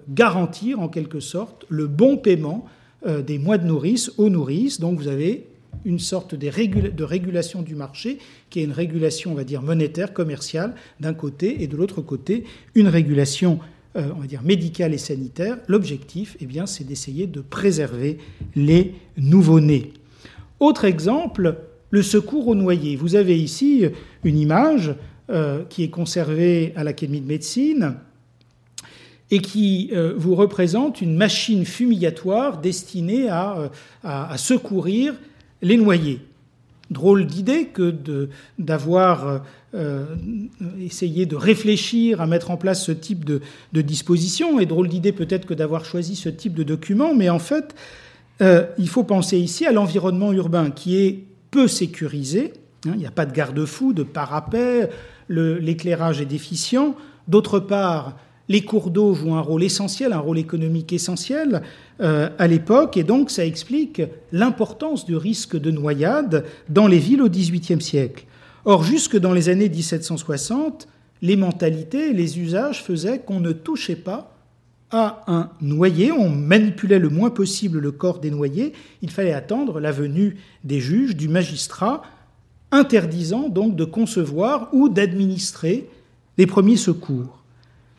garantir 0.10 0.80
en 0.80 0.88
quelque 0.88 1.20
sorte 1.20 1.66
le 1.70 1.86
bon 1.86 2.18
paiement 2.18 2.66
des 3.06 3.38
mois 3.38 3.60
de 3.60 3.68
nourrice 3.68 4.12
aux 4.18 4.30
nourrices. 4.30 4.80
Donc 4.80 4.98
vous 4.98 5.08
avez 5.08 5.48
une 5.84 6.00
sorte 6.00 6.36
de, 6.36 6.48
régulation 7.04 7.62
du 7.62 7.76
marché, 7.76 8.20
qui 8.50 8.60
est 8.60 8.64
une 8.64 8.72
régulation, 8.72 9.32
on 9.32 9.36
va 9.36 9.44
dire, 9.44 9.62
monétaire, 9.62 10.14
commerciale, 10.14 10.76
d'un 11.00 11.14
côté, 11.14 11.64
et 11.64 11.68
de 11.68 11.76
l'autre 11.76 12.02
côté, 12.02 12.46
une 12.74 12.88
régulation, 12.88 13.60
euh, 13.96 14.10
on 14.16 14.22
va 14.22 14.28
dire, 14.28 14.44
médicale 14.44 14.94
et 14.94 14.98
sanitaire. 14.98 15.58
L'objectif, 15.68 16.38
eh 16.40 16.46
bien, 16.46 16.66
c'est 16.66 16.84
d'essayer 16.84 17.28
de 17.28 17.42
préserver 17.42 18.18
les 18.56 18.94
nouveau-nés. 19.18 19.94
Autre 20.60 20.86
exemple, 20.86 21.58
le 21.90 22.02
secours 22.02 22.48
aux 22.48 22.56
noyés. 22.56 22.96
Vous 22.96 23.16
avez 23.16 23.38
ici 23.38 23.86
une 24.24 24.38
image 24.38 24.96
euh, 25.30 25.64
qui 25.70 25.84
est 25.84 25.90
conservée 25.90 26.74
à 26.76 26.84
l'Académie 26.84 27.22
de 27.22 27.28
médecine 27.28 27.96
et 29.32 29.40
qui 29.40 29.90
euh, 29.92 30.14
vous 30.16 30.36
représente 30.36 31.02
une 31.02 31.16
machine 31.16 31.66
fumigatoire 31.66 32.60
destinée 32.60 33.28
à, 33.28 33.72
à 34.04 34.38
secourir 34.38 35.16
les 35.62 35.78
noyer. 35.78 36.20
Drôle 36.92 37.26
d'idée 37.26 37.66
que 37.66 37.96
d'avoir 38.60 39.42
euh, 39.74 40.06
essayé 40.80 41.26
de 41.26 41.36
réfléchir 41.36 42.22
à 42.22 42.28
mettre 42.28 42.52
en 42.52 42.58
place 42.58 42.86
ce 42.86 42.94
type 42.94 43.26
de, 43.26 43.42
disposition, 43.74 44.60
et 44.60 44.66
drôle 44.66 44.88
d'idée 44.88 45.12
peut-être 45.12 45.46
que 45.46 45.54
d'avoir 45.54 45.84
choisi 45.84 46.16
ce 46.16 46.30
type 46.30 46.54
de 46.54 46.64
document, 46.64 47.14
mais 47.14 47.30
en 47.30 47.40
fait, 47.40 47.76
euh, 48.42 48.66
il 48.78 48.88
faut 48.88 49.04
penser 49.04 49.38
ici 49.38 49.66
à 49.66 49.72
l'environnement 49.72 50.32
urbain 50.32 50.72
qui 50.72 50.98
est 50.98 51.24
peu 51.52 51.68
sécurisé. 51.68 52.54
Hein, 52.86 52.92
il 52.94 53.00
n'y 53.00 53.06
a 53.06 53.12
pas 53.12 53.26
de 53.26 53.34
garde-fou, 53.34 53.92
de 53.92 54.04
parapet, 54.04 54.90
l'éclairage 55.28 56.22
est 56.22 56.26
déficient. 56.26 56.96
D'autre 57.28 57.60
part, 57.60 58.16
les 58.48 58.62
cours 58.62 58.92
d'eau 58.92 59.14
jouent 59.14 59.36
un 59.36 59.42
rôle 59.42 59.64
essentiel, 59.64 60.14
un 60.14 60.20
rôle 60.20 60.38
économique 60.38 60.94
essentiel 60.94 61.62
euh, 62.02 62.30
à 62.38 62.48
l'époque, 62.48 62.98
et 62.98 63.04
donc 63.04 63.32
ça 63.32 63.46
explique 63.46 64.02
l'importance 64.32 65.06
du 65.06 65.16
risque 65.16 65.58
de 65.58 65.72
noyade 65.72 66.46
dans 66.70 66.88
les 66.88 67.00
villes 67.00 67.22
au 67.22 67.30
XVIIIe 67.30 67.82
siècle. 67.82 68.26
Or, 68.66 68.84
jusque 68.84 69.18
dans 69.18 69.34
les 69.34 69.50
années 69.50 69.70
1760, 69.70 70.88
les 71.22 71.36
mentalités 71.36 72.14
les 72.14 72.40
usages 72.40 72.84
faisaient 72.84 73.20
qu'on 73.20 73.40
ne 73.40 73.52
touchait 73.52 73.96
pas 73.96 74.32
à 74.92 75.24
un 75.28 75.50
noyé, 75.62 76.12
on 76.12 76.30
manipulait 76.30 77.00
le 77.00 77.10
moins 77.10 77.32
possible 77.32 77.80
le 77.80 77.92
corps 77.92 78.20
des 78.20 78.32
noyés, 78.32 78.74
il 79.02 79.10
fallait 79.10 79.34
attendre 79.34 79.80
la 79.80 79.92
venue 79.92 80.38
des 80.64 80.80
juges, 80.80 81.16
du 81.16 81.28
magistrat, 81.28 82.04
interdisant 82.72 83.50
donc 83.50 83.76
de 83.76 83.86
concevoir 83.86 84.70
ou 84.74 84.90
d'administrer 84.90 85.90
les 86.38 86.46
premiers 86.46 86.78
secours. 86.78 87.45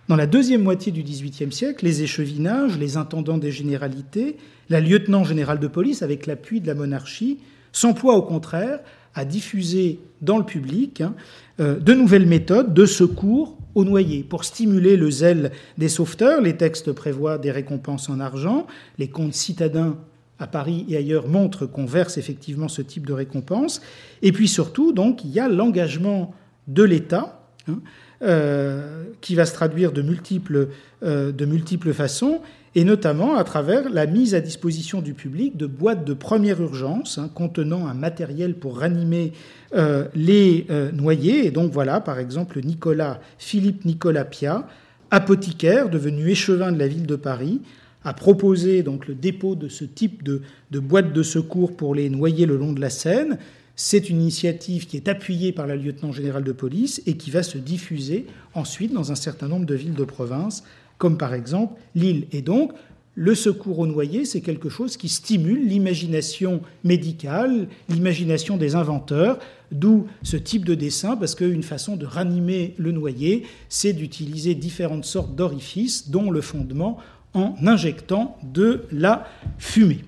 Dans 0.08 0.16
la 0.16 0.26
deuxième 0.28 0.62
moitié 0.62 0.92
du 0.92 1.02
XVIIIe 1.02 1.50
siècle, 1.50 1.84
les 1.84 2.02
échevinages, 2.02 2.78
les 2.78 2.96
intendants 2.96 3.38
des 3.38 3.50
généralités, 3.50 4.36
la 4.68 4.80
lieutenant 4.80 5.24
générale 5.24 5.58
de 5.58 5.66
police, 5.66 6.02
avec 6.02 6.26
l'appui 6.26 6.60
de 6.60 6.68
la 6.68 6.74
monarchie, 6.74 7.38
s'emploient 7.72 8.14
au 8.14 8.22
contraire 8.22 8.78
à 9.14 9.24
diffuser 9.24 9.98
dans 10.22 10.38
le 10.38 10.44
public 10.44 11.00
hein, 11.00 11.14
euh, 11.58 11.80
de 11.80 11.92
nouvelles 11.92 12.26
méthodes 12.26 12.72
de 12.72 12.86
secours 12.86 13.58
aux 13.74 13.84
noyés. 13.84 14.22
Pour 14.22 14.44
stimuler 14.44 14.96
le 14.96 15.10
zèle 15.10 15.50
des 15.76 15.88
sauveteurs, 15.88 16.40
les 16.40 16.56
textes 16.56 16.92
prévoient 16.92 17.38
des 17.38 17.50
récompenses 17.50 18.08
en 18.08 18.20
argent. 18.20 18.66
Les 18.98 19.08
comptes 19.08 19.34
citadins 19.34 19.98
à 20.38 20.46
Paris 20.46 20.86
et 20.88 20.96
ailleurs 20.96 21.26
montrent 21.26 21.66
qu'on 21.66 21.86
verse 21.86 22.16
effectivement 22.16 22.68
ce 22.68 22.82
type 22.82 23.06
de 23.06 23.12
récompense. 23.12 23.80
Et 24.22 24.30
puis 24.30 24.46
surtout, 24.46 24.92
donc, 24.92 25.24
il 25.24 25.30
y 25.30 25.40
a 25.40 25.48
l'engagement 25.48 26.32
de 26.68 26.84
l'État. 26.84 27.42
Hein, 27.68 27.80
euh, 28.22 29.04
qui 29.20 29.34
va 29.34 29.44
se 29.44 29.52
traduire 29.52 29.92
de 29.92 30.02
multiples, 30.02 30.68
euh, 31.02 31.32
de 31.32 31.44
multiples 31.44 31.92
façons, 31.92 32.40
et 32.74 32.84
notamment 32.84 33.36
à 33.36 33.44
travers 33.44 33.90
la 33.90 34.06
mise 34.06 34.34
à 34.34 34.40
disposition 34.40 35.02
du 35.02 35.14
public 35.14 35.56
de 35.56 35.66
boîtes 35.66 36.04
de 36.04 36.14
première 36.14 36.60
urgence 36.60 37.18
hein, 37.18 37.30
contenant 37.34 37.86
un 37.86 37.94
matériel 37.94 38.54
pour 38.54 38.78
ranimer 38.78 39.32
euh, 39.74 40.06
les 40.14 40.66
noyés. 40.92 41.46
Et 41.46 41.50
donc 41.50 41.72
voilà, 41.72 42.00
par 42.00 42.18
exemple, 42.18 42.60
Nicolas, 42.62 43.20
Philippe 43.38 43.84
Nicolas 43.84 44.24
Pia, 44.24 44.66
apothicaire 45.10 45.88
devenu 45.88 46.30
échevin 46.30 46.72
de 46.72 46.78
la 46.78 46.88
ville 46.88 47.06
de 47.06 47.16
Paris, 47.16 47.60
a 48.04 48.14
proposé 48.14 48.82
donc 48.82 49.08
le 49.08 49.14
dépôt 49.14 49.56
de 49.56 49.68
ce 49.68 49.84
type 49.84 50.22
de, 50.22 50.42
de 50.70 50.78
boîtes 50.78 51.12
de 51.12 51.22
secours 51.22 51.76
pour 51.76 51.94
les 51.94 52.08
noyés 52.08 52.46
le 52.46 52.56
long 52.56 52.72
de 52.72 52.80
la 52.80 52.90
Seine. 52.90 53.38
C'est 53.76 54.08
une 54.08 54.22
initiative 54.22 54.86
qui 54.86 54.96
est 54.96 55.06
appuyée 55.06 55.52
par 55.52 55.66
la 55.66 55.76
lieutenant 55.76 56.10
générale 56.10 56.44
de 56.44 56.52
police 56.52 57.02
et 57.06 57.18
qui 57.18 57.30
va 57.30 57.42
se 57.42 57.58
diffuser 57.58 58.26
ensuite 58.54 58.92
dans 58.92 59.12
un 59.12 59.14
certain 59.14 59.48
nombre 59.48 59.66
de 59.66 59.74
villes 59.74 59.94
de 59.94 60.04
province, 60.04 60.64
comme 60.96 61.18
par 61.18 61.34
exemple 61.34 61.78
Lille. 61.94 62.26
Et 62.32 62.40
donc, 62.40 62.72
le 63.14 63.34
secours 63.34 63.78
aux 63.78 63.86
noyés, 63.86 64.24
c'est 64.24 64.40
quelque 64.40 64.70
chose 64.70 64.96
qui 64.96 65.08
stimule 65.08 65.66
l'imagination 65.66 66.62
médicale, 66.84 67.68
l'imagination 67.90 68.56
des 68.56 68.74
inventeurs, 68.74 69.38
d'où 69.72 70.06
ce 70.22 70.36
type 70.36 70.64
de 70.64 70.74
dessin, 70.74 71.16
parce 71.16 71.34
qu'une 71.34 71.62
façon 71.62 71.96
de 71.96 72.06
ranimer 72.06 72.74
le 72.78 72.92
noyé, 72.92 73.44
c'est 73.68 73.92
d'utiliser 73.92 74.54
différentes 74.54 75.04
sortes 75.04 75.34
d'orifices, 75.34 76.10
dont 76.10 76.30
le 76.30 76.40
fondement 76.40 76.98
en 77.34 77.54
injectant 77.66 78.38
de 78.42 78.84
la 78.90 79.26
fumée. 79.58 80.04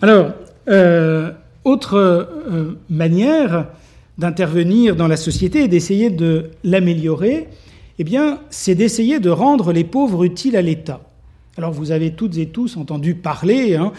Alors, 0.00 0.32
euh, 0.68 1.32
autre 1.64 1.94
euh, 1.96 2.78
manière 2.90 3.68
d'intervenir 4.18 4.96
dans 4.96 5.08
la 5.08 5.16
société 5.16 5.64
et 5.64 5.68
d'essayer 5.68 6.10
de 6.10 6.50
l'améliorer, 6.64 7.48
eh 7.98 8.04
bien, 8.04 8.40
c'est 8.50 8.74
d'essayer 8.74 9.20
de 9.20 9.30
rendre 9.30 9.72
les 9.72 9.84
pauvres 9.84 10.24
utiles 10.24 10.56
à 10.56 10.62
l'État. 10.62 11.00
Alors, 11.56 11.72
vous 11.72 11.90
avez 11.90 12.12
toutes 12.12 12.36
et 12.38 12.46
tous 12.46 12.76
entendu 12.76 13.14
parler, 13.14 13.76
hein, 13.76 13.92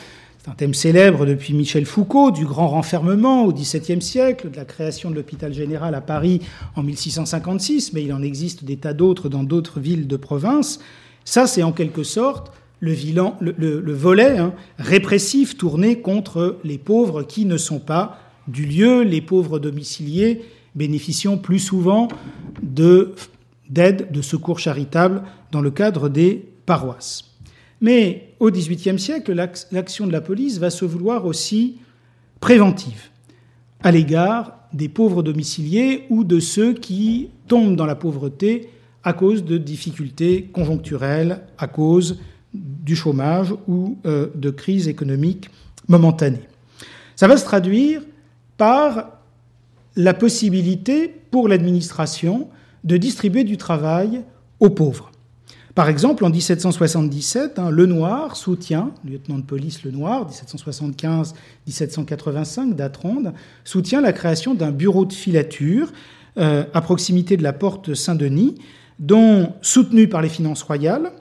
c'est 0.43 0.49
un 0.49 0.55
thème 0.55 0.74
célèbre 0.74 1.26
depuis 1.26 1.53
Michel 1.53 1.86
Foucault, 1.86 2.32
du 2.32 2.45
grand 2.45 2.68
renfermement 2.68 3.45
au 3.45 3.53
XVIIe 3.53 4.01
siècle, 4.01 4.51
de 4.51 4.57
la 4.57 4.66
création 4.66 5.09
de 5.09 5.16
l'hôpital 5.16 5.53
général 5.53 5.95
à 5.95 6.01
Paris 6.01 6.41
en 6.76 6.84
1656, 6.84 7.93
mais 7.93 8.03
il 8.03 8.11
en 8.11 8.22
existe 8.22 8.66
des 8.66 8.76
tas 8.76 8.93
d'autres 8.93 9.30
dans 9.30 9.43
d'autres 9.43 9.80
villes 9.80 10.05
de 10.05 10.18
province. 10.18 10.80
Ça, 11.24 11.47
c'est 11.47 11.64
en 11.64 11.72
quelque 11.72 12.03
sorte 12.03 12.51
le, 12.84 13.93
volet 13.93 14.38
hein, 14.38 14.53
répressif 14.77 15.57
tourné 15.57 16.01
contre 16.01 16.57
les 16.63 16.77
pauvres 16.77 17.23
qui 17.23 17.45
ne 17.45 17.57
sont 17.57 17.79
pas 17.79 18.19
du 18.47 18.65
lieu, 18.65 19.03
les 19.03 19.21
pauvres 19.21 19.59
domiciliés 19.59 20.41
bénéficiant 20.75 21.38
plus 21.38 21.59
souvent 21.59 22.07
d'aide, 22.61 24.11
de 24.11 24.21
secours 24.21 24.59
charitables 24.59 25.23
dans 25.51 25.61
le 25.61 25.71
cadre 25.71 26.09
des 26.09 26.43
paroisses. 26.65 27.31
Mais 27.79 28.34
au 28.39 28.49
XVIIIe 28.49 28.99
siècle, 28.99 29.34
l'action 29.71 30.07
de 30.07 30.11
la 30.11 30.21
police 30.21 30.57
va 30.57 30.69
se 30.69 30.86
vouloir 30.86 31.25
aussi 31.25 31.77
préventive 32.39 33.09
à 33.81 33.91
l'égard 33.91 34.57
des 34.73 34.89
pauvres 34.89 35.23
domiciliés 35.23 36.05
ou 36.09 36.23
de 36.23 36.39
ceux 36.39 36.73
qui 36.73 37.29
tombent 37.47 37.75
dans 37.75 37.86
la 37.86 37.95
pauvreté 37.95 38.69
à 39.03 39.13
cause 39.13 39.43
de 39.43 39.57
difficultés 39.57 40.49
conjoncturelles, 40.53 41.41
à 41.57 41.67
cause 41.67 42.19
du 42.54 42.95
chômage 42.95 43.54
ou 43.68 43.97
euh, 44.06 44.28
de 44.36 44.49
crise 44.49 44.88
économique 44.88 45.49
momentanée. 45.88 46.47
Ça 47.16 47.28
va 47.28 47.38
se 47.38 47.45
traduire 47.45 48.01
par 48.58 49.12
la 49.95 50.14
possibilité 50.14 51.14
pour 51.32 51.47
l'administration 51.47 52.49
de 52.84 52.97
distribuer 52.97 53.43
du 53.43 53.58
travail 53.58 54.22
aux 54.60 54.70
pauvres. 54.70 55.12
Par 55.76 55.89
exemple, 55.89 56.24
en 56.24 56.30
1777, 56.30 57.58
hein, 57.58 57.72
Lenoir 57.72 58.36
soutient, 58.36 58.91
lieutenant 59.04 59.39
de 59.39 59.43
police 59.43 59.84
Lenoir, 59.84 60.30
1775-1785, 61.68 62.76
date 62.76 62.97
ronde, 62.97 63.34
soutient 63.64 63.99
la 64.01 64.14
création 64.14 64.54
d'un 64.54 64.70
bureau 64.72 65.06
de 65.06 65.14
filature 65.14 65.91
euh, 66.38 66.66
à 66.74 66.82
proximité 66.82 67.38
de 67.38 67.43
la 67.43 67.54
porte 67.54 67.95
Saint-Denis, 67.95 68.56
dont, 68.99 69.54
soutenu 69.62 70.08
par 70.08 70.22
les 70.22 70.30
finances 70.30 70.62
royales, 70.62 71.12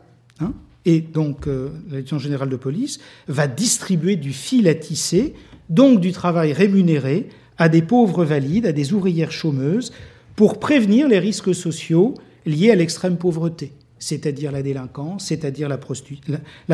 hein, 0.41 0.53
et 0.85 1.01
donc 1.01 1.47
euh, 1.47 1.71
la 1.87 1.91
direction 1.91 2.19
générale 2.19 2.49
de 2.49 2.57
police 2.57 2.99
va 3.29 3.47
distribuer 3.47 4.17
du 4.17 4.33
fil 4.33 4.69
à 4.69 4.75
tisser, 4.75 5.35
donc 5.69 6.01
du 6.01 6.13
travail 6.13 6.53
rémunéré, 6.53 7.29
à 7.59 7.69
des 7.69 7.83
pauvres 7.83 8.25
valides, 8.25 8.67
à 8.67 8.73
des 8.73 8.93
ouvrières 8.93 9.33
chômeuses, 9.33 9.93
pour 10.37 10.59
prévenir 10.59 11.09
les 11.09 11.19
risques 11.19 11.55
sociaux 11.55 12.15
liés 12.47 12.71
à 12.71 12.75
l'extrême 12.75 13.17
pauvreté 13.17 13.73
c'est-à-dire 14.03 14.51
la 14.51 14.63
délinquance, 14.63 15.27
c'est-à-dire 15.27 15.69
la, 15.69 15.79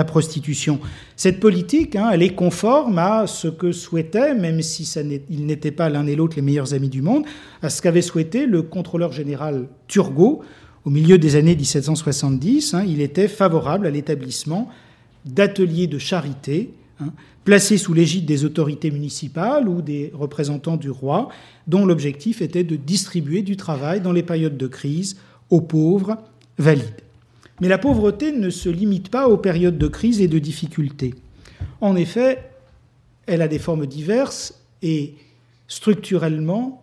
prostitution. 0.05 0.81
Cette 1.15 1.41
politique, 1.41 1.95
hein, 1.95 2.09
elle 2.11 2.23
est 2.23 2.35
conforme 2.35 2.99
à 2.99 3.27
ce 3.27 3.49
que 3.49 3.71
souhaitait, 3.71 4.35
même 4.35 4.63
si 4.63 4.85
ils 5.29 5.45
n'étaient 5.45 5.71
pas 5.71 5.91
l'un 5.91 6.07
et 6.07 6.17
l'autre 6.17 6.37
les 6.37 6.43
meilleurs 6.43 6.73
amis 6.73 6.89
du 6.89 7.03
monde, 7.03 7.25
à 7.61 7.69
ce 7.69 7.83
qu'avait 7.83 8.01
souhaité 8.01 8.47
le 8.47 8.63
contrôleur 8.63 9.13
général 9.13 9.69
Turgot 9.89 10.41
au 10.89 10.91
milieu 10.91 11.19
des 11.19 11.37
années 11.37 11.55
1770. 11.55 12.73
Hein. 12.73 12.83
il 12.89 13.03
était 13.03 13.29
favorable 13.29 13.87
à 13.87 13.91
l'établissement 13.91 14.71
d'ateliers 15.27 15.87
de 15.87 15.99
charité 15.99 16.71
hein, 16.99 17.13
placés 17.45 17.77
sous 17.77 17.93
l'égide 17.93 18.25
des 18.25 18.47
autorités 18.47 18.91
municipales 18.91 19.69
ou 19.69 19.83
des 19.83 20.11
représentants 20.15 20.79
du 20.79 20.89
roi, 20.89 21.29
dont 21.67 21.85
l'objectif 21.85 22.41
était 22.41 22.65
de 22.65 22.77
distribuer 22.77 23.43
du 23.43 23.59
travail 23.59 24.01
dans 24.01 24.13
les 24.13 24.23
périodes 24.23 24.57
de 24.57 24.67
crise 24.67 25.19
aux 25.51 25.61
pauvres 25.61 26.17
valides. 26.57 27.03
Mais 27.61 27.69
la 27.69 27.77
pauvreté 27.77 28.33
ne 28.33 28.49
se 28.49 28.71
limite 28.71 29.11
pas 29.11 29.29
aux 29.29 29.37
périodes 29.37 29.77
de 29.77 29.89
crise 29.89 30.23
et 30.23 30.29
de 30.29 30.39
difficulté. 30.39 31.15
En 31.83 31.97
effet, 31.97 32.39
elle 33.27 33.43
a 33.43 33.49
des 33.49 33.59
formes 33.59 33.85
diverses 33.85 34.55
et 34.81 35.17
structurellement, 35.67 36.83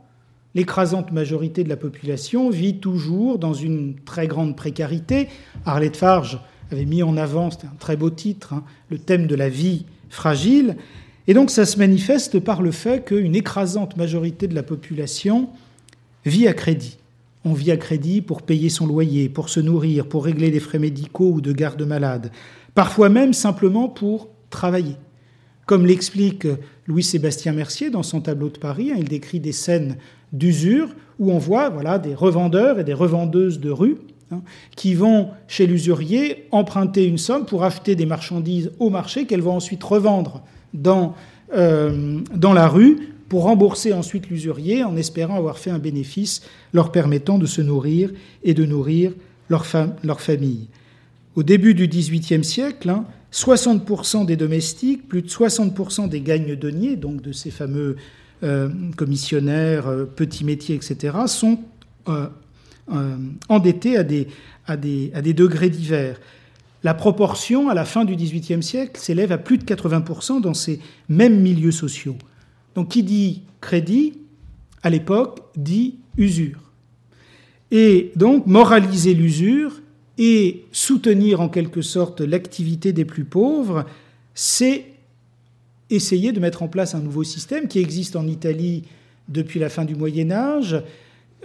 l'écrasante 0.55 1.11
majorité 1.11 1.63
de 1.63 1.69
la 1.69 1.77
population 1.77 2.49
vit 2.49 2.79
toujours 2.79 3.37
dans 3.37 3.53
une 3.53 3.95
très 4.05 4.27
grande 4.27 4.55
précarité. 4.55 5.27
Arlette 5.65 5.97
Farge 5.97 6.39
avait 6.71 6.85
mis 6.85 7.03
en 7.03 7.17
avant, 7.17 7.51
c'était 7.51 7.67
un 7.67 7.77
très 7.77 7.97
beau 7.97 8.09
titre, 8.09 8.53
hein, 8.53 8.63
le 8.89 8.97
thème 8.97 9.27
de 9.27 9.35
la 9.35 9.49
vie 9.49 9.85
fragile. 10.09 10.77
Et 11.27 11.33
donc 11.33 11.51
ça 11.51 11.65
se 11.65 11.77
manifeste 11.77 12.39
par 12.39 12.61
le 12.61 12.71
fait 12.71 13.05
qu'une 13.05 13.35
écrasante 13.35 13.97
majorité 13.97 14.47
de 14.47 14.55
la 14.55 14.63
population 14.63 15.49
vit 16.25 16.47
à 16.47 16.53
crédit. 16.53 16.97
On 17.43 17.53
vit 17.53 17.71
à 17.71 17.77
crédit 17.77 18.21
pour 18.21 18.41
payer 18.41 18.69
son 18.69 18.87
loyer, 18.87 19.29
pour 19.29 19.49
se 19.49 19.59
nourrir, 19.59 20.07
pour 20.07 20.25
régler 20.25 20.49
les 20.49 20.59
frais 20.59 20.79
médicaux 20.79 21.31
ou 21.33 21.41
de 21.41 21.51
garde 21.51 21.83
malade, 21.83 22.31
parfois 22.73 23.09
même 23.09 23.33
simplement 23.33 23.89
pour 23.89 24.29
travailler. 24.49 24.95
Comme 25.65 25.85
l'explique 25.85 26.47
Louis-Sébastien 26.87 27.51
Mercier 27.53 27.89
dans 27.89 28.03
son 28.03 28.21
tableau 28.21 28.49
de 28.49 28.57
Paris, 28.57 28.91
hein, 28.91 28.97
il 28.97 29.07
décrit 29.07 29.39
des 29.39 29.51
scènes 29.51 29.97
d'usure 30.33 30.89
où 31.19 31.31
on 31.31 31.37
voit 31.37 31.69
voilà, 31.69 31.97
des 31.97 32.13
revendeurs 32.13 32.79
et 32.79 32.83
des 32.83 32.93
revendeuses 32.93 33.59
de 33.59 33.71
rue 33.71 33.97
hein, 34.31 34.41
qui 34.75 34.93
vont 34.93 35.29
chez 35.47 35.65
l'usurier 35.65 36.47
emprunter 36.51 37.05
une 37.05 37.17
somme 37.17 37.45
pour 37.45 37.63
acheter 37.63 37.95
des 37.95 38.05
marchandises 38.05 38.71
au 38.79 38.89
marché 38.89 39.25
qu'elles 39.25 39.41
vont 39.41 39.55
ensuite 39.55 39.83
revendre 39.83 40.43
dans, 40.73 41.15
euh, 41.53 42.19
dans 42.35 42.53
la 42.53 42.67
rue 42.67 43.15
pour 43.29 43.43
rembourser 43.43 43.93
ensuite 43.93 44.29
l'usurier 44.29 44.83
en 44.83 44.95
espérant 44.95 45.37
avoir 45.37 45.57
fait 45.57 45.71
un 45.71 45.79
bénéfice 45.79 46.43
leur 46.73 46.91
permettant 46.91 47.39
de 47.39 47.47
se 47.47 47.61
nourrir 47.61 48.11
et 48.43 48.53
de 48.53 48.65
nourrir 48.65 49.13
leur, 49.49 49.65
leur 50.03 50.21
famille. 50.21 50.67
Au 51.35 51.43
début 51.43 51.73
du 51.73 51.87
XVIIIe 51.87 52.43
siècle, 52.43 52.93
60% 53.31 54.17
hein, 54.17 54.23
des 54.25 54.35
domestiques, 54.35 55.07
plus 55.07 55.21
de 55.21 55.27
60% 55.27 56.09
des 56.09 56.21
gagne-deniers, 56.21 56.95
donc 56.95 57.21
de 57.21 57.31
ces 57.31 57.51
fameux 57.51 57.97
euh, 58.43 58.69
commissionnaires, 58.95 59.87
euh, 59.87 60.05
petits 60.05 60.43
métiers, 60.43 60.75
etc., 60.75 61.17
sont 61.27 61.59
euh, 62.07 62.27
endettés 63.49 63.97
à 63.97 64.03
des, 64.03 64.27
à, 64.67 64.77
des, 64.77 65.11
à 65.13 65.21
des 65.21 65.33
degrés 65.33 65.69
divers. 65.69 66.19
La 66.83 66.93
proportion, 66.93 67.69
à 67.69 67.73
la 67.73 67.85
fin 67.85 68.05
du 68.05 68.15
XVIIIe 68.15 68.61
siècle, 68.61 68.99
s'élève 68.99 69.31
à 69.31 69.37
plus 69.37 69.57
de 69.57 69.63
80% 69.63 70.41
dans 70.41 70.53
ces 70.53 70.79
mêmes 71.09 71.41
milieux 71.41 71.71
sociaux. 71.71 72.17
Donc 72.75 72.89
qui 72.89 73.01
dit 73.01 73.41
crédit, 73.61 74.13
à 74.83 74.91
l'époque, 74.91 75.39
dit 75.55 75.95
usure. 76.17 76.59
Et 77.71 78.11
donc 78.15 78.45
moraliser 78.45 79.15
l'usure 79.15 79.81
et 80.17 80.65
soutenir 80.71 81.41
en 81.41 81.49
quelque 81.49 81.81
sorte 81.81 82.21
l'activité 82.21 82.93
des 82.93 83.05
plus 83.05 83.25
pauvres, 83.25 83.85
c'est 84.33 84.85
essayer 85.89 86.31
de 86.31 86.39
mettre 86.39 86.63
en 86.63 86.67
place 86.67 86.95
un 86.95 86.99
nouveau 86.99 87.23
système 87.23 87.67
qui 87.67 87.79
existe 87.79 88.15
en 88.15 88.27
Italie 88.27 88.83
depuis 89.27 89.59
la 89.59 89.69
fin 89.69 89.85
du 89.85 89.95
Moyen 89.95 90.31
Âge, 90.31 90.81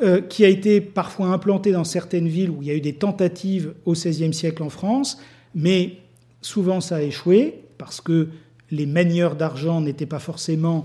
euh, 0.03 0.21
qui 0.21 0.45
a 0.45 0.49
été 0.49 0.81
parfois 0.81 1.29
implanté 1.29 1.73
dans 1.73 1.85
certaines 1.85 2.29
villes 2.29 2.51
où 2.51 2.63
il 2.63 2.69
y 2.69 2.71
a 2.71 2.75
eu 2.75 2.81
des 2.81 2.95
tentatives 2.95 3.75
au 3.85 3.93
XVIe 3.93 4.33
siècle 4.33 4.63
en 4.63 4.71
France, 4.71 5.19
mais 5.55 5.97
souvent 6.41 6.81
ça 6.81 6.97
a 6.97 7.03
échoué 7.03 7.63
parce 7.77 8.01
que 8.01 8.29
les 8.71 8.87
manieurs 8.87 9.37
d'argent 9.37 9.81
n'étaient 9.81 10.07
pas 10.07 10.19
forcément 10.19 10.85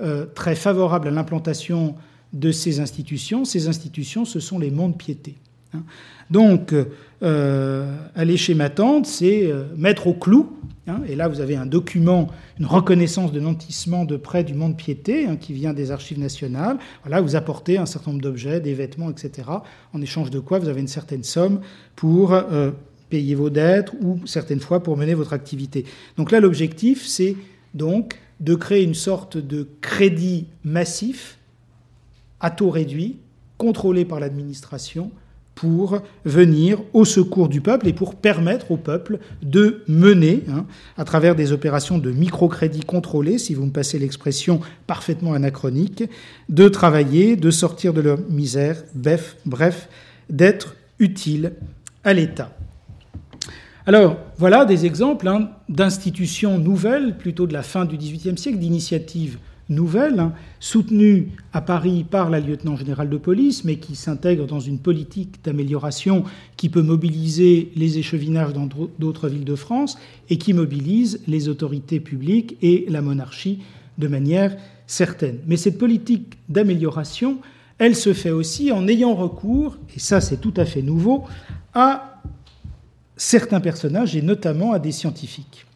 euh, 0.00 0.26
très 0.34 0.54
favorable 0.54 1.08
à 1.08 1.10
l'implantation 1.10 1.96
de 2.32 2.52
ces 2.52 2.80
institutions. 2.80 3.44
Ces 3.44 3.68
institutions, 3.68 4.24
ce 4.24 4.40
sont 4.40 4.58
les 4.58 4.70
mondes 4.70 4.96
piétés. 4.96 5.36
Hein. 5.74 5.82
Donc, 6.30 6.74
euh, 7.22 7.96
aller 8.14 8.36
chez 8.36 8.54
ma 8.54 8.70
tante, 8.70 9.06
c'est 9.06 9.46
euh, 9.46 9.64
mettre 9.76 10.06
au 10.06 10.14
clou, 10.14 10.56
hein, 10.86 11.00
et 11.08 11.16
là 11.16 11.28
vous 11.28 11.40
avez 11.40 11.56
un 11.56 11.66
document, 11.66 12.28
une 12.58 12.66
reconnaissance 12.66 13.32
de 13.32 13.40
nantissement 13.40 14.04
de 14.04 14.16
près 14.16 14.44
du 14.44 14.54
monde 14.54 14.76
piété, 14.76 15.26
hein, 15.26 15.36
qui 15.36 15.52
vient 15.52 15.72
des 15.72 15.90
archives 15.90 16.18
nationales. 16.18 16.78
Voilà, 17.02 17.20
vous 17.20 17.36
apportez 17.36 17.78
un 17.78 17.86
certain 17.86 18.12
nombre 18.12 18.22
d'objets, 18.22 18.60
des 18.60 18.74
vêtements, 18.74 19.10
etc., 19.10 19.48
en 19.92 20.00
échange 20.00 20.30
de 20.30 20.38
quoi 20.38 20.58
vous 20.58 20.68
avez 20.68 20.80
une 20.80 20.88
certaine 20.88 21.24
somme 21.24 21.60
pour 21.96 22.36
payer 23.08 23.34
vos 23.34 23.50
dettes 23.50 23.92
ou 24.02 24.18
certaines 24.26 24.60
fois 24.60 24.82
pour 24.82 24.96
mener 24.96 25.14
votre 25.14 25.32
activité. 25.32 25.84
Donc 26.16 26.30
là, 26.30 26.40
l'objectif, 26.40 27.06
c'est 27.06 27.36
donc 27.74 28.18
de 28.40 28.54
créer 28.54 28.82
une 28.82 28.94
sorte 28.94 29.36
de 29.36 29.68
crédit 29.80 30.46
massif 30.64 31.38
à 32.40 32.50
taux 32.50 32.70
réduit, 32.70 33.18
contrôlé 33.56 34.04
par 34.04 34.20
l'administration, 34.20 35.10
pour 35.54 36.00
venir 36.24 36.80
au 36.92 37.04
secours 37.04 37.48
du 37.48 37.60
peuple 37.60 37.88
et 37.88 37.92
pour 37.92 38.16
permettre 38.16 38.70
au 38.70 38.76
peuple 38.76 39.18
de 39.42 39.82
mener, 39.86 40.42
hein, 40.48 40.66
à 40.96 41.04
travers 41.04 41.34
des 41.34 41.52
opérations 41.52 41.98
de 41.98 42.10
microcrédit 42.10 42.80
contrôlé, 42.80 43.38
si 43.38 43.54
vous 43.54 43.66
me 43.66 43.70
passez 43.70 43.98
l'expression 43.98 44.60
parfaitement 44.86 45.32
anachronique, 45.32 46.04
de 46.48 46.68
travailler, 46.68 47.36
de 47.36 47.50
sortir 47.50 47.92
de 47.92 48.00
leur 48.00 48.18
misère, 48.28 48.82
bref, 48.94 49.36
bref 49.46 49.88
d'être 50.28 50.74
utile 50.98 51.52
à 52.02 52.12
l'État. 52.12 52.50
Alors, 53.86 54.16
voilà 54.38 54.64
des 54.64 54.86
exemples 54.86 55.28
hein, 55.28 55.50
d'institutions 55.68 56.58
nouvelles, 56.58 57.18
plutôt 57.18 57.46
de 57.46 57.52
la 57.52 57.62
fin 57.62 57.84
du 57.84 57.98
XVIIIe 57.98 58.38
siècle, 58.38 58.58
d'initiatives 58.58 59.38
nouvelles, 59.68 60.20
hein, 60.20 60.32
soutenues 60.60 61.28
à 61.52 61.60
Paris 61.60 62.04
par 62.08 62.30
la 62.30 62.40
lieutenant 62.40 62.76
générale 62.76 63.08
de 63.08 63.16
police, 63.16 63.64
mais 63.64 63.76
qui 63.76 63.96
s'intègrent 63.96 64.46
dans 64.46 64.60
une 64.60 64.78
politique 64.78 65.42
d'amélioration 65.44 66.24
qui 66.56 66.68
peut 66.68 66.82
mobiliser 66.82 67.72
les 67.76 67.98
échevinages 67.98 68.52
dans 68.52 68.68
d'autres 68.98 69.28
villes 69.28 69.44
de 69.44 69.54
France 69.54 69.98
et 70.30 70.38
qui 70.38 70.52
mobilise 70.52 71.20
les 71.26 71.48
autorités 71.48 72.00
publiques 72.00 72.56
et 72.62 72.86
la 72.88 73.02
monarchie 73.02 73.60
de 73.98 74.08
manière 74.08 74.56
certaine. 74.86 75.38
Mais 75.46 75.56
cette 75.56 75.78
politique 75.78 76.34
d'amélioration, 76.48 77.38
elle 77.78 77.96
se 77.96 78.12
fait 78.12 78.30
aussi 78.30 78.70
en 78.70 78.86
ayant 78.86 79.14
recours, 79.14 79.78
et 79.96 79.98
ça 79.98 80.20
c'est 80.20 80.40
tout 80.40 80.54
à 80.56 80.64
fait 80.64 80.82
nouveau, 80.82 81.24
à 81.72 82.20
certains 83.16 83.60
personnages 83.60 84.16
et 84.16 84.22
notamment 84.22 84.72
à 84.72 84.78
des 84.78 84.92
scientifiques. 84.92 85.66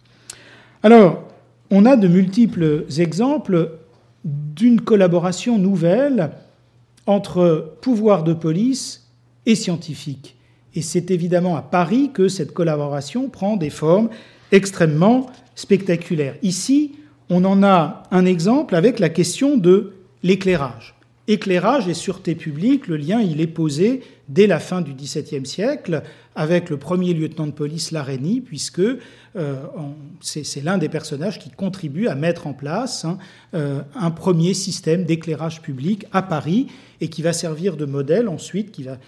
Alors, 0.83 1.25
on 1.71 1.85
a 1.85 1.97
de 1.97 2.09
multiples 2.09 2.85
exemples 2.99 3.78
d'une 4.25 4.81
collaboration 4.81 5.59
nouvelle 5.59 6.31
entre 7.07 7.75
pouvoir 7.81 8.25
de 8.25 8.35
police 8.35 9.11
et 9.47 9.55
scientifiques. 9.55 10.37
Et 10.75 10.83
c'est 10.83 11.11
évidemment 11.11 11.57
à 11.57 11.63
Paris 11.63 12.11
que 12.13 12.29
cette 12.29 12.53
collaboration 12.53 13.29
prend 13.29 13.57
des 13.57 13.71
formes 13.71 14.11
extrêmement 14.53 15.27
spectaculaires. 15.55 16.37
Ici, 16.43 16.93
on 17.31 17.45
en 17.45 17.63
a 17.63 18.03
un 18.11 18.27
exemple 18.27 18.75
avec 18.75 18.99
la 18.99 19.09
question 19.09 19.57
de 19.57 19.95
l'éclairage. 20.23 20.95
Éclairage 21.27 21.89
et 21.89 21.95
sûreté 21.95 22.35
publique, 22.35 22.87
le 22.87 22.97
lien 22.97 23.21
il 23.21 23.41
est 23.41 23.47
posé 23.47 24.03
dès 24.29 24.47
la 24.47 24.59
fin 24.59 24.81
du 24.81 24.95
XVIIe 24.95 25.45
siècle 25.45 26.03
avec 26.35 26.71
le 26.71 26.77
premier 26.77 27.13
lieutenant 27.13 27.47
de 27.47 27.53
police 27.53 27.91
Larénie, 27.91 28.41
puisque 28.41 28.83
c'est 30.21 30.63
l'un 30.63 30.79
des 30.79 30.89
personnages 30.89 31.39
qui 31.39 31.51
contribue 31.51 32.09
à 32.09 32.15
mettre 32.15 32.47
en 32.47 32.53
place 32.53 33.05
hein, 33.05 33.19
euh, 33.55 33.81
un 33.95 34.11
premier 34.11 34.55
système 34.55 35.05
d'éclairage 35.05 35.63
public 35.63 36.07
à 36.13 36.23
Paris 36.23 36.69
et 37.01 37.09
qui 37.09 37.23
va 37.23 37.33
servir 37.33 37.77
de 37.77 37.85
modèle 37.85 38.29
ensuite, 38.29 38.73
qui 38.73 38.83
va, 38.83 38.99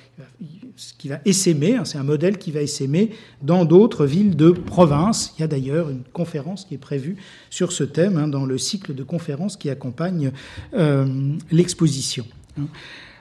qui 0.98 1.08
va 1.08 1.18
essaimer, 1.24 1.74
hein, 1.74 1.84
c'est 1.84 1.98
un 1.98 2.04
modèle 2.04 2.38
qui 2.38 2.52
va 2.52 2.62
essaimer 2.62 3.10
dans 3.42 3.64
d'autres 3.64 4.06
villes 4.06 4.36
de 4.36 4.50
province. 4.50 5.34
Il 5.36 5.40
y 5.40 5.44
a 5.44 5.48
d'ailleurs 5.48 5.90
une 5.90 6.04
conférence 6.12 6.64
qui 6.64 6.74
est 6.74 6.78
prévue 6.78 7.16
sur 7.50 7.72
ce 7.72 7.84
thème 7.84 8.16
hein, 8.16 8.28
dans 8.28 8.44
le 8.44 8.58
cycle 8.58 8.94
de 8.94 9.02
conférences 9.02 9.56
qui 9.56 9.70
accompagne 9.70 10.30
euh, 10.74 11.06
l'exposition. 11.50 12.24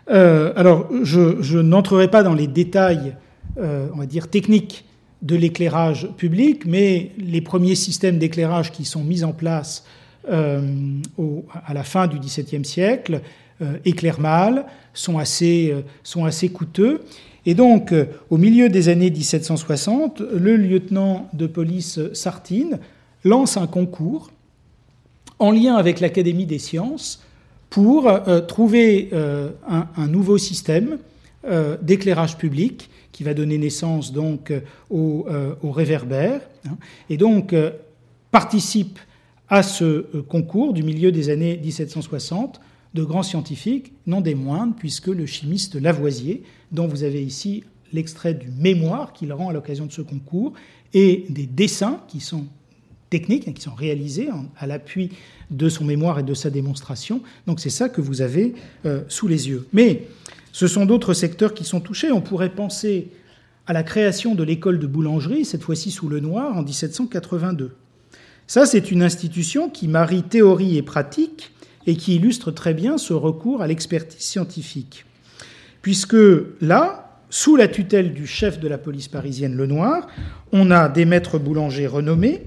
alors, 0.07 0.89
je, 1.03 1.57
n'entrerai 1.59 2.09
pas 2.09 2.23
dans 2.23 2.33
les 2.33 2.47
détails 2.47 3.15
euh, 3.57 3.87
on 3.93 3.97
va 3.97 4.05
dire, 4.05 4.27
technique 4.27 4.85
de 5.21 5.35
l'éclairage 5.35 6.09
public, 6.17 6.65
mais 6.65 7.11
les 7.17 7.41
premiers 7.41 7.75
systèmes 7.75 8.17
d'éclairage 8.17 8.71
qui 8.71 8.85
sont 8.85 9.03
mis 9.03 9.23
en 9.23 9.33
place 9.33 9.85
euh, 10.29 10.61
à 11.65 11.73
la 11.73 11.83
fin 11.83 12.07
du 12.07 12.19
XVIIe 12.19 12.65
siècle 12.65 13.21
éclairent 13.83 14.21
mal, 14.21 14.65
sont 14.93 15.17
assez, 15.17 15.75
sont 16.01 16.23
assez 16.23 16.47
coûteux. 16.47 17.01
Et 17.45 17.55
donc, 17.55 17.93
au 18.29 18.37
milieu 18.37 18.69
des 18.69 18.87
années 18.87 19.09
1760, 19.09 20.21
le 20.21 20.55
lieutenant 20.55 21.27
de 21.33 21.45
police 21.45 21.99
Sartine 22.13 22.79
lance 23.25 23.57
un 23.57 23.67
concours 23.67 24.31
en 25.39 25.51
lien 25.51 25.75
avec 25.75 25.99
l'Académie 25.99 26.45
des 26.45 26.59
sciences 26.59 27.21
pour 27.69 28.09
trouver 28.47 29.09
un, 29.13 30.07
nouveau 30.07 30.37
système 30.37 30.97
d'éclairage 31.81 32.37
public 32.37 32.89
qui 33.19 33.25
va 33.25 33.33
donner 33.33 33.57
naissance 33.57 34.13
donc 34.13 34.53
au, 34.89 35.27
au 35.61 35.71
réverbère. 35.71 36.39
Hein. 36.65 36.77
et 37.09 37.17
donc 37.17 37.53
participe 38.31 38.97
à 39.49 39.63
ce 39.63 39.83
euh, 39.83 40.23
concours 40.27 40.73
du 40.73 40.83
milieu 40.83 41.11
des 41.11 41.29
années 41.29 41.57
1760 41.57 42.61
de 42.93 43.03
grands 43.03 43.23
scientifiques, 43.23 43.93
non 44.07 44.21
des 44.21 44.35
moindres, 44.35 44.73
puisque 44.75 45.07
le 45.07 45.25
chimiste 45.25 45.75
Lavoisier, 45.75 46.43
dont 46.71 46.87
vous 46.87 47.03
avez 47.03 47.23
ici 47.23 47.63
l'extrait 47.93 48.33
du 48.33 48.49
mémoire 48.49 49.13
qu'il 49.13 49.33
rend 49.33 49.49
à 49.49 49.53
l'occasion 49.53 49.85
de 49.85 49.91
ce 49.91 50.01
concours, 50.01 50.53
et 50.93 51.25
des 51.29 51.45
dessins 51.45 52.01
qui 52.07 52.19
sont 52.19 52.45
techniques, 53.11 53.47
hein, 53.47 53.53
qui 53.53 53.61
sont 53.61 53.75
réalisés 53.75 54.29
à 54.57 54.65
l'appui 54.65 55.11
de 55.51 55.69
son 55.69 55.83
mémoire 55.83 56.19
et 56.19 56.23
de 56.23 56.33
sa 56.33 56.49
démonstration. 56.49 57.21
Donc 57.45 57.59
c'est 57.59 57.69
ça 57.69 57.89
que 57.89 58.01
vous 58.01 58.21
avez 58.21 58.55
euh, 58.85 59.03
sous 59.07 59.27
les 59.27 59.49
yeux. 59.49 59.67
Mais 59.71 60.07
ce 60.51 60.67
sont 60.67 60.85
d'autres 60.85 61.13
secteurs 61.13 61.53
qui 61.53 61.63
sont 61.63 61.79
touchés. 61.79 62.11
On 62.11 62.21
pourrait 62.21 62.49
penser 62.49 63.11
à 63.67 63.73
la 63.73 63.83
création 63.83 64.35
de 64.35 64.43
l'école 64.43 64.79
de 64.79 64.87
boulangerie, 64.87 65.45
cette 65.45 65.61
fois-ci 65.61 65.91
sous 65.91 66.09
le 66.09 66.19
noir, 66.19 66.57
en 66.57 66.63
1782. 66.63 67.71
Ça, 68.47 68.65
c'est 68.65 68.89
une 68.89 69.03
institution 69.03 69.69
qui 69.69 69.87
marie 69.87 70.23
théorie 70.23 70.77
et 70.77 70.81
pratique 70.81 71.51
et 71.85 71.95
qui 71.95 72.15
illustre 72.15 72.51
très 72.51 72.73
bien 72.73 72.97
ce 72.97 73.13
recours 73.13 73.61
à 73.61 73.67
l'expertise 73.67 74.21
scientifique. 74.21 75.05
Puisque 75.81 76.17
là, 76.61 77.19
sous 77.29 77.55
la 77.55 77.67
tutelle 77.67 78.13
du 78.13 78.25
chef 78.25 78.59
de 78.59 78.67
la 78.67 78.79
police 78.79 79.07
parisienne 79.07 79.55
Lenoir, 79.55 80.07
on 80.51 80.71
a 80.71 80.89
des 80.89 81.05
maîtres 81.05 81.37
boulangers 81.37 81.87
renommés, 81.87 82.41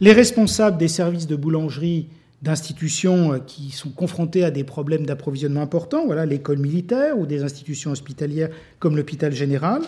les 0.00 0.12
responsables 0.12 0.78
des 0.78 0.88
services 0.88 1.26
de 1.26 1.36
boulangerie 1.36 2.08
d'institutions 2.44 3.40
qui 3.46 3.70
sont 3.70 3.88
confrontées 3.88 4.44
à 4.44 4.50
des 4.50 4.64
problèmes 4.64 5.06
d'approvisionnement 5.06 5.62
importants, 5.62 6.04
voilà 6.04 6.26
l'école 6.26 6.58
militaire 6.58 7.18
ou 7.18 7.24
des 7.24 7.42
institutions 7.42 7.90
hospitalières 7.90 8.50
comme 8.78 8.96
l'hôpital 8.96 9.32
général. 9.32 9.80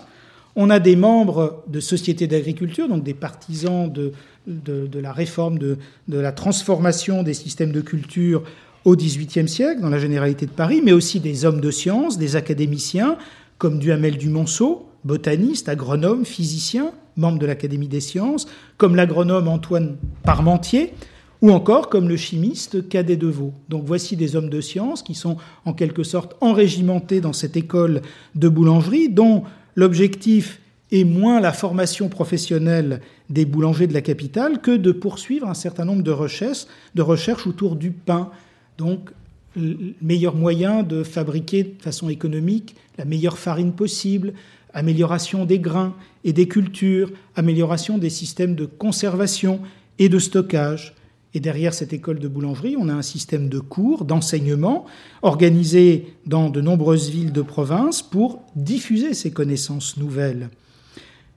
On 0.57 0.71
a 0.71 0.79
des 0.79 0.97
membres 0.97 1.63
de 1.69 1.81
sociétés 1.81 2.27
d'agriculture, 2.27 2.89
donc 2.89 3.05
des 3.05 3.13
partisans 3.13 3.93
de, 3.93 4.13
de, 4.47 4.99
la 4.99 5.13
réforme, 5.13 5.59
de, 5.59 5.77
la 6.09 6.33
transformation 6.33 7.23
des 7.23 7.35
systèmes 7.35 7.73
de 7.73 7.83
culture 7.83 8.43
au 8.87 8.97
XVIIIe 8.97 9.49
siècle, 9.49 9.83
dans 9.83 9.91
la 9.91 9.99
généralité 9.99 10.47
de 10.47 10.51
Paris, 10.51 10.81
mais 10.83 10.93
aussi 10.93 11.21
des 11.21 11.45
hommes 11.45 11.61
de 11.61 11.71
science, 11.71 12.17
des 12.17 12.37
académiciens, 12.37 13.19
comme 13.59 13.79
Duhamel 13.79 14.17
du 14.17 14.31
Monceau, 14.31 14.89
botaniste, 15.05 15.69
agronome, 15.69 16.25
physicien, 16.25 16.93
membre 17.17 17.39
de 17.39 17.45
l'Académie 17.45 17.89
des 17.89 18.01
sciences, 18.01 18.47
comme 18.79 18.97
l'agronome 18.97 19.49
Antoine 19.49 19.97
Parmentier, 20.23 20.95
ou 21.43 21.51
encore 21.51 21.89
comme 21.89 22.09
le 22.09 22.17
chimiste 22.17 22.89
Cadet 22.89 23.17
Deveau. 23.17 23.53
Donc 23.69 23.85
voici 23.85 24.17
des 24.17 24.37
hommes 24.37 24.51
de 24.51 24.61
science 24.61 25.03
qui 25.03 25.15
sont 25.15 25.37
en 25.65 25.73
quelque 25.73 26.03
sorte 26.03 26.37
enrégimentés 26.41 27.21
dans 27.21 27.33
cette 27.33 27.57
école 27.57 28.03
de 28.35 28.49
boulangerie, 28.49 29.09
dont 29.09 29.45
l'objectif 29.75 30.61
est 30.93 31.05
moins 31.05 31.41
la 31.41 31.53
formation 31.53 32.09
professionnelle 32.09 33.01
des 33.29 33.45
boulangers 33.45 33.87
de 33.87 33.95
la 33.95 34.03
capitale 34.03 34.61
que 34.61 34.77
de 34.77 34.93
poursuivre 34.93 35.49
un 35.49 35.55
certain 35.55 35.85
nombre 35.85 36.03
de 36.03 36.11
recherches, 36.11 36.67
de 36.95 37.03
recherches 37.03 37.47
autour 37.47 37.77
du 37.77 37.91
pain. 37.91 38.31
Donc, 38.79 39.11
le 39.57 39.95
meilleur 40.03 40.35
moyen 40.35 40.83
de 40.83 41.03
fabriquer 41.03 41.65
de 41.65 41.83
façon 41.83 42.09
économique 42.09 42.77
la 42.99 43.05
meilleure 43.05 43.39
farine 43.39 43.73
possible, 43.73 44.35
amélioration 44.75 45.45
des 45.45 45.59
grains 45.59 45.95
et 46.25 46.33
des 46.33 46.47
cultures, 46.49 47.11
amélioration 47.35 47.99
des 47.99 48.11
systèmes 48.11 48.55
de 48.55 48.67
conservation 48.67 49.61
et 49.99 50.09
de 50.09 50.19
stockage. 50.19 50.95
Et 51.37 51.41
derrière 51.41 51.75
cette 51.75 51.93
école 51.93 52.19
de 52.19 52.29
boulangerie, 52.29 52.77
on 52.79 52.89
a 52.89 52.95
un 52.95 53.03
système 53.03 53.51
de 53.51 53.59
cours, 53.59 54.07
d'enseignement, 54.07 54.87
organisé 55.21 56.15
dans 56.25 56.49
de 56.49 56.63
nombreuses 56.63 57.11
villes 57.11 57.31
de 57.31 57.43
province 57.43 58.01
pour 58.01 58.43
diffuser 58.55 59.13
ces 59.13 59.33
connaissances 59.33 59.99
nouvelles. 59.99 60.49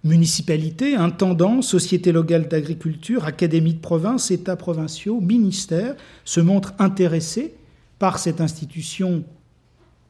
Municipalités, 0.06 0.96
intendants, 0.96 1.62
sociétés 1.62 2.14
locales 2.14 2.48
d'agriculture, 2.48 3.26
académies 3.26 3.74
de 3.74 3.82
province, 3.82 4.32
États 4.32 4.56
provinciaux, 4.56 5.20
ministères 5.20 5.98
se 6.24 6.40
montrent 6.40 6.76
intéressés 6.80 7.56
par 8.00 8.20
cette 8.20 8.40
institution 8.40 9.26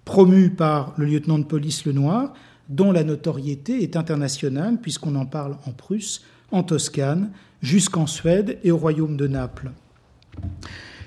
promue 0.06 0.52
par 0.52 0.94
le 0.98 1.08
lieutenant 1.08 1.40
de 1.40 1.46
police 1.46 1.88
Lenoir, 1.88 2.36
dont 2.70 2.92
la 2.92 3.04
notoriété 3.04 3.82
est 3.82 3.98
internationale 3.98 4.80
puisqu'on 4.80 5.16
en 5.16 5.26
parle 5.26 5.58
en 5.66 5.72
Prusse, 5.72 6.22
en 6.52 6.64
Toscane, 6.64 7.32
jusqu'en 7.62 8.08
Suède 8.08 8.58
et 8.64 8.72
au 8.72 8.78
royaume 8.78 9.18
de 9.18 9.28
Naples. 9.28 9.72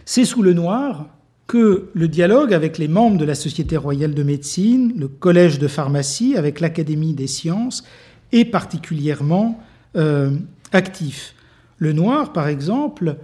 C'est 0.05 0.24
sous 0.24 0.43
le 0.43 0.53
noir 0.53 1.07
que 1.47 1.90
le 1.93 2.09
dialogue 2.09 2.55
avec 2.55 2.78
les 2.78 2.88
membres 2.88 3.18
de 3.18 3.24
la 3.24 3.34
Société 3.34 3.76
royale 3.76 4.14
de 4.14 4.22
médecine, 4.22 4.93
le 4.97 5.09
Collège 5.09 5.59
de 5.59 5.68
pharmacie, 5.68 6.36
avec 6.36 6.61
l'Académie 6.61 7.14
des 7.14 7.26
sciences 7.26 7.84
est 8.32 8.45
particulièrement 8.45 9.61
euh, 9.97 10.30
actif. 10.72 11.34
Le 11.78 11.93
noir, 11.93 12.32
par 12.32 12.49
exemple, 12.49 13.16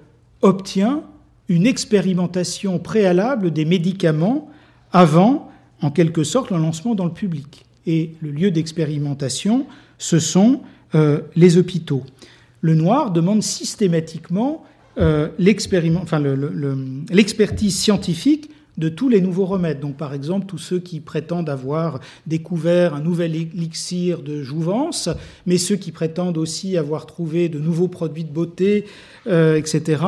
obtient 0.42 1.04
une 1.48 1.66
expérimentation 1.66 2.78
préalable 2.78 3.50
des 3.50 3.64
médicaments 3.64 4.50
avant, 4.92 5.50
en 5.80 5.90
quelque 5.90 6.24
sorte, 6.24 6.50
le 6.50 6.58
lancement 6.58 6.94
dans 6.94 7.06
le 7.06 7.12
public. 7.12 7.64
Et 7.86 8.14
le 8.20 8.30
lieu 8.30 8.50
d'expérimentation, 8.50 9.66
ce 9.96 10.18
sont 10.18 10.60
euh, 10.94 11.20
les 11.36 11.58
hôpitaux. 11.58 12.04
Le 12.60 12.74
noir 12.74 13.10
demande 13.10 13.42
systématiquement 13.42 14.64
euh, 14.98 15.28
l'expertise 15.38 17.76
scientifique 17.76 18.50
de 18.78 18.88
tous 18.88 19.08
les 19.08 19.20
nouveaux 19.20 19.44
remèdes. 19.44 19.80
Donc, 19.80 19.96
par 19.96 20.14
exemple, 20.14 20.46
tous 20.46 20.58
ceux 20.58 20.78
qui 20.78 21.00
prétendent 21.00 21.50
avoir 21.50 22.00
découvert 22.26 22.94
un 22.94 23.00
nouvel 23.00 23.36
élixir 23.36 24.22
de 24.22 24.42
jouvence, 24.42 25.08
mais 25.46 25.58
ceux 25.58 25.76
qui 25.76 25.92
prétendent 25.92 26.38
aussi 26.38 26.76
avoir 26.76 27.06
trouvé 27.06 27.48
de 27.48 27.58
nouveaux 27.58 27.88
produits 27.88 28.24
de 28.24 28.32
beauté, 28.32 28.86
euh, 29.26 29.56
etc. 29.56 30.02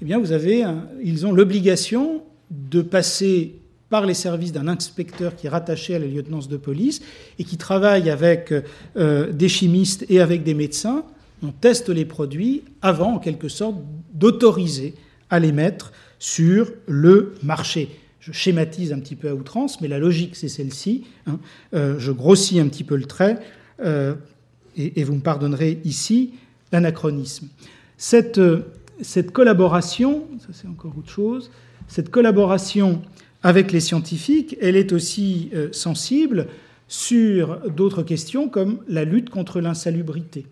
Eh 0.00 0.04
bien, 0.04 0.18
vous 0.18 0.32
avez, 0.32 0.64
ils 1.02 1.26
ont 1.26 1.32
l'obligation 1.32 2.22
de 2.50 2.82
passer 2.82 3.56
par 3.94 4.06
les 4.06 4.14
services 4.14 4.50
d'un 4.50 4.66
inspecteur 4.66 5.36
qui 5.36 5.46
est 5.46 5.50
rattaché 5.50 5.94
à 5.94 6.00
la 6.00 6.06
lieutenance 6.06 6.48
de 6.48 6.56
police 6.56 7.00
et 7.38 7.44
qui 7.44 7.56
travaille 7.56 8.10
avec 8.10 8.52
euh, 8.96 9.30
des 9.30 9.48
chimistes 9.48 10.04
et 10.08 10.20
avec 10.20 10.42
des 10.42 10.54
médecins. 10.54 11.04
On 11.44 11.52
teste 11.52 11.90
les 11.90 12.04
produits 12.04 12.64
avant, 12.82 13.12
en 13.12 13.18
quelque 13.20 13.46
sorte, 13.46 13.76
d'autoriser 14.12 14.94
à 15.30 15.38
les 15.38 15.52
mettre 15.52 15.92
sur 16.18 16.72
le 16.88 17.36
marché 17.44 17.88
je 18.18 18.32
schématise 18.32 18.92
un 18.92 18.98
petit 18.98 19.14
peu 19.14 19.28
à 19.28 19.34
outrance, 19.34 19.80
mais 19.80 19.88
la 19.88 19.98
logique 19.98 20.34
c'est 20.34 20.48
celle-ci. 20.48 21.04
Hein. 21.26 21.38
Euh, 21.74 21.96
je 21.98 22.10
grossis 22.10 22.58
un 22.58 22.66
petit 22.66 22.82
peu 22.82 22.96
le 22.96 23.04
trait, 23.04 23.38
euh, 23.84 24.14
et, 24.76 25.04
vous 25.04 25.14
me 25.14 25.20
pardonnerez 25.20 25.78
ici 25.84 26.32
l'anachronisme. 26.72 27.48
Euh, 28.14 28.60
cette 29.02 29.30
collaboration, 29.30 30.24
ça 30.40 30.48
c'est 30.52 30.66
encore 30.66 30.96
autre 30.98 31.10
chose, 31.10 31.50
cette 31.86 32.10
collaboration 32.10 33.02
avec 33.44 33.70
les 33.70 33.78
scientifiques, 33.78 34.56
elle 34.60 34.74
est 34.74 34.92
aussi 34.92 35.50
sensible 35.70 36.48
sur 36.88 37.70
d'autres 37.70 38.02
questions 38.02 38.48
comme 38.48 38.80
la 38.88 39.04
lutte 39.04 39.30
contre 39.30 39.60
l'insalubrité. 39.60 40.46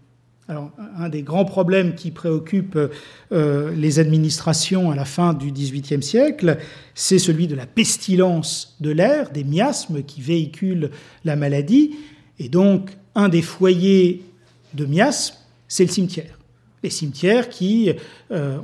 Un 0.49 1.09
des 1.09 1.23
grands 1.23 1.45
problèmes 1.45 1.95
qui 1.95 2.11
préoccupe 2.11 2.77
euh, 3.33 3.75
les 3.75 3.99
administrations 3.99 4.91
à 4.91 4.97
la 4.97 5.05
fin 5.05 5.35
du 5.35 5.53
XVIIIe 5.53 6.03
siècle, 6.03 6.59
c'est 6.95 7.19
celui 7.19 7.47
de 7.47 7.55
la 7.55 7.65
pestilence 7.65 8.77
de 8.81 8.91
l'air, 8.91 9.31
des 9.31 9.45
miasmes 9.45 10.03
qui 10.03 10.21
véhiculent 10.21 10.91
la 11.25 11.37
maladie. 11.37 11.95
Et 12.39 12.49
donc, 12.49 12.91
un 13.15 13.29
des 13.29 13.41
foyers 13.41 14.23
de 14.75 14.85
miasmes, 14.85 15.37
c'est 15.69 15.85
le 15.85 15.91
cimetière. 15.91 16.39
Les 16.83 16.91
cimetières 16.91 17.49
qui, 17.49 17.93
euh, 18.31 18.59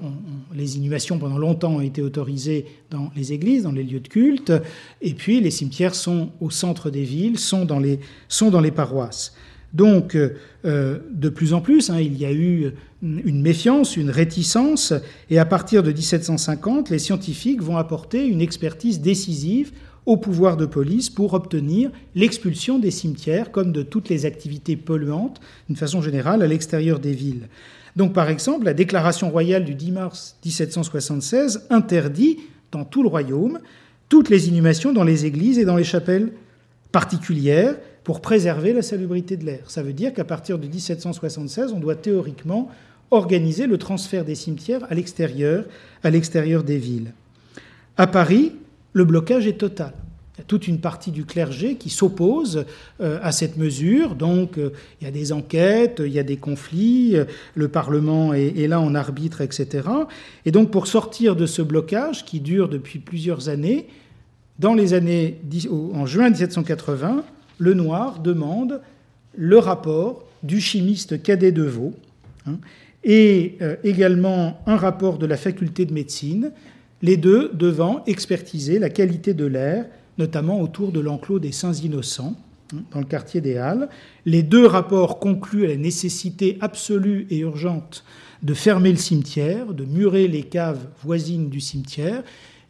les 0.54 0.76
inhumations 0.76 1.18
pendant 1.18 1.38
longtemps 1.38 1.76
ont 1.76 1.80
été 1.80 2.02
autorisées 2.02 2.66
dans 2.90 3.10
les 3.14 3.32
églises, 3.32 3.62
dans 3.62 3.72
les 3.72 3.84
lieux 3.84 4.00
de 4.00 4.08
culte, 4.08 4.52
et 5.00 5.14
puis 5.14 5.40
les 5.40 5.50
cimetières 5.50 5.94
sont 5.94 6.30
au 6.40 6.50
centre 6.50 6.90
des 6.90 7.04
villes, 7.04 7.38
sont 7.38 7.64
dans 7.64 7.78
les, 7.78 8.00
sont 8.28 8.50
dans 8.50 8.60
les 8.60 8.72
paroisses. 8.72 9.34
Donc, 9.72 10.16
euh, 10.16 10.98
de 11.10 11.28
plus 11.28 11.52
en 11.52 11.60
plus, 11.60 11.90
hein, 11.90 12.00
il 12.00 12.16
y 12.18 12.24
a 12.24 12.32
eu 12.32 12.72
une 13.02 13.42
méfiance, 13.42 13.96
une 13.96 14.10
réticence, 14.10 14.92
et 15.30 15.38
à 15.38 15.44
partir 15.44 15.82
de 15.82 15.92
1750, 15.92 16.90
les 16.90 16.98
scientifiques 16.98 17.62
vont 17.62 17.76
apporter 17.76 18.26
une 18.26 18.40
expertise 18.40 19.00
décisive 19.00 19.72
au 20.08 20.16
pouvoir 20.16 20.56
de 20.56 20.64
police 20.64 21.10
pour 21.10 21.34
obtenir 21.34 21.90
l'expulsion 22.14 22.78
des 22.78 22.90
cimetières, 22.90 23.52
comme 23.52 23.72
de 23.72 23.82
toutes 23.82 24.08
les 24.08 24.24
activités 24.24 24.74
polluantes, 24.74 25.38
d'une 25.68 25.76
façon 25.76 26.00
générale, 26.00 26.42
à 26.42 26.46
l'extérieur 26.46 26.98
des 26.98 27.12
villes. 27.12 27.48
Donc, 27.99 28.12
par 28.12 28.30
exemple, 28.30 28.64
la 28.64 28.74
déclaration 28.74 29.28
royale 29.28 29.64
du 29.64 29.74
10 29.74 29.90
mars 29.90 30.36
1776 30.44 31.66
interdit, 31.68 32.38
dans 32.70 32.84
tout 32.84 33.03
le 33.03 33.09
royaume, 33.09 33.59
toutes 34.09 34.30
les 34.30 34.49
inhumations 34.49 34.92
dans 34.92 35.03
les 35.03 35.26
églises 35.26 35.59
et 35.59 35.64
dans 35.64 35.74
les 35.74 35.82
chapelles 35.82 36.30
particulières 36.92 37.74
pour 38.05 38.20
préserver 38.20 38.72
la 38.72 38.82
salubrité 38.82 39.36
de 39.36 39.44
l'air. 39.44 39.68
Ça 39.68 39.82
veut 39.82 39.92
dire 39.92 40.14
qu'à 40.14 40.22
partir 40.22 40.61
de 40.61 40.68
1776, 40.68 41.72
on 41.72 41.80
doit 41.80 41.96
théoriquement 41.96 42.70
organiser 43.11 43.66
le 43.66 43.78
transfert 43.78 44.24
des 44.24 44.36
cimetières 44.36 44.86
à 44.88 44.94
l'extérieur, 44.94 45.64
à 46.05 46.11
l'extérieur 46.11 46.62
des 46.62 46.78
villes. 46.78 47.12
À 47.96 48.07
Paris, 48.07 48.53
le 48.92 49.05
blocage 49.05 49.49
est 49.49 49.59
total. 49.59 49.92
Toute 50.47 50.68
une 50.68 50.78
partie 50.78 51.11
du 51.11 51.24
clergé 51.24 51.74
qui 51.74 51.91
s'oppose 51.91 52.64
euh, 53.01 53.18
à 53.22 53.32
cette 53.32 53.57
mesure. 53.57 54.14
Donc, 54.14 54.59
euh, 54.59 54.70
il 55.01 55.05
y 55.05 55.09
a 55.09 55.11
des 55.11 55.32
enquêtes, 55.32 56.01
il 56.05 56.12
y 56.12 56.18
a 56.18 56.22
des 56.22 56.36
conflits, 56.36 57.16
euh, 57.16 57.24
le 57.55 57.68
Parlement 57.68 58.32
est, 58.32 58.66
là 58.68 58.80
en 58.80 58.95
arbitre, 58.95 59.41
etc. 59.41 59.89
Et 60.45 60.51
donc, 60.51 60.70
pour 60.70 60.86
sortir 60.86 61.34
de 61.34 61.47
ce 61.47 61.62
blocage 61.62 62.24
qui 62.24 62.41
dure 62.41 62.68
depuis 62.68 62.99
plusieurs 62.99 63.49
années, 63.49 63.89
dans 64.59 64.74
les 64.74 64.95
années, 64.95 65.39
en 65.70 66.07
juin 66.07 66.30
1780, 66.30 67.24
le 67.59 67.74
Noir 67.74 68.20
demande 68.20 68.80
le 69.36 69.59
rapport 69.59 70.24
du 70.43 70.61
chimiste 70.61 71.22
Cadet 71.22 71.53
de 71.53 71.62
Vaux 71.62 71.95
hein, 72.47 72.59
et 73.05 73.59
également 73.84 74.61
un 74.66 74.76
rapport 74.76 75.18
de 75.18 75.26
la 75.26 75.36
faculté 75.36 75.86
de 75.86 75.93
médecine, 75.93 76.51
les 77.03 77.16
deux 77.16 77.51
devant 77.55 78.05
expertiser 78.07 78.80
la 78.80 78.91
qualité 78.91 79.32
de 79.32 79.47
l'air 79.47 79.86
notamment 80.18 80.60
autour 80.60 80.92
de 80.92 81.00
l'enclos 81.00 81.38
des 81.38 81.52
Saints 81.52 81.72
Innocents, 81.72 82.36
hein, 82.74 82.78
dans 82.92 82.98
le 82.98 83.06
quartier 83.06 83.40
des 83.40 83.56
Halles. 83.56 83.88
Les 84.26 84.42
deux 84.42 84.66
rapports 84.66 85.18
concluent 85.18 85.64
à 85.64 85.68
la 85.68 85.76
nécessité 85.76 86.58
absolue 86.60 87.26
et 87.30 87.38
urgente 87.38 88.04
de 88.42 88.54
fermer 88.54 88.90
le 88.90 88.98
cimetière, 88.98 89.72
de 89.72 89.84
murer 89.84 90.28
les 90.28 90.42
caves 90.42 90.86
voisines 91.02 91.48
du 91.48 91.60
cimetière. 91.60 92.22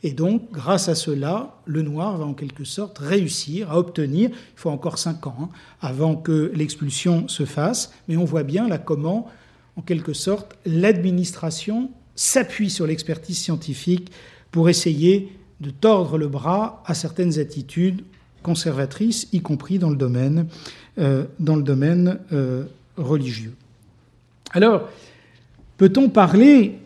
Et 0.03 0.12
donc, 0.12 0.53
grâce 0.53 0.88
à 0.88 0.94
cela, 0.94 1.57
le 1.66 1.82
noir 1.82 2.16
va 2.18 2.24
en 2.24 2.34
quelque 2.34 2.64
sorte 2.64 2.99
réussir 2.99 3.72
à 3.72 3.78
obtenir, 3.78 4.30
il 4.30 4.34
faut 4.55 4.70
encore 4.70 4.99
cinq 4.99 5.26
ans 5.26 5.36
hein, 5.40 5.49
avant 5.80 6.14
que 6.14 6.53
l'expulsion 6.55 7.26
se 7.26 7.44
fasse, 7.44 7.92
mais 8.07 8.16
on 8.16 8.24
voit 8.24 8.44
bien 8.44 8.68
là 8.68 8.78
comment, 8.78 9.28
en 9.76 9.82
quelque 9.82 10.12
sorte, 10.12 10.57
l'administration 10.64 11.90
s'appuie 12.14 12.70
sur 12.70 12.86
l'expertise 12.86 13.38
scientifique 13.38 14.12
pour 14.53 14.68
essayer 14.68 15.32
de 15.61 15.70
tordre 15.70 16.18
le 16.18 16.28
bras 16.28 16.82
à 16.86 16.94
certaines 16.94 17.38
attitudes 17.38 18.02
conservatrices, 18.42 19.28
y 19.32 19.40
compris 19.40 19.78
dans 19.78 19.90
le 19.90 19.96
domaine, 19.96 20.46
euh, 20.98 21.24
euh, 22.32 22.64
religieux. 22.96 23.54
Alors, 24.52 24.88
peut-on 25.76 26.09
parler 26.09 26.78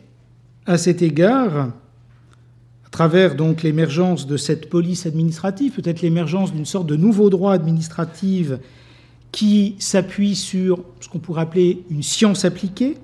à 0.66 0.78
cet 0.78 1.02
égard, 1.02 1.56
à 2.86 2.88
travers 2.90 3.34
donc 3.34 3.62
l'émergence 3.62 4.26
de 4.26 4.36
cette 4.36 4.68
police 4.68 5.06
administrative, 5.06 5.72
peut-être 5.72 6.02
l'émergence 6.02 6.52
d'une 6.52 6.66
sorte 6.66 6.86
de 6.86 6.96
nouveau 6.96 7.30
droit 7.30 7.52
administratif 7.52 8.52
qui 9.30 9.76
s'appuie 9.78 10.36
sur 10.36 10.84
ce 11.00 11.08
qu'on 11.08 11.18
pourrait 11.18 11.42
appeler 11.42 11.84
une 11.90 12.02
science 12.02 12.44
appliquée 12.44 12.98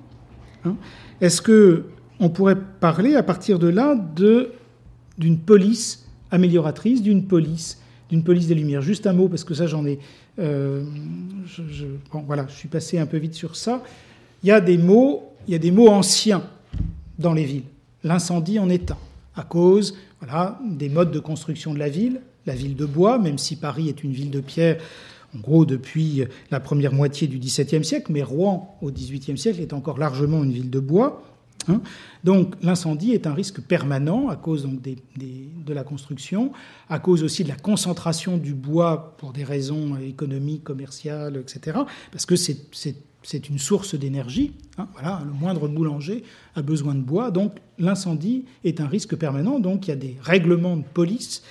hein? 0.65 0.77
Est-ce 1.21 1.43
que 1.43 1.87
on 2.21 2.29
pourrait 2.29 2.59
parler 2.81 3.17
à 3.17 3.23
partir 3.23 3.59
de 3.59 3.69
là 3.69 3.95
de 3.95 4.53
d'une 5.19 5.39
police 5.39 6.07
amélioratrice, 6.31 7.03
d'une 7.03 7.25
police, 7.25 7.81
d'une 8.09 8.23
police 8.23 8.47
des 8.47 8.55
Lumières. 8.55 8.83
Juste 8.83 9.07
un 9.07 9.13
mot, 9.13 9.29
parce 9.29 9.45
que 9.45 9.55
ça, 9.55 9.67
j'en 9.67 9.85
ai. 9.87 9.99
Euh, 10.39 10.85
voilà, 12.27 12.47
je 12.49 12.55
suis 12.55 12.69
passé 12.69 12.99
un 12.99 13.07
peu 13.07 13.17
vite 13.17 13.35
sur 13.35 13.57
ça. 13.57 13.83
Il 14.43 14.49
y 14.49 14.53
a 14.53 14.61
des 14.61 14.79
mots, 14.79 15.33
il 15.49 15.81
anciens 15.89 16.45
dans 17.19 17.35
les 17.35 17.45
villes. 17.45 17.65
L'incendie 18.05 18.59
en 18.59 18.69
est 18.69 18.93
un, 18.93 18.97
à 19.35 19.43
cause 19.43 19.97
des 20.71 20.89
modes 20.89 21.11
de 21.11 21.19
construction 21.19 21.75
de 21.75 21.79
la 21.79 21.89
ville, 21.89 22.21
la 22.47 22.55
ville 22.55 22.77
de 22.77 22.87
bois, 22.87 23.19
même 23.19 23.39
si 23.39 23.57
Paris 23.57 23.89
est 23.89 24.05
une 24.05 24.13
ville 24.13 24.31
de 24.31 24.41
pierre, 24.41 24.79
en 25.35 25.41
gros 25.41 25.67
depuis 25.67 26.25
la 26.51 26.61
première 26.61 26.93
moitié 26.93 27.29
du 27.29 27.39
XVIIe 27.39 27.85
siècle, 27.85 28.13
mais 28.13 28.23
Rouen 28.23 28.77
au 28.81 28.91
XVIIIe 28.91 29.39
siècle 29.39 29.61
est 29.61 29.73
encore 29.73 29.99
largement 29.99 30.43
une 30.43 30.53
ville 30.53 30.71
de 30.71 30.81
bois. 30.81 31.23
Hein. 31.69 31.81
donc 32.25 32.55
l'incendie 32.63 33.13
est 33.13 33.27
un 33.27 33.35
risque 33.35 33.61
permanent 33.61 34.29
à 34.29 34.37
cause 34.37 34.63
donc, 34.63 34.81
de 34.83 35.75
la 35.75 35.85
construction, 35.85 36.53
à 36.89 36.99
cause 36.99 37.23
aussi 37.23 37.45
de 37.45 37.49
la 37.49 37.57
concentration 37.57 38.39
du 38.39 38.55
bois 38.55 39.17
pour 39.19 39.33
des 39.33 39.45
raisons 39.45 39.97
économiques, 39.99 40.65
commerciales, 40.65 41.37
etc. 41.37 41.79
Parce 42.11 42.27
que 42.27 42.37
c'est 42.37 43.49
une 43.49 43.59
source 43.59 43.95
d'énergie. 43.95 44.53
Hein. 44.79 44.89
voilà, 44.93 45.23
le 45.25 45.33
moindre 45.33 45.69
boulanger 45.69 46.25
a 46.55 46.63
besoin 46.63 46.95
de 46.95 47.03
bois. 47.03 47.31
Donc 47.31 47.57
l'incendie 47.79 48.45
est 48.65 48.81
un 48.81 48.87
risque 48.87 49.17
permanent. 49.17 49.59
Donc 49.59 49.87
il 49.87 49.91
y 49.91 49.93
a 49.93 49.97
des 49.97 50.17
règlements 50.23 50.77
de 50.77 50.85
police 50.85 51.43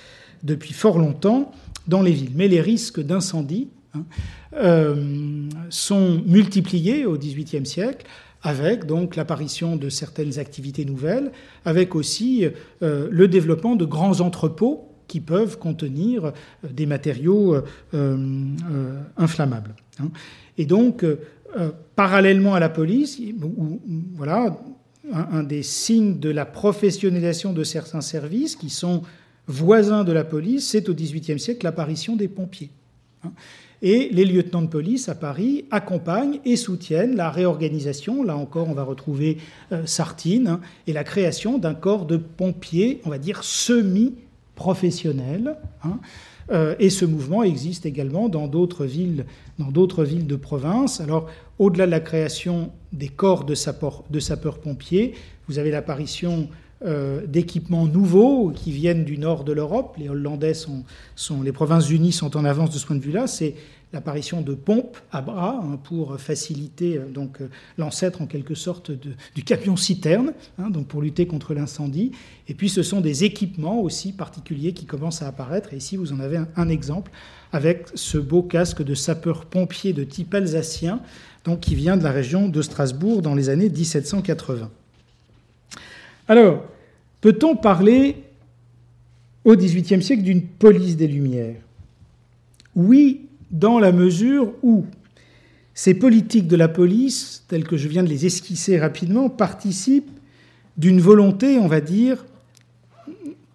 depuis 0.42 0.72
fort 0.72 0.98
longtemps 0.98 1.52
dans 1.86 2.02
les 2.02 2.12
villes. 2.12 2.32
Mais 2.34 2.48
les 2.48 2.60
risques 2.60 3.00
d'incendie 3.00 3.68
hein, 3.94 4.04
euh, 4.54 5.48
sont 5.70 6.22
multipliés 6.26 7.06
au 7.06 7.16
XVIIIe 7.16 7.66
siècle 7.66 8.06
avec 8.42 8.86
donc 8.86 9.16
l'apparition 9.16 9.76
de 9.76 9.88
certaines 9.88 10.38
activités 10.38 10.84
nouvelles, 10.84 11.32
avec 11.64 11.94
aussi 11.94 12.46
euh, 12.82 13.08
le 13.10 13.28
développement 13.28 13.76
de 13.76 13.84
grands 13.84 14.20
entrepôts 14.20 14.88
qui 15.08 15.20
peuvent 15.20 15.58
contenir 15.58 16.26
euh, 16.26 16.32
des 16.70 16.86
matériaux 16.86 17.56
euh, 17.94 18.44
inflammables. 19.16 19.74
Hein. 20.00 20.10
Et 20.56 20.66
donc, 20.66 21.04
parallèlement 21.94 22.54
à 22.54 22.60
la 22.60 22.68
police, 22.68 23.20
voilà, 24.14 24.58
un, 25.12 25.42
des 25.44 25.62
signes 25.62 26.18
de 26.18 26.30
la 26.30 26.44
professionnalisation 26.44 27.52
de 27.52 27.62
certains 27.62 28.00
services 28.00 28.56
qui 28.56 28.68
sont 28.68 29.02
voisins 29.46 30.02
de 30.02 30.12
la 30.12 30.24
police, 30.24 30.68
c'est 30.68 30.88
au 30.88 30.94
XVIIIe 30.94 31.38
siècle 31.38 31.64
l'apparition 31.64 32.16
des 32.16 32.26
pompiers. 32.26 32.70
Et 33.80 34.08
les 34.10 34.24
lieutenants 34.24 34.62
de 34.62 34.66
police 34.66 35.08
à 35.08 35.14
Paris 35.14 35.66
accompagnent 35.70 36.40
et 36.44 36.56
soutiennent 36.56 37.14
la 37.14 37.30
réorganisation, 37.30 38.24
là 38.24 38.36
encore 38.36 38.68
on 38.68 38.74
va 38.74 38.82
retrouver 38.82 39.38
euh, 39.72 39.86
Sartine, 39.86 40.48
hein, 40.48 40.60
et 40.86 40.92
la 40.92 41.04
création 41.04 41.58
d'un 41.58 41.74
corps 41.74 42.04
de 42.04 42.16
pompiers, 42.16 43.00
on 43.04 43.10
va 43.10 43.18
dire, 43.18 43.44
semi-professionnels. 43.44 45.56
Hein. 45.84 46.00
Euh, 46.50 46.74
et 46.78 46.90
ce 46.90 47.04
mouvement 47.04 47.42
existe 47.42 47.86
également 47.86 48.28
dans 48.28 48.48
d'autres 48.48 48.84
villes, 48.84 49.24
villes 49.58 50.26
de 50.26 50.36
province. 50.36 51.00
Alors, 51.00 51.28
au-delà 51.58 51.86
de 51.86 51.90
la 51.90 52.00
création 52.00 52.70
des 52.92 53.08
corps 53.08 53.44
de 53.44 53.54
sapeurs-pompiers, 53.54 55.14
vous 55.46 55.58
avez 55.58 55.70
l'apparition 55.70 56.48
euh, 56.86 57.26
d'équipements 57.26 57.86
nouveaux 57.86 58.52
qui 58.54 58.70
viennent 58.70 59.04
du 59.04 59.18
nord 59.18 59.42
de 59.42 59.50
l'Europe. 59.50 59.96
Les 59.98 60.08
Hollandais 60.08 60.54
sont, 60.54 60.84
les 61.42 61.50
provinces 61.50 61.90
unies 61.90 62.12
sont 62.12 62.36
en 62.36 62.44
avance 62.44 62.70
de 62.70 62.78
ce 62.78 62.86
point 62.86 62.94
de 62.94 63.02
vue-là. 63.02 63.26
C'est 63.26 63.56
l'apparition 63.92 64.42
de 64.42 64.54
pompes 64.54 64.96
à 65.10 65.20
bras 65.20 65.60
hein, 65.60 65.80
pour 65.82 66.20
faciliter 66.20 66.98
euh, 66.98 67.08
donc 67.08 67.40
euh, 67.40 67.48
l'ancêtre 67.78 68.22
en 68.22 68.26
quelque 68.26 68.54
sorte 68.54 68.92
du 68.92 69.42
camion 69.42 69.76
citerne, 69.76 70.34
hein, 70.58 70.70
donc 70.70 70.86
pour 70.86 71.02
lutter 71.02 71.26
contre 71.26 71.52
l'incendie. 71.52 72.12
Et 72.46 72.54
puis 72.54 72.68
ce 72.68 72.84
sont 72.84 73.00
des 73.00 73.24
équipements 73.24 73.80
aussi 73.80 74.12
particuliers 74.12 74.72
qui 74.72 74.86
commencent 74.86 75.22
à 75.22 75.26
apparaître. 75.26 75.74
Et 75.74 75.78
ici 75.78 75.96
vous 75.96 76.12
en 76.12 76.20
avez 76.20 76.36
un, 76.36 76.48
un 76.54 76.68
exemple 76.68 77.10
avec 77.50 77.86
ce 77.94 78.18
beau 78.18 78.44
casque 78.44 78.84
de 78.84 78.94
sapeur-pompier 78.94 79.92
de 79.94 80.04
type 80.04 80.32
alsacien, 80.32 81.00
donc 81.44 81.58
qui 81.58 81.74
vient 81.74 81.96
de 81.96 82.04
la 82.04 82.12
région 82.12 82.48
de 82.48 82.62
Strasbourg 82.62 83.20
dans 83.20 83.34
les 83.34 83.48
années 83.48 83.68
1780. 83.68 84.70
Alors, 86.28 86.62
peut-on 87.22 87.56
parler 87.56 88.16
au 89.44 89.56
XVIIIe 89.56 90.02
siècle 90.02 90.22
d'une 90.22 90.42
police 90.42 90.96
des 90.96 91.08
Lumières? 91.08 91.56
Oui, 92.76 93.22
dans 93.50 93.78
la 93.78 93.92
mesure 93.92 94.52
où 94.62 94.84
ces 95.72 95.94
politiques 95.94 96.46
de 96.46 96.56
la 96.56 96.68
police, 96.68 97.44
telles 97.48 97.64
que 97.64 97.76
je 97.76 97.88
viens 97.88 98.02
de 98.02 98.08
les 98.08 98.26
esquisser 98.26 98.78
rapidement, 98.78 99.30
participent 99.30 100.10
d'une 100.76 101.00
volonté, 101.00 101.58
on 101.58 101.66
va 101.66 101.80
dire, 101.80 102.26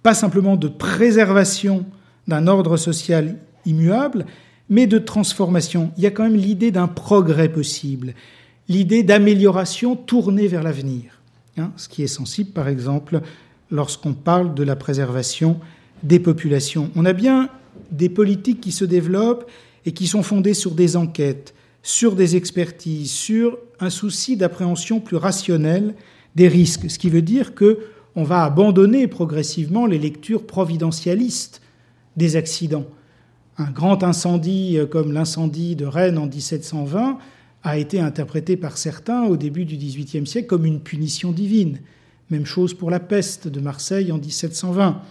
pas 0.01 0.13
simplement 0.13 0.55
de 0.55 0.67
préservation 0.67 1.85
d'un 2.27 2.47
ordre 2.47 2.75
social 2.75 3.37
immuable, 3.65 4.25
mais 4.69 4.87
de 4.87 4.97
transformation. 4.97 5.91
Il 5.97 6.03
y 6.03 6.07
a 6.07 6.11
quand 6.11 6.23
même 6.23 6.35
l'idée 6.35 6.71
d'un 6.71 6.87
progrès 6.87 7.49
possible, 7.49 8.13
l'idée 8.67 9.03
d'amélioration 9.03 9.95
tournée 9.95 10.47
vers 10.47 10.63
l'avenir. 10.63 11.12
Hein, 11.57 11.71
ce 11.77 11.87
qui 11.87 12.01
est 12.01 12.07
sensible, 12.07 12.49
par 12.49 12.67
exemple, 12.67 13.21
lorsqu'on 13.69 14.13
parle 14.13 14.55
de 14.55 14.63
la 14.63 14.75
préservation 14.75 15.59
des 16.01 16.19
populations. 16.19 16.89
On 16.95 17.05
a 17.05 17.13
bien 17.13 17.49
des 17.91 18.09
politiques 18.09 18.59
qui 18.59 18.71
se 18.71 18.85
développent 18.85 19.49
et 19.85 19.91
qui 19.91 20.07
sont 20.07 20.23
fondées 20.23 20.55
sur 20.55 20.71
des 20.71 20.95
enquêtes, 20.95 21.53
sur 21.83 22.15
des 22.15 22.35
expertises, 22.35 23.11
sur 23.11 23.59
un 23.79 23.91
souci 23.91 24.35
d'appréhension 24.35 24.99
plus 24.99 25.17
rationnelle 25.17 25.93
des 26.35 26.47
risques, 26.47 26.89
ce 26.89 26.97
qui 26.97 27.09
veut 27.09 27.21
dire 27.21 27.53
que 27.53 27.79
on 28.15 28.23
va 28.23 28.43
abandonner 28.43 29.07
progressivement 29.07 29.85
les 29.85 29.99
lectures 29.99 30.45
providentialistes 30.45 31.61
des 32.17 32.35
accidents. 32.35 32.85
Un 33.57 33.71
grand 33.71 34.03
incendie 34.03 34.79
comme 34.89 35.11
l'incendie 35.11 35.75
de 35.75 35.85
Rennes 35.85 36.17
en 36.17 36.25
1720 36.25 37.19
a 37.63 37.77
été 37.77 37.99
interprété 37.99 38.57
par 38.57 38.77
certains 38.77 39.23
au 39.23 39.37
début 39.37 39.65
du 39.65 39.77
XVIIIe 39.77 40.27
siècle 40.27 40.47
comme 40.47 40.65
une 40.65 40.81
punition 40.81 41.31
divine. 41.31 41.79
Même 42.29 42.45
chose 42.45 42.73
pour 42.73 42.91
la 42.91 42.99
peste 42.99 43.47
de 43.47 43.59
Marseille 43.59 44.11
en 44.11 44.17
1720. 44.17 45.01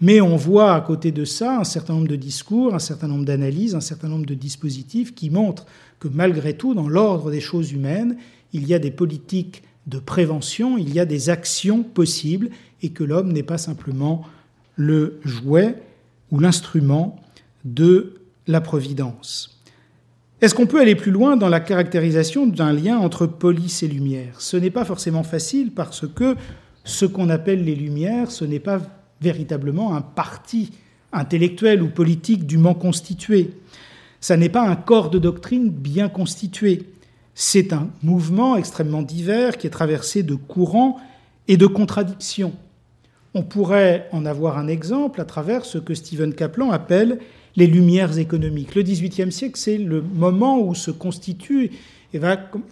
Mais 0.00 0.20
on 0.20 0.36
voit 0.36 0.74
à 0.74 0.80
côté 0.80 1.10
de 1.10 1.24
ça 1.24 1.58
un 1.58 1.64
certain 1.64 1.94
nombre 1.94 2.08
de 2.08 2.16
discours, 2.16 2.74
un 2.74 2.78
certain 2.78 3.08
nombre 3.08 3.24
d'analyses, 3.24 3.74
un 3.74 3.80
certain 3.80 4.08
nombre 4.08 4.26
de 4.26 4.34
dispositifs 4.34 5.14
qui 5.14 5.30
montrent 5.30 5.66
que 5.98 6.08
malgré 6.08 6.56
tout, 6.56 6.74
dans 6.74 6.88
l'ordre 6.88 7.30
des 7.30 7.40
choses 7.40 7.72
humaines, 7.72 8.16
il 8.52 8.66
y 8.66 8.74
a 8.74 8.78
des 8.78 8.90
politiques 8.90 9.62
de 9.86 9.98
prévention, 9.98 10.76
il 10.76 10.92
y 10.92 11.00
a 11.00 11.06
des 11.06 11.30
actions 11.30 11.82
possibles 11.82 12.50
et 12.82 12.90
que 12.90 13.04
l'homme 13.04 13.32
n'est 13.32 13.42
pas 13.42 13.58
simplement 13.58 14.24
le 14.76 15.18
jouet 15.24 15.76
ou 16.30 16.40
l'instrument 16.40 17.16
de 17.64 18.14
la 18.46 18.60
providence. 18.60 19.55
Est-ce 20.42 20.54
qu'on 20.54 20.66
peut 20.66 20.80
aller 20.80 20.94
plus 20.94 21.12
loin 21.12 21.38
dans 21.38 21.48
la 21.48 21.60
caractérisation 21.60 22.46
d'un 22.46 22.70
lien 22.70 22.98
entre 22.98 23.26
police 23.26 23.82
et 23.82 23.88
lumière? 23.88 24.38
Ce 24.38 24.58
n'est 24.58 24.70
pas 24.70 24.84
forcément 24.84 25.22
facile 25.22 25.72
parce 25.72 26.06
que 26.06 26.36
ce 26.84 27.06
qu'on 27.06 27.30
appelle 27.30 27.64
les 27.64 27.74
lumières, 27.74 28.30
ce 28.30 28.44
n'est 28.44 28.60
pas 28.60 28.82
véritablement 29.22 29.96
un 29.96 30.02
parti 30.02 30.72
intellectuel 31.10 31.82
ou 31.82 31.88
politique 31.88 32.46
dûment 32.46 32.74
constitué. 32.74 33.52
Ça 34.20 34.36
n'est 34.36 34.50
pas 34.50 34.68
un 34.68 34.76
corps 34.76 35.08
de 35.08 35.18
doctrine 35.18 35.70
bien 35.70 36.10
constitué. 36.10 36.82
C'est 37.34 37.72
un 37.72 37.88
mouvement 38.02 38.56
extrêmement 38.56 39.00
divers 39.00 39.56
qui 39.56 39.66
est 39.66 39.70
traversé 39.70 40.22
de 40.22 40.34
courants 40.34 40.98
et 41.48 41.56
de 41.56 41.66
contradictions. 41.66 42.52
On 43.32 43.42
pourrait 43.42 44.06
en 44.12 44.26
avoir 44.26 44.58
un 44.58 44.68
exemple 44.68 45.18
à 45.22 45.24
travers 45.24 45.64
ce 45.64 45.78
que 45.78 45.94
Stephen 45.94 46.34
Kaplan 46.34 46.72
appelle 46.72 47.20
les 47.56 47.66
lumières 47.66 48.18
économiques. 48.18 48.74
Le 48.74 48.82
XVIIIe 48.82 49.32
siècle, 49.32 49.58
c'est 49.58 49.78
le 49.78 50.02
moment 50.02 50.60
où 50.60 50.74
se 50.74 50.90
constituent 50.90 51.70
et 52.12 52.20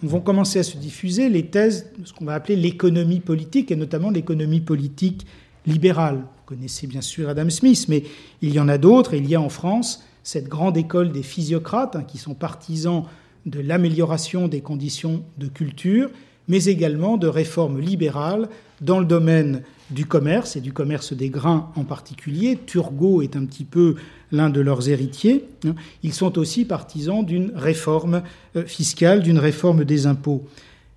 vont 0.01 0.21
commencer 0.21 0.59
à 0.59 0.63
se 0.63 0.77
diffuser 0.77 1.29
les 1.29 1.45
thèses 1.47 1.91
de 1.99 2.05
ce 2.05 2.13
qu'on 2.13 2.25
va 2.25 2.33
appeler 2.33 2.55
l'économie 2.55 3.19
politique, 3.19 3.71
et 3.71 3.75
notamment 3.75 4.09
l'économie 4.09 4.61
politique 4.61 5.25
libérale. 5.67 6.17
Vous 6.17 6.55
connaissez 6.55 6.87
bien 6.87 7.01
sûr 7.01 7.29
Adam 7.29 7.49
Smith, 7.49 7.85
mais 7.89 8.03
il 8.41 8.53
y 8.53 8.59
en 8.59 8.67
a 8.69 8.77
d'autres, 8.77 9.13
il 9.13 9.29
y 9.29 9.35
a 9.35 9.41
en 9.41 9.49
France 9.49 10.03
cette 10.23 10.47
grande 10.47 10.77
école 10.77 11.11
des 11.11 11.23
physiocrates, 11.23 11.95
hein, 11.95 12.03
qui 12.03 12.17
sont 12.17 12.33
partisans 12.33 13.03
de 13.45 13.59
l'amélioration 13.59 14.47
des 14.47 14.61
conditions 14.61 15.23
de 15.37 15.47
culture, 15.47 16.09
mais 16.47 16.65
également 16.65 17.17
de 17.17 17.27
réformes 17.27 17.79
libérales 17.79 18.49
dans 18.81 18.99
le 18.99 19.05
domaine 19.05 19.61
du 19.91 20.05
commerce 20.05 20.55
et 20.55 20.61
du 20.61 20.73
commerce 20.73 21.13
des 21.13 21.29
grains 21.29 21.71
en 21.75 21.83
particulier. 21.83 22.57
Turgot 22.65 23.21
est 23.21 23.35
un 23.35 23.45
petit 23.45 23.63
peu 23.63 23.95
l'un 24.31 24.49
de 24.49 24.61
leurs 24.61 24.89
héritiers. 24.89 25.45
Ils 26.03 26.13
sont 26.13 26.37
aussi 26.37 26.65
partisans 26.65 27.23
d'une 27.23 27.51
réforme 27.55 28.23
euh, 28.55 28.65
fiscale, 28.65 29.21
d'une 29.21 29.37
réforme 29.37 29.85
des 29.85 30.07
impôts. 30.07 30.43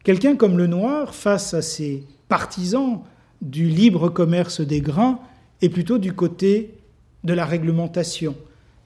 Quelqu'un 0.04 0.36
comme 0.36 0.56
le 0.56 0.66
Noir, 0.66 1.14
face 1.14 1.52
à 1.54 1.62
ces 1.62 2.04
partisans 2.28 3.00
du 3.42 3.68
libre 3.68 4.08
commerce 4.08 4.60
des 4.60 4.80
grains, 4.80 5.18
est 5.60 5.68
plutôt 5.68 5.98
du 5.98 6.12
côté 6.12 6.74
de 7.24 7.34
la 7.34 7.44
réglementation, 7.44 8.34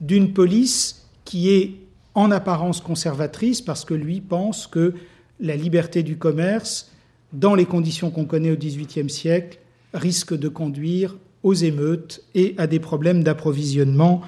d'une 0.00 0.32
police 0.32 1.06
qui 1.24 1.50
est 1.50 1.74
en 2.14 2.30
apparence 2.30 2.80
conservatrice 2.80 3.60
parce 3.60 3.84
que 3.84 3.94
lui 3.94 4.20
pense 4.20 4.66
que 4.66 4.94
la 5.40 5.56
liberté 5.56 6.02
du 6.02 6.16
commerce, 6.16 6.90
dans 7.32 7.54
les 7.54 7.66
conditions 7.66 8.10
qu'on 8.10 8.24
connaît 8.24 8.50
au 8.50 8.56
XVIIIe 8.56 9.08
siècle, 9.08 9.58
risque 9.94 10.36
de 10.36 10.48
conduire 10.48 11.16
aux 11.42 11.54
émeutes 11.54 12.22
et 12.34 12.54
à 12.58 12.66
des 12.66 12.80
problèmes 12.80 13.22
d'approvisionnement 13.22 14.22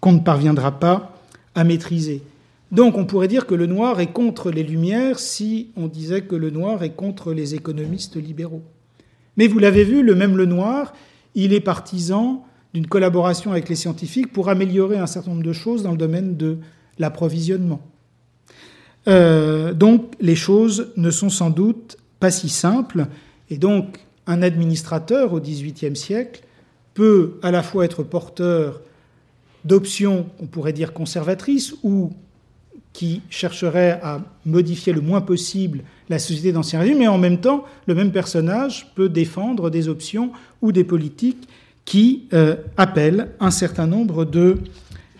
qu'on 0.00 0.12
ne 0.12 0.20
parviendra 0.20 0.78
pas 0.78 1.14
à 1.54 1.64
maîtriser. 1.64 2.22
Donc 2.70 2.98
on 2.98 3.06
pourrait 3.06 3.28
dire 3.28 3.46
que 3.46 3.54
le 3.54 3.66
noir 3.66 4.00
est 4.00 4.12
contre 4.12 4.50
les 4.50 4.62
Lumières 4.62 5.18
si 5.18 5.70
on 5.76 5.86
disait 5.86 6.22
que 6.22 6.36
le 6.36 6.50
noir 6.50 6.82
est 6.82 6.94
contre 6.94 7.32
les 7.32 7.54
économistes 7.54 8.16
libéraux. 8.16 8.62
Mais 9.36 9.46
vous 9.46 9.58
l'avez 9.58 9.84
vu, 9.84 10.02
le 10.02 10.14
même 10.14 10.36
le 10.36 10.46
noir, 10.46 10.92
il 11.34 11.52
est 11.52 11.60
partisan 11.60 12.44
d'une 12.74 12.86
collaboration 12.86 13.52
avec 13.52 13.68
les 13.68 13.76
scientifiques 13.76 14.32
pour 14.32 14.48
améliorer 14.50 14.98
un 14.98 15.06
certain 15.06 15.30
nombre 15.30 15.42
de 15.42 15.52
choses 15.52 15.82
dans 15.82 15.92
le 15.92 15.96
domaine 15.96 16.36
de 16.36 16.58
l'approvisionnement. 16.98 17.80
Euh, 19.06 19.72
donc 19.72 20.12
les 20.20 20.36
choses 20.36 20.92
ne 20.96 21.10
sont 21.10 21.30
sans 21.30 21.50
doute 21.50 21.96
pas 22.20 22.30
si 22.30 22.48
simples, 22.48 23.06
et 23.48 23.56
donc 23.56 24.00
un 24.28 24.42
administrateur 24.42 25.32
au 25.32 25.40
XVIIIe 25.40 25.96
siècle 25.96 26.44
peut 26.94 27.38
à 27.42 27.50
la 27.50 27.64
fois 27.64 27.84
être 27.84 28.04
porteur 28.04 28.80
d'options, 29.64 30.26
on 30.38 30.46
pourrait 30.46 30.72
dire 30.72 30.92
conservatrices, 30.92 31.74
ou 31.82 32.12
qui 32.92 33.22
chercherait 33.30 34.00
à 34.02 34.20
modifier 34.44 34.92
le 34.92 35.00
moins 35.00 35.20
possible 35.20 35.82
la 36.08 36.18
société 36.18 36.52
d'Ancien 36.52 36.80
Régime, 36.80 36.98
mais 36.98 37.06
en 37.06 37.18
même 37.18 37.40
temps, 37.40 37.64
le 37.86 37.94
même 37.94 38.12
personnage 38.12 38.92
peut 38.94 39.08
défendre 39.08 39.70
des 39.70 39.88
options 39.88 40.32
ou 40.62 40.72
des 40.72 40.84
politiques 40.84 41.48
qui 41.84 42.28
euh, 42.32 42.56
appellent 42.76 43.30
un 43.40 43.50
certain 43.50 43.86
nombre 43.86 44.24
de 44.24 44.58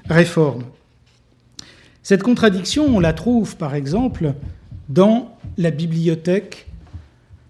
réformes. 0.09 0.65
Cette 2.03 2.23
contradiction, 2.23 2.87
on 2.89 3.01
la 3.01 3.13
trouve 3.13 3.57
par 3.57 3.75
exemple 3.75 4.35
dans 4.89 5.37
la 5.57 5.71
bibliothèque 5.71 6.67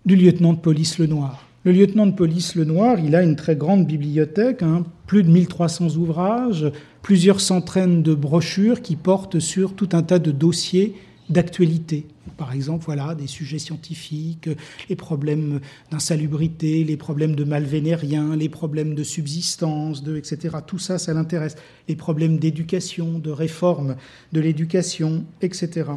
du 0.05 0.17
lieutenant 0.17 0.53
de 0.53 0.59
police 0.59 0.99
Lenoir. 0.99 1.48
Le 1.65 1.73
lieutenant 1.73 2.07
de 2.07 2.13
police 2.13 2.55
Lenoir, 2.55 3.01
il 3.01 3.17
a 3.17 3.23
une 3.23 3.35
très 3.35 3.57
grande 3.57 3.85
bibliothèque, 3.85 4.63
hein, 4.63 4.85
plus 5.09 5.25
de 5.25 5.31
1300 5.31 5.97
ouvrages, 5.97 6.71
plusieurs 7.03 7.41
centaines 7.41 8.03
de 8.05 8.15
brochures 8.15 8.81
qui 8.81 8.95
portent 8.95 9.41
sur 9.41 9.75
tout 9.75 9.89
un 9.93 10.03
tas 10.03 10.21
de 10.21 10.31
dossiers 10.31 10.95
d'actualité. 11.29 12.07
Par 12.37 12.53
exemple, 12.53 12.85
voilà, 12.85 13.17
des 13.17 13.27
sujets 13.27 13.59
scientifiques, 13.59 14.49
les 14.89 14.95
problèmes 14.95 15.59
d'insalubrité, 15.91 16.85
les 16.85 16.97
problèmes 16.97 17.35
de 17.35 17.43
malvénérien, 17.43 18.37
les 18.37 18.49
problèmes 18.49 18.95
de 18.95 19.03
subsistance, 19.03 20.05
etc. 20.17 20.59
Tout 20.65 20.79
ça, 20.79 20.99
ça 20.99 21.13
l'intéresse. 21.13 21.57
Les 21.89 21.97
problèmes 21.97 22.39
d'éducation, 22.39 23.19
de 23.19 23.31
réforme 23.31 23.97
de 24.33 24.41
l'éducation, 24.41 25.25
etc. 25.43 25.91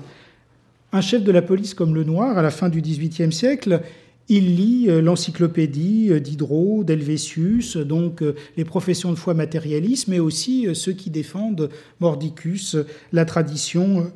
Un 0.91 1.01
chef 1.01 1.24
de 1.24 1.32
la 1.32 1.43
police 1.43 1.76
comme 1.76 1.93
le 1.93 2.03
Noir, 2.03 2.38
à 2.38 2.41
la 2.41 2.51
fin 2.51 2.68
du 2.68 2.82
XVIIIe 2.82 3.32
siècle, 3.32 3.82
il 4.30 4.55
lit 4.55 4.86
euh, 4.89 5.01
l'encyclopédie 5.01 6.07
euh, 6.09 6.19
Diderot, 6.19 6.84
d'Helvétius, 6.84 7.78
donc 7.78 8.22
euh, 8.22 8.36
les 8.57 8.65
professions 8.65 9.11
de 9.11 9.17
foi 9.17 9.34
matérialistes, 9.34 10.07
mais 10.07 10.19
aussi 10.19 10.67
ceux 10.74 10.93
qui 10.93 11.09
défendent 11.09 11.69
Mordicus, 11.99 12.78
la 13.11 13.26
tradition 13.26 14.11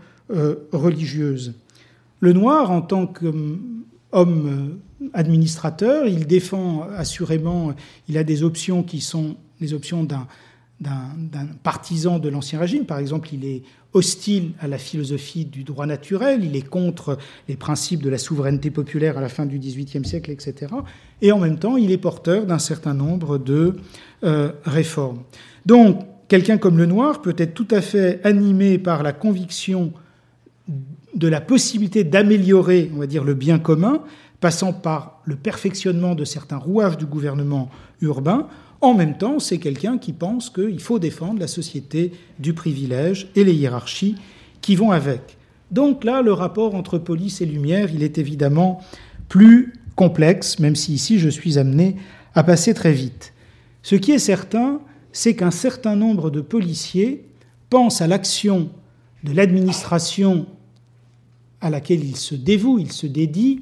religieuse. 0.72 1.54
Le 2.20 2.34
noir, 2.34 2.72
en 2.72 2.82
tant 2.82 3.06
qu'homme 3.06 4.80
administrateur, 5.14 6.08
il 6.08 6.26
défend 6.26 6.88
assurément, 6.96 7.76
il 8.10 8.18
a 8.18 8.24
des 8.24 8.42
options 8.42 8.82
qui 8.82 9.02
sont 9.02 9.36
les 9.62 9.74
options 9.74 10.04
d'un 10.04 10.28
d'un 10.80 11.48
partisan 11.64 12.20
de 12.20 12.28
l'Ancien 12.30 12.60
Régime. 12.60 12.86
Par 12.86 13.00
exemple, 13.00 13.30
il 13.34 13.46
est 13.46 13.64
hostile 13.94 14.52
à 14.60 14.68
la 14.68 14.78
philosophie 14.78 15.46
du 15.46 15.64
droit 15.64 15.86
naturel, 15.86 16.44
il 16.44 16.56
est 16.58 16.68
contre 16.68 17.18
les 17.48 17.56
principes 17.56 18.04
de 18.04 18.10
la 18.10 18.18
souveraineté 18.18 18.70
populaire 18.70 19.18
à 19.18 19.22
la 19.22 19.30
fin 19.30 19.46
du 19.46 19.58
XVIIIe 19.58 20.06
siècle, 20.06 20.32
etc. 20.32 20.74
Et 21.22 21.32
en 21.32 21.40
même 21.40 21.58
temps, 21.58 21.78
il 21.78 21.92
est 21.92 21.98
porteur 21.98 22.46
d'un 22.46 22.60
certain 22.60 22.94
nombre 22.94 23.38
de 23.38 23.78
euh, 24.26 24.52
réformes. 24.66 25.24
Donc, 25.66 26.02
quelqu'un 26.28 26.58
comme 26.58 26.78
le 26.78 26.86
Noir 26.86 27.22
peut 27.22 27.36
être 27.38 27.54
tout 27.54 27.68
à 27.72 27.80
fait 27.80 28.20
animé 28.26 28.78
par 28.78 29.02
la 29.02 29.14
conviction 29.14 29.94
de 31.16 31.28
la 31.30 31.40
possibilité 31.40 32.04
d'améliorer, 32.04 32.92
on 32.94 33.00
va 33.00 33.08
dire, 33.08 33.24
le 33.24 33.34
bien 33.34 33.60
commun, 33.60 34.02
passant 34.42 34.74
par 34.74 35.22
le 35.24 35.38
perfectionnement 35.38 36.16
de 36.16 36.26
certains 36.26 36.58
rouages 36.58 36.98
du 36.98 37.06
gouvernement 37.06 37.70
urbain, 38.02 38.48
en 38.86 38.94
même 38.94 39.18
temps, 39.18 39.40
c'est 39.40 39.58
quelqu'un 39.58 39.98
qui 39.98 40.14
pense 40.14 40.50
qu'il 40.50 40.80
faut 40.80 41.00
défendre 41.00 41.40
la 41.40 41.48
société 41.48 42.12
du 42.40 42.54
privilège 42.54 43.30
et 43.36 43.44
les 43.44 43.54
hiérarchies 43.54 44.16
qui 44.62 44.76
vont 44.76 44.92
avec. 44.92 45.38
Donc 45.72 46.04
là, 46.04 46.22
le 46.22 46.34
rapport 46.34 46.76
entre 46.76 46.98
police 46.98 47.42
et 47.42 47.46
lumière, 47.46 47.90
il 47.94 48.04
est 48.04 48.18
évidemment 48.18 48.82
plus 49.28 49.74
complexe, 49.96 50.60
même 50.60 50.76
si 50.76 50.94
ici 50.94 51.20
je 51.20 51.30
suis 51.30 51.58
amené 51.58 51.96
à 52.36 52.44
passer 52.44 52.74
très 52.74 52.94
vite. 52.94 53.34
Ce 53.82 53.96
qui 53.96 54.12
est 54.12 54.20
certain, 54.20 54.82
c'est 55.12 55.36
qu'un 55.36 55.52
certain 55.52 55.96
nombre 55.96 56.30
de 56.30 56.42
policiers 56.42 57.26
pensent 57.70 58.02
à 58.02 58.08
l'action 58.08 58.70
de 59.24 59.34
l'administration 59.34 60.46
à 61.62 61.70
laquelle 61.70 62.04
ils 62.04 62.18
se 62.18 62.36
dévouent, 62.36 62.80
ils 62.80 62.92
se 62.92 63.08
dédient, 63.08 63.58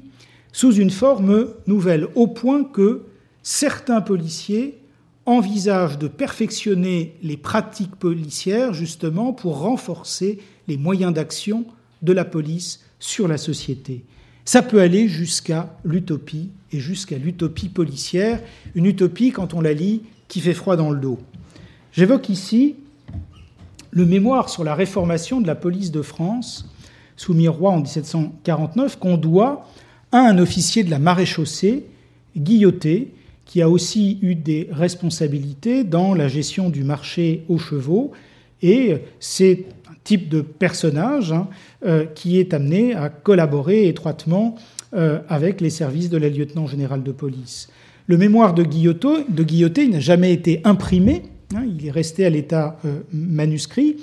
sous 0.52 0.74
une 0.74 0.90
forme 0.90 1.48
nouvelle, 1.66 2.08
au 2.14 2.26
point 2.26 2.64
que 2.64 3.04
certains 3.42 4.00
policiers 4.00 4.78
envisage 5.26 5.98
de 5.98 6.08
perfectionner 6.08 7.16
les 7.22 7.36
pratiques 7.36 7.96
policières 7.96 8.74
justement 8.74 9.32
pour 9.32 9.60
renforcer 9.60 10.38
les 10.68 10.76
moyens 10.76 11.12
d'action 11.12 11.64
de 12.02 12.12
la 12.12 12.24
police 12.24 12.80
sur 12.98 13.28
la 13.28 13.38
société. 13.38 14.04
Ça 14.44 14.60
peut 14.60 14.80
aller 14.80 15.08
jusqu'à 15.08 15.74
l'utopie 15.84 16.50
et 16.70 16.78
jusqu'à 16.78 17.16
l'utopie 17.16 17.70
policière, 17.70 18.42
une 18.74 18.84
utopie 18.84 19.30
quand 19.30 19.54
on 19.54 19.62
la 19.62 19.72
lit 19.72 20.02
qui 20.28 20.40
fait 20.40 20.52
froid 20.52 20.76
dans 20.76 20.90
le 20.90 21.00
dos. 21.00 21.18
J'évoque 21.92 22.28
ici 22.28 22.76
le 23.90 24.04
mémoire 24.04 24.50
sur 24.50 24.64
la 24.64 24.74
réformation 24.74 25.40
de 25.40 25.46
la 25.46 25.54
police 25.54 25.92
de 25.92 26.02
France, 26.02 26.68
soumis 27.16 27.48
au 27.48 27.52
roi 27.52 27.70
en 27.70 27.80
1749, 27.80 28.98
qu'on 28.98 29.16
doit 29.16 29.66
à 30.12 30.18
un 30.18 30.38
officier 30.38 30.82
de 30.82 30.90
la 30.90 30.98
maréchaussée, 30.98 31.86
Guilloté, 32.36 33.14
qui 33.54 33.62
a 33.62 33.70
aussi 33.70 34.18
eu 34.20 34.34
des 34.34 34.68
responsabilités 34.72 35.84
dans 35.84 36.12
la 36.12 36.26
gestion 36.26 36.70
du 36.70 36.82
marché 36.82 37.44
aux 37.48 37.56
chevaux. 37.56 38.10
Et 38.62 38.96
c'est 39.20 39.66
un 39.88 39.94
type 40.02 40.28
de 40.28 40.40
personnage 40.40 41.30
hein, 41.30 41.46
euh, 41.86 42.04
qui 42.04 42.40
est 42.40 42.52
amené 42.52 42.96
à 42.96 43.10
collaborer 43.10 43.86
étroitement 43.86 44.56
euh, 44.92 45.20
avec 45.28 45.60
les 45.60 45.70
services 45.70 46.10
de 46.10 46.16
la 46.16 46.30
lieutenant 46.30 46.66
général 46.66 47.04
de 47.04 47.12
police. 47.12 47.68
Le 48.08 48.16
mémoire 48.16 48.54
de, 48.54 48.64
de 48.64 49.42
Guilloté 49.44 49.86
n'a 49.86 50.00
jamais 50.00 50.32
été 50.32 50.60
imprimé, 50.64 51.22
hein, 51.54 51.62
il 51.78 51.86
est 51.86 51.92
resté 51.92 52.26
à 52.26 52.30
l'état 52.30 52.80
euh, 52.84 53.02
manuscrit, 53.12 53.98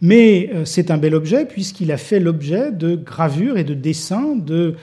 mais 0.00 0.48
c'est 0.64 0.92
un 0.92 0.96
bel 0.96 1.16
objet 1.16 1.44
puisqu'il 1.44 1.90
a 1.90 1.96
fait 1.96 2.20
l'objet 2.20 2.70
de 2.70 2.94
gravures 2.94 3.58
et 3.58 3.64
de 3.64 3.74
dessins 3.74 4.36
de 4.36 4.76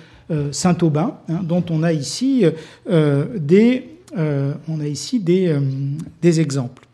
Saint-Aubin, 0.51 1.17
hein, 1.29 1.39
dont 1.41 1.63
on 1.69 1.83
a 1.83 1.91
ici 1.91 2.45
des 2.87 3.98
euh, 4.17 4.53
on 4.67 4.79
a 4.79 4.87
ici 4.87 5.23
euh, 5.29 5.59
des, 6.21 6.41
exemples. 6.41 6.87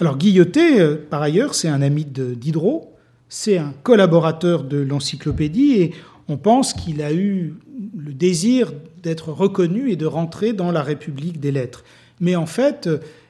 Alors 0.00 0.16
Guilloté, 0.16 0.80
euh, 0.80 0.96
par 0.96 1.22
ailleurs, 1.22 1.54
c'est 1.54 1.68
un 1.68 1.82
ami 1.82 2.04
de 2.04 2.34
Diderot, 2.34 2.92
c'est 3.28 3.58
un 3.58 3.74
collaborateur 3.82 4.64
de 4.64 4.78
l'encyclopédie 4.78 5.72
et 5.74 5.94
on 6.28 6.36
pense 6.36 6.72
qu'il 6.72 7.02
a 7.02 7.12
eu 7.12 7.54
le 7.96 8.12
désir 8.12 8.72
d'être 9.02 9.32
reconnu 9.32 9.90
et 9.90 9.96
de 9.96 10.06
rentrer 10.06 10.52
dans 10.52 10.70
la 10.70 10.82
République 10.82 11.40
des 11.40 11.50
lettres. 11.50 11.82
Mais 12.20 12.36
en 12.36 12.46
fait, 12.46 12.88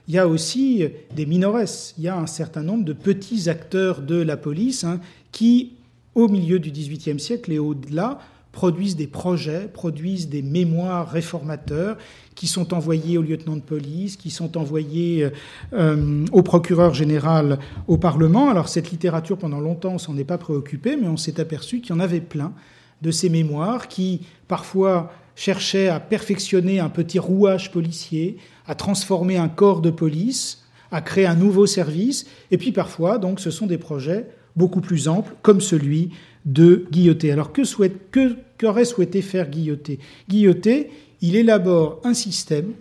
il 0.08 0.14
y 0.14 0.18
a 0.18 0.28
aussi 0.28 0.84
des 1.14 1.24
minores, 1.24 1.60
il 1.96 2.04
y 2.04 2.08
a 2.08 2.16
un 2.16 2.26
certain 2.26 2.62
nombre 2.62 2.84
de 2.84 2.92
petits 2.92 3.48
acteurs 3.48 4.02
de 4.02 4.16
la 4.16 4.36
police 4.36 4.84
hein, 4.84 5.00
qui, 5.30 5.72
au 6.14 6.28
milieu 6.28 6.58
du 6.58 6.70
XVIIIe 6.70 7.18
siècle 7.18 7.52
et 7.52 7.58
au-delà, 7.58 8.18
produisent 8.52 8.96
des 8.96 9.06
projets, 9.06 9.66
produisent 9.72 10.28
des 10.28 10.42
mémoires 10.42 11.10
réformateurs 11.10 11.96
qui 12.34 12.46
sont 12.46 12.74
envoyés 12.74 13.18
au 13.18 13.22
lieutenant 13.22 13.56
de 13.56 13.62
police, 13.62 14.16
qui 14.16 14.30
sont 14.30 14.56
envoyés 14.58 15.28
euh, 15.72 16.24
au 16.32 16.42
procureur 16.42 16.94
général, 16.94 17.58
au 17.88 17.96
Parlement. 17.96 18.50
Alors 18.50 18.68
cette 18.68 18.90
littérature, 18.90 19.38
pendant 19.38 19.60
longtemps, 19.60 19.94
on 19.94 19.98
s'en 19.98 20.16
est 20.18 20.24
pas 20.24 20.38
préoccupé, 20.38 20.96
mais 20.96 21.08
on 21.08 21.16
s'est 21.16 21.40
aperçu 21.40 21.80
qu'il 21.80 21.94
y 21.94 21.98
en 21.98 22.00
avait 22.00 22.20
plein 22.20 22.52
de 23.00 23.10
ces 23.10 23.30
mémoires 23.30 23.88
qui, 23.88 24.20
parfois, 24.48 25.12
cherchaient 25.34 25.88
à 25.88 25.98
perfectionner 25.98 26.78
un 26.78 26.90
petit 26.90 27.18
rouage 27.18 27.72
policier, 27.72 28.36
à 28.66 28.74
transformer 28.74 29.38
un 29.38 29.48
corps 29.48 29.80
de 29.80 29.90
police, 29.90 30.62
à 30.90 31.00
créer 31.00 31.26
un 31.26 31.34
nouveau 31.34 31.66
service, 31.66 32.26
et 32.50 32.58
puis 32.58 32.70
parfois, 32.70 33.18
donc, 33.18 33.40
ce 33.40 33.50
sont 33.50 33.66
des 33.66 33.78
projets 33.78 34.28
beaucoup 34.56 34.80
plus 34.80 35.08
amples, 35.08 35.34
comme 35.42 35.60
celui 35.60 36.10
de 36.44 36.86
Guilloté. 36.90 37.32
Alors 37.32 37.52
que 37.52 37.64
souhaite, 37.64 38.14
qu'aurait 38.58 38.84
souhaité 38.84 39.22
faire 39.22 39.48
Guilloté 39.48 39.98
Guilloté, 40.28 40.90
il 41.20 41.36
élabore 41.36 42.00
un 42.04 42.14
système 42.14 42.72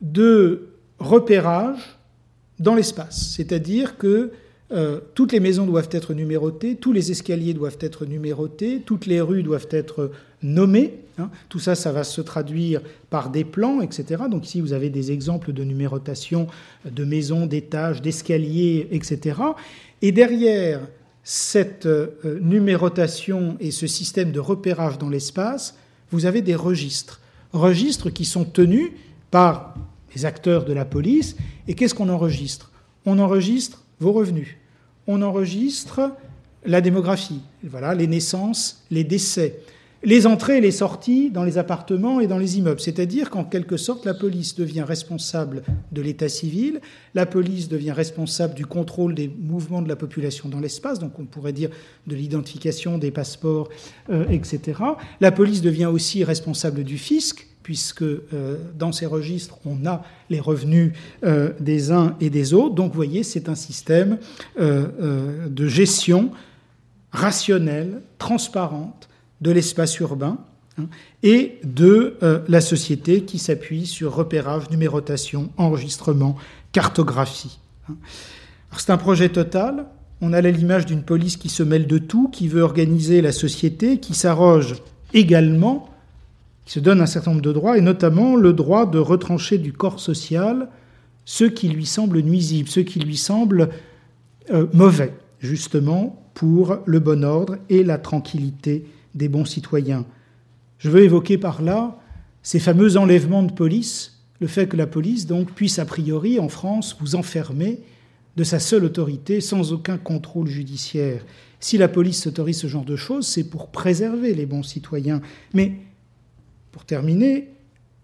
de 0.00 0.68
repérage 0.98 1.98
dans 2.58 2.74
l'espace, 2.74 3.32
c'est-à-dire 3.36 3.98
que 3.98 4.30
euh, 4.72 5.00
toutes 5.14 5.32
les 5.32 5.40
maisons 5.40 5.66
doivent 5.66 5.88
être 5.90 6.14
numérotées, 6.14 6.76
tous 6.76 6.92
les 6.92 7.10
escaliers 7.10 7.52
doivent 7.52 7.78
être 7.80 8.06
numérotés, 8.06 8.80
toutes 8.84 9.06
les 9.06 9.20
rues 9.20 9.42
doivent 9.42 9.68
être 9.70 10.10
nommées. 10.42 10.94
Hein. 11.18 11.30
Tout 11.48 11.58
ça, 11.58 11.74
ça 11.74 11.92
va 11.92 12.04
se 12.04 12.20
traduire 12.20 12.80
par 13.10 13.30
des 13.30 13.44
plans, 13.44 13.80
etc. 13.80 14.24
Donc 14.30 14.46
ici, 14.46 14.60
vous 14.60 14.72
avez 14.72 14.90
des 14.90 15.12
exemples 15.12 15.52
de 15.52 15.64
numérotation 15.64 16.46
de 16.84 17.04
maisons, 17.04 17.46
d'étages, 17.46 18.02
d'escaliers, 18.02 18.88
etc. 18.90 19.40
Et 20.00 20.12
derrière 20.12 20.80
cette 21.24 21.86
euh, 21.86 22.40
numérotation 22.40 23.56
et 23.60 23.70
ce 23.70 23.86
système 23.86 24.32
de 24.32 24.40
repérage 24.40 24.98
dans 24.98 25.08
l'espace, 25.08 25.76
vous 26.10 26.26
avez 26.26 26.42
des 26.42 26.56
registres. 26.56 27.20
Registres 27.52 28.10
qui 28.10 28.24
sont 28.24 28.44
tenus 28.44 28.90
par 29.30 29.74
les 30.14 30.24
acteurs 30.24 30.64
de 30.64 30.72
la 30.72 30.84
police. 30.84 31.36
Et 31.68 31.74
qu'est-ce 31.74 31.94
qu'on 31.94 32.08
enregistre? 32.08 32.70
On 33.06 33.18
enregistre 33.18 33.84
vos 34.00 34.12
revenus. 34.12 34.56
On 35.06 35.22
enregistre 35.22 36.12
la 36.64 36.80
démographie, 36.80 37.40
voilà, 37.64 37.94
les 37.94 38.06
naissances, 38.06 38.84
les 38.90 39.04
décès, 39.04 39.58
les 40.04 40.26
entrées 40.26 40.58
et 40.58 40.60
les 40.60 40.72
sorties 40.72 41.30
dans 41.30 41.44
les 41.44 41.58
appartements 41.58 42.20
et 42.20 42.26
dans 42.26 42.38
les 42.38 42.58
immeubles. 42.58 42.80
C'est-à-dire 42.80 43.30
qu'en 43.30 43.44
quelque 43.44 43.76
sorte, 43.76 44.04
la 44.04 44.14
police 44.14 44.54
devient 44.54 44.82
responsable 44.82 45.62
de 45.92 46.02
l'état 46.02 46.28
civil, 46.28 46.80
la 47.14 47.26
police 47.26 47.68
devient 47.68 47.92
responsable 47.92 48.54
du 48.54 48.66
contrôle 48.66 49.14
des 49.14 49.28
mouvements 49.28 49.82
de 49.82 49.88
la 49.88 49.96
population 49.96 50.48
dans 50.48 50.60
l'espace, 50.60 50.98
donc 50.98 51.18
on 51.18 51.24
pourrait 51.24 51.52
dire 51.52 51.70
de 52.06 52.16
l'identification 52.16 52.98
des 52.98 53.10
passeports, 53.10 53.68
euh, 54.10 54.26
etc. 54.28 54.80
La 55.20 55.30
police 55.30 55.62
devient 55.62 55.86
aussi 55.86 56.24
responsable 56.24 56.82
du 56.82 56.98
fisc, 56.98 57.46
puisque 57.62 58.02
euh, 58.02 58.56
dans 58.76 58.90
ces 58.90 59.06
registres, 59.06 59.58
on 59.64 59.86
a 59.86 60.02
les 60.30 60.40
revenus 60.40 60.94
euh, 61.22 61.52
des 61.60 61.92
uns 61.92 62.16
et 62.20 62.28
des 62.28 62.54
autres. 62.54 62.74
Donc, 62.74 62.90
vous 62.90 62.96
voyez, 62.96 63.22
c'est 63.22 63.48
un 63.48 63.54
système 63.54 64.18
de 64.58 65.66
gestion 65.68 66.32
rationnelle, 67.12 68.02
transparente, 68.18 69.08
de 69.42 69.50
l'espace 69.50 69.98
urbain 69.98 70.38
hein, 70.78 70.84
et 71.22 71.58
de 71.64 72.16
euh, 72.22 72.40
la 72.48 72.62
société 72.62 73.22
qui 73.24 73.38
s'appuie 73.38 73.86
sur 73.86 74.14
repérage, 74.14 74.70
numérotation, 74.70 75.50
enregistrement, 75.58 76.36
cartographie. 76.72 77.58
Hein. 77.90 77.96
C'est 78.78 78.90
un 78.90 78.96
projet 78.96 79.28
total. 79.28 79.86
On 80.22 80.32
a 80.32 80.40
l'image 80.40 80.86
d'une 80.86 81.02
police 81.02 81.36
qui 81.36 81.48
se 81.48 81.62
mêle 81.62 81.86
de 81.86 81.98
tout, 81.98 82.28
qui 82.28 82.48
veut 82.48 82.62
organiser 82.62 83.20
la 83.20 83.32
société, 83.32 83.98
qui 83.98 84.14
s'arroge 84.14 84.76
également, 85.12 85.90
qui 86.64 86.72
se 86.72 86.80
donne 86.80 87.00
un 87.00 87.06
certain 87.06 87.32
nombre 87.32 87.42
de 87.42 87.52
droits, 87.52 87.76
et 87.76 87.82
notamment 87.82 88.36
le 88.36 88.52
droit 88.52 88.86
de 88.86 88.98
retrancher 88.98 89.58
du 89.58 89.72
corps 89.72 90.00
social 90.00 90.68
ceux 91.24 91.48
qui 91.48 91.68
lui 91.68 91.86
semblent 91.86 92.20
nuisibles, 92.20 92.68
ceux 92.68 92.82
qui 92.82 93.00
lui 93.00 93.16
semblent 93.16 93.68
euh, 94.50 94.66
mauvais, 94.72 95.14
justement 95.40 96.30
pour 96.34 96.78
le 96.84 96.98
bon 96.98 97.24
ordre 97.24 97.58
et 97.68 97.84
la 97.84 97.98
tranquillité 97.98 98.86
des 99.14 99.28
bons 99.28 99.44
citoyens. 99.44 100.04
Je 100.78 100.90
veux 100.90 101.02
évoquer 101.02 101.38
par 101.38 101.62
là 101.62 101.98
ces 102.42 102.58
fameux 102.58 102.96
enlèvements 102.96 103.42
de 103.42 103.52
police, 103.52 104.20
le 104.40 104.46
fait 104.46 104.66
que 104.66 104.76
la 104.76 104.86
police 104.86 105.26
donc 105.26 105.52
puisse 105.52 105.78
a 105.78 105.84
priori 105.84 106.40
en 106.40 106.48
France 106.48 106.96
vous 107.00 107.14
enfermer 107.14 107.80
de 108.36 108.44
sa 108.44 108.58
seule 108.58 108.84
autorité 108.84 109.40
sans 109.40 109.72
aucun 109.72 109.98
contrôle 109.98 110.48
judiciaire. 110.48 111.24
Si 111.60 111.78
la 111.78 111.88
police 111.88 112.22
s'autorise 112.22 112.58
ce 112.58 112.66
genre 112.66 112.84
de 112.84 112.96
choses, 112.96 113.26
c'est 113.26 113.48
pour 113.48 113.70
préserver 113.70 114.34
les 114.34 114.46
bons 114.46 114.64
citoyens. 114.64 115.20
Mais 115.54 115.76
pour 116.72 116.84
terminer, 116.84 117.50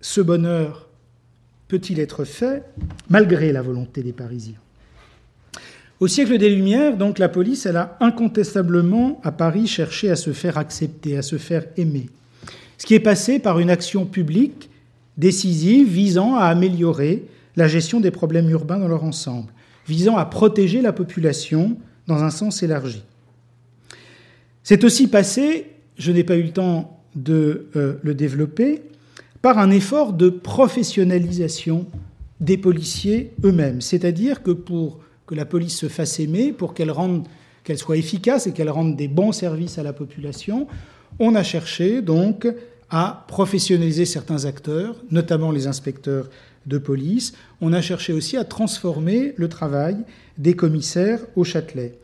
ce 0.01 0.21
bonheur 0.21 0.89
peut-il 1.67 1.99
être 1.99 2.25
fait 2.25 2.63
malgré 3.09 3.51
la 3.53 3.63
volonté 3.63 4.03
des 4.03 4.13
Parisiens? 4.13 4.61
Au 6.01 6.07
siècle 6.07 6.39
des 6.39 6.51
Lumières, 6.51 6.97
donc, 6.97 7.19
la 7.19 7.29
police, 7.29 7.67
a 7.67 7.97
incontestablement, 8.01 9.21
à 9.25 9.33
Paris, 9.33 9.67
cherché 9.67 10.11
à 10.11 10.17
se 10.17 10.33
faire 10.33 10.57
accepter, 10.57 11.19
à 11.19 11.23
se 11.23 11.39
faire 11.39 11.65
aimer. 11.77 12.09
Ce 12.79 12.87
qui 12.87 12.95
est 12.95 13.01
passé 13.01 13.41
par 13.41 13.59
une 13.59 13.71
action 13.71 14.07
publique 14.07 14.71
décisive 15.17 15.89
visant 15.89 16.37
à 16.37 16.45
améliorer 16.45 17.25
la 17.57 17.67
gestion 17.67 17.99
des 17.99 18.13
problèmes 18.13 18.49
urbains 18.51 18.79
dans 18.79 18.87
leur 18.87 19.03
ensemble, 19.03 19.53
visant 19.89 20.17
à 20.17 20.25
protéger 20.25 20.81
la 20.81 20.93
population 20.93 21.77
dans 22.07 22.23
un 22.23 22.31
sens 22.31 22.63
élargi. 22.63 23.03
C'est 24.63 24.85
aussi 24.85 25.09
passé, 25.09 25.67
je 25.97 26.13
n'ai 26.13 26.23
pas 26.23 26.37
eu 26.37 26.43
le 26.43 26.53
temps 26.53 27.01
de 27.17 27.67
euh, 27.75 27.95
le 28.03 28.15
développer, 28.15 28.83
par 29.43 29.59
un 29.59 29.71
effort 29.71 30.13
de 30.13 30.29
professionnalisation 30.29 31.87
des 32.41 32.57
policiers 32.57 33.33
eux-mêmes. 33.45 33.81
C'est-à-dire 33.81 34.43
que 34.43 34.53
pour 34.53 35.01
que 35.29 35.35
la 35.35 35.45
police 35.45 35.77
se 35.77 35.89
fasse 35.89 36.19
aimer, 36.19 36.53
pour 36.53 36.73
qu'elle 36.73 36.91
rende, 36.91 37.29
qu'elle 37.63 37.79
soit 37.79 37.99
efficace 37.99 38.47
et 38.47 38.53
qu'elle 38.53 38.71
rende 38.71 38.97
des 38.97 39.09
bons 39.09 39.33
services 39.33 39.79
à 39.79 39.83
la 39.83 39.93
population, 39.93 40.67
on 41.19 41.35
a 41.35 41.43
cherché 41.43 42.01
donc 42.01 42.49
à 42.91 43.27
professionnaliser 43.29 44.07
certains 44.07 44.47
acteurs, 44.47 44.97
notamment 45.11 45.51
les 45.51 45.67
inspecteurs 45.67 46.31
de 46.65 46.79
police. 46.79 47.35
On 47.61 47.75
a 47.75 47.83
cherché 47.83 48.15
aussi 48.15 48.39
à 48.39 48.45
transformer 48.45 49.35
le 49.37 49.51
travail 49.51 49.99
des 50.39 50.55
commissaires 50.55 51.21
au 51.37 51.45
Châtelet. 51.45 51.99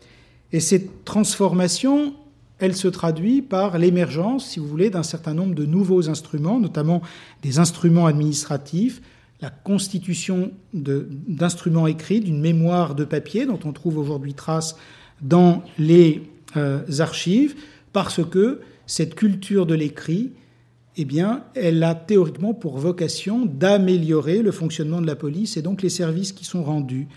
Et 0.53 0.61
cette 0.61 1.07
transformation, 1.07 2.13
elle 2.59 2.77
se 2.77 2.89
traduit 2.89 3.41
par 3.41 3.79
l'émergence, 3.79 4.51
si 4.51 4.61
vous 4.61 4.69
voulez, 4.69 4.91
d'un 4.91 5.03
certain 5.03 5.33
nombre 5.33 5.55
de 5.55 5.65
nouveaux 5.65 6.11
instruments, 6.11 6.61
notamment 6.61 7.01
des 7.43 7.59
instruments 7.59 8.07
administratifs, 8.07 9.01
la 9.41 9.51
constitution 9.51 10.53
d'instruments 10.73 11.87
écrits, 11.87 12.21
d'une 12.21 12.41
mémoire 12.41 12.95
de 12.95 13.05
papier 13.05 13.47
dont 13.47 13.59
on 13.65 13.73
trouve 13.73 13.99
aujourd'hui 13.99 14.35
trace 14.35 14.77
dans 15.21 15.63
les 15.79 16.23
euh, 16.57 16.81
archives, 16.99 17.55
parce 17.93 18.25
que 18.25 18.61
cette 18.87 19.15
culture 19.15 19.67
de 19.67 19.75
l'écrit, 19.75 20.33
eh 20.97 21.05
bien, 21.05 21.45
elle 21.55 21.83
a 21.83 21.95
théoriquement 21.95 22.55
pour 22.55 22.79
vocation 22.79 23.47
d'améliorer 23.47 24.43
le 24.43 24.53
fonctionnement 24.53 25.01
de 25.01 25.07
la 25.07 25.17
police 25.17 25.57
et 25.57 25.63
donc 25.63 25.83
les 25.83 25.89
services 25.89 26.33
qui 26.33 26.45
sont 26.45 26.63
rendus 26.63 27.09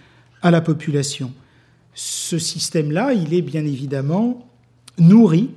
à 0.41 0.51
la 0.51 0.61
population. 0.61 1.31
Ce 1.93 2.39
système-là, 2.39 3.13
il 3.13 3.33
est 3.33 3.41
bien 3.41 3.65
évidemment 3.65 4.47
nourri 4.97 5.51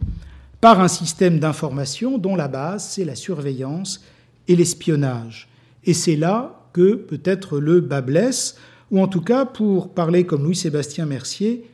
par 0.60 0.80
un 0.80 0.88
système 0.88 1.38
d'information 1.38 2.18
dont 2.18 2.36
la 2.36 2.48
base, 2.48 2.84
c'est 2.90 3.04
la 3.04 3.14
surveillance 3.14 4.02
et 4.48 4.56
l'espionnage. 4.56 5.49
Et 5.84 5.94
c'est 5.94 6.16
là 6.16 6.68
que 6.72 6.94
peut-être 6.94 7.58
le 7.58 7.80
bas 7.80 8.00
blesse, 8.00 8.56
ou 8.90 9.00
en 9.00 9.08
tout 9.08 9.22
cas, 9.22 9.44
pour 9.44 9.94
parler 9.94 10.24
comme 10.24 10.44
Louis-Sébastien 10.44 11.06
Mercier, 11.06 11.64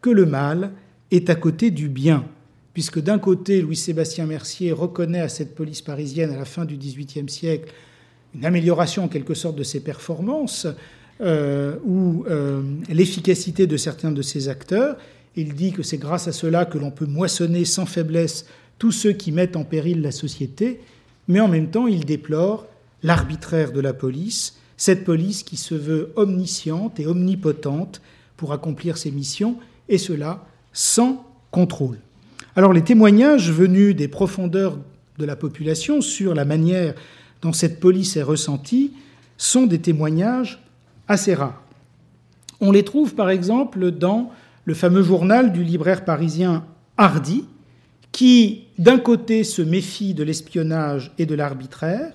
que 0.00 0.10
le 0.10 0.26
mal 0.26 0.72
est 1.10 1.30
à 1.30 1.34
côté 1.34 1.70
du 1.70 1.88
bien. 1.88 2.24
Puisque 2.72 3.00
d'un 3.00 3.18
côté, 3.18 3.62
Louis-Sébastien 3.62 4.26
Mercier 4.26 4.72
reconnaît 4.72 5.20
à 5.20 5.28
cette 5.28 5.54
police 5.54 5.80
parisienne 5.80 6.32
à 6.32 6.36
la 6.36 6.44
fin 6.44 6.64
du 6.64 6.76
XVIIIe 6.76 7.28
siècle 7.28 7.72
une 8.34 8.44
amélioration 8.44 9.04
en 9.04 9.08
quelque 9.08 9.34
sorte 9.34 9.56
de 9.56 9.62
ses 9.62 9.80
performances 9.80 10.66
euh, 11.20 11.76
ou 11.84 12.24
euh, 12.28 12.62
l'efficacité 12.88 13.66
de 13.66 13.76
certains 13.76 14.10
de 14.10 14.22
ses 14.22 14.48
acteurs. 14.48 14.96
Il 15.36 15.54
dit 15.54 15.72
que 15.72 15.82
c'est 15.82 15.98
grâce 15.98 16.26
à 16.26 16.32
cela 16.32 16.64
que 16.64 16.78
l'on 16.78 16.90
peut 16.90 17.06
moissonner 17.06 17.64
sans 17.64 17.86
faiblesse 17.86 18.46
tous 18.78 18.92
ceux 18.92 19.12
qui 19.12 19.30
mettent 19.30 19.56
en 19.56 19.64
péril 19.64 20.02
la 20.02 20.10
société, 20.10 20.80
mais 21.28 21.40
en 21.40 21.48
même 21.48 21.70
temps 21.70 21.86
il 21.86 22.04
déplore 22.04 22.66
l'arbitraire 23.04 23.70
de 23.70 23.80
la 23.80 23.92
police, 23.92 24.56
cette 24.76 25.04
police 25.04 25.44
qui 25.44 25.56
se 25.56 25.76
veut 25.76 26.12
omnisciente 26.16 26.98
et 26.98 27.06
omnipotente 27.06 28.02
pour 28.36 28.52
accomplir 28.52 28.96
ses 28.96 29.12
missions, 29.12 29.56
et 29.88 29.98
cela 29.98 30.44
sans 30.72 31.24
contrôle. 31.52 31.98
Alors 32.56 32.72
les 32.72 32.82
témoignages 32.82 33.52
venus 33.52 33.94
des 33.94 34.08
profondeurs 34.08 34.78
de 35.18 35.24
la 35.24 35.36
population 35.36 36.00
sur 36.00 36.34
la 36.34 36.44
manière 36.44 36.94
dont 37.42 37.52
cette 37.52 37.78
police 37.78 38.16
est 38.16 38.22
ressentie 38.22 38.92
sont 39.36 39.66
des 39.66 39.80
témoignages 39.80 40.60
assez 41.06 41.34
rares. 41.34 41.62
On 42.60 42.72
les 42.72 42.84
trouve 42.84 43.14
par 43.14 43.30
exemple 43.30 43.90
dans 43.90 44.32
le 44.64 44.74
fameux 44.74 45.02
journal 45.02 45.52
du 45.52 45.62
libraire 45.62 46.04
parisien 46.04 46.64
Hardy, 46.96 47.44
qui 48.12 48.64
d'un 48.78 48.98
côté 48.98 49.44
se 49.44 49.60
méfie 49.60 50.14
de 50.14 50.24
l'espionnage 50.24 51.12
et 51.18 51.26
de 51.26 51.34
l'arbitraire, 51.34 52.12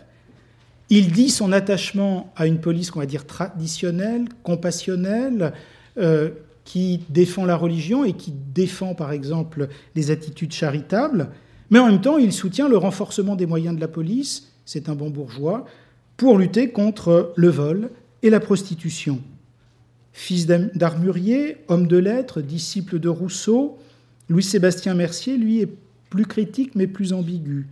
il 0.90 1.12
dit 1.12 1.30
son 1.30 1.52
attachement 1.52 2.34
à 2.36 2.48
une 2.48 2.60
police 2.60 2.92
qu'on 2.92 3.00
va 3.00 3.06
dire 3.06 3.26
traditionnelle, 3.26 4.26
compassionnelle, 4.44 5.54
euh, 5.98 6.30
qui 6.66 7.02
défend 7.10 7.46
la 7.46 7.56
religion 7.56 8.04
et 8.04 8.14
qui 8.14 8.32
défend 8.32 8.94
par 8.94 9.12
exemple 9.12 9.70
les 9.96 10.12
attitudes 10.12 10.54
charitables, 10.54 11.30
mais 11.70 11.80
en 11.80 11.88
même 11.88 12.02
temps 12.02 12.18
il 12.18 12.34
soutient 12.34 12.70
le 12.70 12.78
renforcement 12.78 13.36
des 13.36 13.46
moyens 13.46 13.76
de 13.76 13.82
la 13.82 13.88
police, 13.88 14.52
c'est 14.66 14.90
un 14.90 14.96
bon 14.96 15.10
bourgeois, 15.10 15.66
pour 16.18 16.38
lutter 16.38 16.70
contre 16.70 17.34
le 17.36 17.50
vol 17.50 17.90
et 18.22 18.30
la 18.30 18.40
prostitution. 18.40 19.20
Fils 20.12 20.48
d'armurier, 20.48 21.58
homme 21.70 21.88
de 21.88 21.98
lettres, 21.98 22.42
disciple 22.42 23.00
de 23.00 23.10
Rousseau, 23.10 23.78
Louis-Sébastien 24.28 24.94
Mercier, 24.94 25.38
lui, 25.38 25.62
est 25.62 25.70
plus 26.10 26.26
critique 26.26 26.76
mais 26.76 26.88
plus 26.88 27.14
ambigu. 27.14 27.68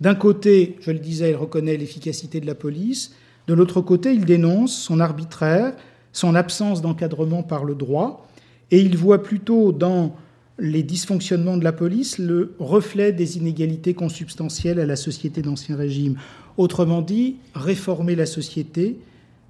D'un 0.00 0.14
côté, 0.14 0.76
je 0.80 0.90
le 0.90 0.98
disais, 0.98 1.30
il 1.30 1.36
reconnaît 1.36 1.76
l'efficacité 1.76 2.40
de 2.40 2.46
la 2.46 2.54
police, 2.54 3.14
de 3.46 3.54
l'autre 3.54 3.80
côté, 3.80 4.12
il 4.12 4.24
dénonce 4.24 4.76
son 4.76 5.00
arbitraire, 5.00 5.74
son 6.12 6.34
absence 6.34 6.82
d'encadrement 6.82 7.42
par 7.42 7.64
le 7.64 7.74
droit, 7.74 8.28
et 8.70 8.80
il 8.80 8.96
voit 8.96 9.22
plutôt 9.22 9.72
dans 9.72 10.14
les 10.58 10.82
dysfonctionnements 10.82 11.56
de 11.56 11.64
la 11.64 11.72
police 11.72 12.18
le 12.18 12.54
reflet 12.58 13.12
des 13.12 13.38
inégalités 13.38 13.94
consubstantielles 13.94 14.78
à 14.78 14.86
la 14.86 14.96
société 14.96 15.42
d'Ancien 15.42 15.76
Régime. 15.76 16.16
Autrement 16.58 17.02
dit, 17.02 17.36
réformer 17.54 18.14
la 18.14 18.26
société, 18.26 18.98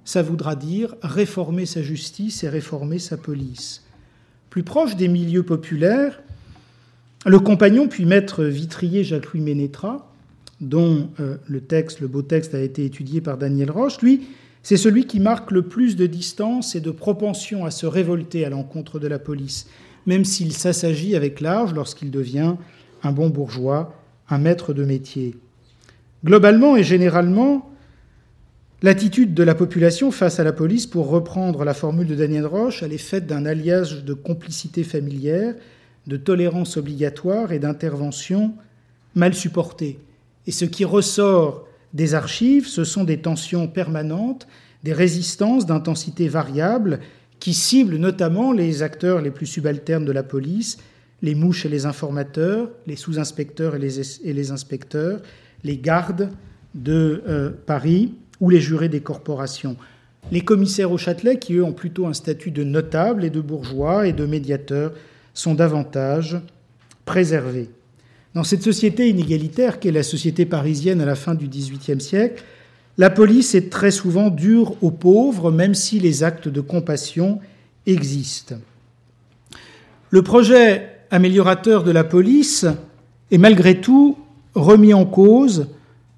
ça 0.05 0.23
voudra 0.23 0.55
dire 0.55 0.95
réformer 1.03 1.65
sa 1.65 1.81
justice 1.81 2.43
et 2.43 2.49
réformer 2.49 2.97
sa 2.97 3.17
police. 3.17 3.83
Plus 4.49 4.63
proche 4.63 4.95
des 4.95 5.07
milieux 5.07 5.43
populaires, 5.43 6.21
le 7.25 7.39
compagnon 7.39 7.87
puis 7.87 8.05
maître 8.05 8.43
vitrier 8.43 9.03
Jacques-Louis 9.03 9.41
Ménétra, 9.41 10.10
dont 10.61 11.09
euh, 11.19 11.37
le 11.47 11.61
le 11.99 12.07
beau 12.07 12.21
texte 12.21 12.53
a 12.53 12.61
été 12.61 12.85
étudié 12.85 13.19
par 13.19 13.37
Daniel 13.37 13.71
Roche, 13.71 14.01
lui, 14.01 14.21
c'est 14.63 14.77
celui 14.77 15.05
qui 15.05 15.19
marque 15.19 15.51
le 15.51 15.63
plus 15.63 15.95
de 15.95 16.05
distance 16.05 16.75
et 16.75 16.81
de 16.81 16.91
propension 16.91 17.65
à 17.65 17.71
se 17.71 17.87
révolter 17.87 18.45
à 18.45 18.49
l'encontre 18.49 18.99
de 18.99 19.07
la 19.07 19.17
police, 19.17 19.67
même 20.05 20.23
s'il 20.23 20.53
s'assagit 20.53 21.15
avec 21.15 21.41
l'âge 21.41 21.73
lorsqu'il 21.73 22.11
devient 22.11 22.55
un 23.03 23.11
bon 23.11 23.29
bourgeois, 23.29 23.95
un 24.29 24.37
maître 24.37 24.73
de 24.73 24.85
métier. 24.85 25.35
Globalement 26.23 26.77
et 26.77 26.83
généralement, 26.83 27.71
l'attitude 28.83 29.33
de 29.33 29.43
la 29.43 29.55
population 29.55 30.11
face 30.11 30.39
à 30.39 30.43
la 30.43 30.53
police, 30.53 30.85
pour 30.85 31.09
reprendre 31.09 31.63
la 31.63 31.73
formule 31.73 32.07
de 32.07 32.15
Daniel 32.15 32.45
Roche, 32.45 32.83
elle 32.83 32.93
est 32.93 32.99
faite 32.99 33.25
d'un 33.25 33.47
alliage 33.47 34.05
de 34.05 34.13
complicité 34.13 34.83
familière, 34.83 35.55
de 36.05 36.17
tolérance 36.17 36.77
obligatoire 36.77 37.51
et 37.51 37.59
d'intervention 37.59 38.53
mal 39.15 39.33
supportée. 39.33 39.97
Et 40.47 40.51
ce 40.51 40.65
qui 40.65 40.85
ressort 40.85 41.67
des 41.93 42.13
archives, 42.13 42.67
ce 42.67 42.83
sont 42.83 43.03
des 43.03 43.17
tensions 43.19 43.67
permanentes, 43.67 44.47
des 44.83 44.93
résistances 44.93 45.65
d'intensité 45.65 46.27
variable 46.27 46.99
qui 47.39 47.53
ciblent 47.53 47.97
notamment 47.97 48.51
les 48.51 48.83
acteurs 48.83 49.21
les 49.21 49.31
plus 49.31 49.45
subalternes 49.45 50.05
de 50.05 50.11
la 50.11 50.23
police, 50.23 50.77
les 51.21 51.35
mouches 51.35 51.65
et 51.65 51.69
les 51.69 51.85
informateurs, 51.85 52.69
les 52.87 52.95
sous-inspecteurs 52.95 53.75
et 53.75 53.79
les, 53.79 54.51
inspecteurs, 54.51 55.21
les 55.63 55.77
gardes 55.77 56.29
de 56.73 57.23
euh, 57.27 57.51
Paris 57.65 58.13
ou 58.39 58.49
les 58.49 58.61
jurés 58.61 58.89
des 58.89 59.01
corporations. 59.01 59.75
Les 60.31 60.41
commissaires 60.41 60.91
au 60.91 60.97
Châtelet, 60.97 61.39
qui 61.39 61.55
eux 61.55 61.63
ont 61.63 61.73
plutôt 61.73 62.05
un 62.07 62.13
statut 62.13 62.51
de 62.51 62.63
notable 62.63 63.25
et 63.25 63.29
de 63.29 63.41
bourgeois 63.41 64.07
et 64.07 64.13
de 64.13 64.25
médiateurs, 64.25 64.93
sont 65.33 65.55
davantage 65.55 66.39
préservés. 67.05 67.69
Dans 68.33 68.43
cette 68.45 68.63
société 68.63 69.09
inégalitaire 69.09 69.79
qu'est 69.79 69.91
la 69.91 70.03
société 70.03 70.45
parisienne 70.45 71.01
à 71.01 71.05
la 71.05 71.15
fin 71.15 71.35
du 71.35 71.47
XVIIIe 71.47 71.99
siècle, 71.99 72.43
la 72.97 73.09
police 73.09 73.55
est 73.55 73.69
très 73.69 73.91
souvent 73.91 74.29
dure 74.29 74.75
aux 74.81 74.91
pauvres, 74.91 75.51
même 75.51 75.73
si 75.73 75.99
les 75.99 76.23
actes 76.23 76.47
de 76.47 76.61
compassion 76.61 77.39
existent. 77.85 78.55
Le 80.09 80.21
projet 80.21 80.89
améliorateur 81.09 81.83
de 81.83 81.91
la 81.91 82.03
police 82.03 82.65
est 83.31 83.37
malgré 83.37 83.81
tout 83.81 84.17
remis 84.55 84.93
en 84.93 85.05
cause 85.05 85.67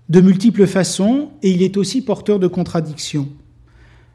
de 0.10 0.22
multiples 0.22 0.68
façons 0.68 1.30
et 1.42 1.50
il 1.50 1.64
est 1.64 1.78
aussi 1.78 2.04
porteur 2.04 2.38
de 2.38 2.48
contradictions. 2.48 3.30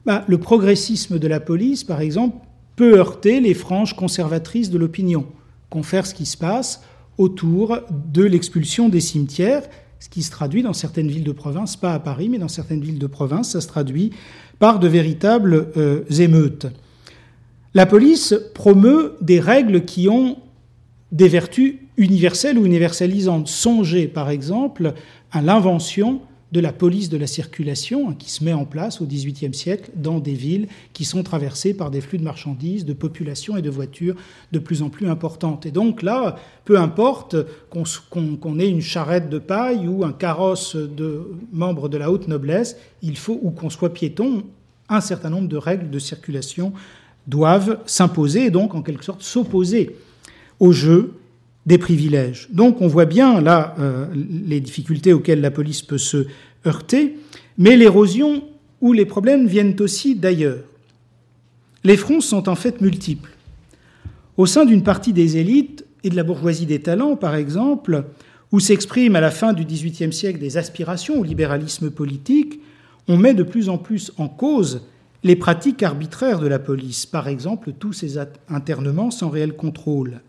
Bah, 0.07 0.25
le 0.29 0.39
progressisme 0.39 1.19
de 1.19 1.29
la 1.29 1.41
police, 1.41 1.83
par 1.83 2.01
exemple, 2.01 2.37
peut 2.77 2.99
heurter 2.99 3.41
les 3.41 3.55
franges 3.55 3.97
conservatrices 3.97 4.71
de 4.71 4.79
l'opinion, 4.79 5.27
confère 5.69 6.07
ce 6.07 6.15
qui 6.15 6.27
se 6.27 6.37
passe 6.37 6.83
autour 7.19 7.79
de 7.91 8.23
l'expulsion 8.23 8.89
des 8.89 9.01
cimetières, 9.01 9.63
ce 10.01 10.09
qui 10.09 10.23
se 10.23 10.31
traduit 10.31 10.63
dans 10.63 10.73
certaines 10.73 11.09
villes 11.09 11.25
de 11.25 11.33
province, 11.33 11.77
pas 11.77 11.93
à 11.93 11.99
Paris, 11.99 12.29
mais 12.29 12.39
dans 12.39 12.49
certaines 12.49 12.81
villes 12.81 13.01
de 13.01 13.07
province, 13.07 13.51
ça 13.51 13.61
se 13.61 13.67
traduit 13.67 14.13
par 14.59 14.79
de 14.79 14.89
véritables 14.89 15.69
euh, 15.77 16.05
émeutes. 16.19 16.67
La 17.75 17.85
police 17.85 18.35
promeut 18.55 19.17
des 19.21 19.41
règles 19.41 19.85
qui 19.85 20.09
ont 20.09 20.39
des 21.13 21.29
vertus 21.29 21.77
universelles 21.97 22.59
ou 22.59 22.65
universalisantes. 22.65 23.49
Songez 23.49 24.09
par 24.09 24.31
exemple 24.31 24.95
à 25.33 25.43
l'invention 25.43 26.21
de 26.51 26.61
la 26.61 26.73
police 26.73 27.11
de 27.11 27.19
la 27.19 27.27
circulation 27.27 28.11
hein, 28.11 28.17
qui 28.19 28.31
se 28.31 28.43
met 28.43 28.53
en 28.53 28.65
place 28.65 29.01
au 29.01 29.07
XVIIIe 29.07 29.55
siècle 29.55 29.91
dans 29.95 30.19
des 30.19 30.33
villes 30.33 30.67
qui 30.93 31.05
sont 31.05 31.23
traversées 31.23 31.75
par 31.75 31.91
des 31.91 32.01
flux 32.01 32.19
de 32.19 32.25
marchandises, 32.25 32.85
de 32.85 32.95
population 32.95 33.57
et 33.57 33.63
de 33.63 33.71
voitures 33.71 34.17
de 34.53 34.59
plus 34.59 34.83
en 34.83 34.89
plus 34.89 35.09
importantes. 35.09 35.67
Et 35.67 35.71
donc 35.71 36.03
là, 36.03 36.37
peu 36.65 36.79
importe 36.79 37.37
qu'on 37.69 38.59
ait 38.59 38.69
une 38.69 38.81
charrette 38.81 39.29
de 39.29 39.39
paille 39.39 39.87
ou 39.87 40.05
un 40.05 40.13
carrosse 40.13 40.75
de 40.77 41.33
membres 41.53 41.89
de 41.89 41.99
la 41.99 42.11
haute 42.11 42.29
noblesse, 42.29 42.77
il 43.03 43.17
faut, 43.17 43.39
ou 43.43 43.51
qu'on 43.51 43.71
soit 43.71 43.93
piéton, 43.93 44.45
un 44.89 45.01
certain 45.03 45.31
nombre 45.31 45.49
de 45.49 45.57
règles 45.57 45.91
de 45.91 45.99
circulation 45.99 46.73
doivent 47.27 47.79
s'imposer 47.85 48.47
et 48.47 48.51
donc 48.51 48.75
en 48.75 48.81
quelque 48.81 49.05
sorte 49.05 49.23
s'opposer 49.23 49.97
au 50.61 50.73
jeu 50.73 51.13
des 51.69 51.77
privilèges. 51.77 52.49
Donc 52.51 52.81
on 52.81 52.89
voit 52.89 53.05
bien 53.05 53.43
là 53.43 53.75
euh, 53.79 54.07
les 54.47 54.59
difficultés 54.59 55.13
auxquelles 55.13 55.43
la 55.43 55.51
police 55.51 55.83
peut 55.83 55.99
se 55.99 56.27
heurter, 56.67 57.19
mais 57.59 57.77
l'érosion 57.77 58.43
ou 58.81 58.95
les 58.95 59.05
problèmes 59.05 59.47
viennent 59.47 59.77
aussi 59.81 60.15
d'ailleurs. 60.15 60.65
Les 61.85 61.99
fronts 61.99 62.23
sont 62.23 62.49
en 62.49 62.55
fait 62.55 62.81
multiples. 62.81 63.31
Au 64.39 64.47
sein 64.47 64.65
d'une 64.65 64.83
partie 64.83 65.13
des 65.13 65.37
élites 65.37 65.85
et 66.05 66.09
de 66.09 66.17
la 66.17 66.23
bourgeoisie 66.23 66.65
des 66.65 66.81
talents, 66.81 67.17
par 67.17 67.35
exemple, 67.35 68.05
où 68.51 68.61
s'expriment 68.61 69.17
à 69.17 69.21
la 69.21 69.31
fin 69.31 69.53
du 69.53 69.67
XVIIIe 69.67 70.13
siècle 70.13 70.39
des 70.39 70.57
aspirations 70.57 71.21
au 71.21 71.25
libéralisme 71.25 71.91
politique, 71.91 72.61
on 73.09 73.19
met 73.19 73.35
de 73.35 73.43
plus 73.43 73.69
en 73.69 73.77
plus 73.77 74.11
en 74.17 74.29
cause 74.29 74.87
les 75.23 75.37
pratiques 75.37 75.83
arbitraires 75.83 76.39
de 76.39 76.47
la 76.47 76.59
police, 76.59 77.05
par 77.05 77.29
exemple 77.29 77.73
tous 77.79 77.93
ces 77.93 78.17
internements 78.49 79.11
sans 79.11 79.29
réel 79.29 79.53
contrôle. 79.53 80.23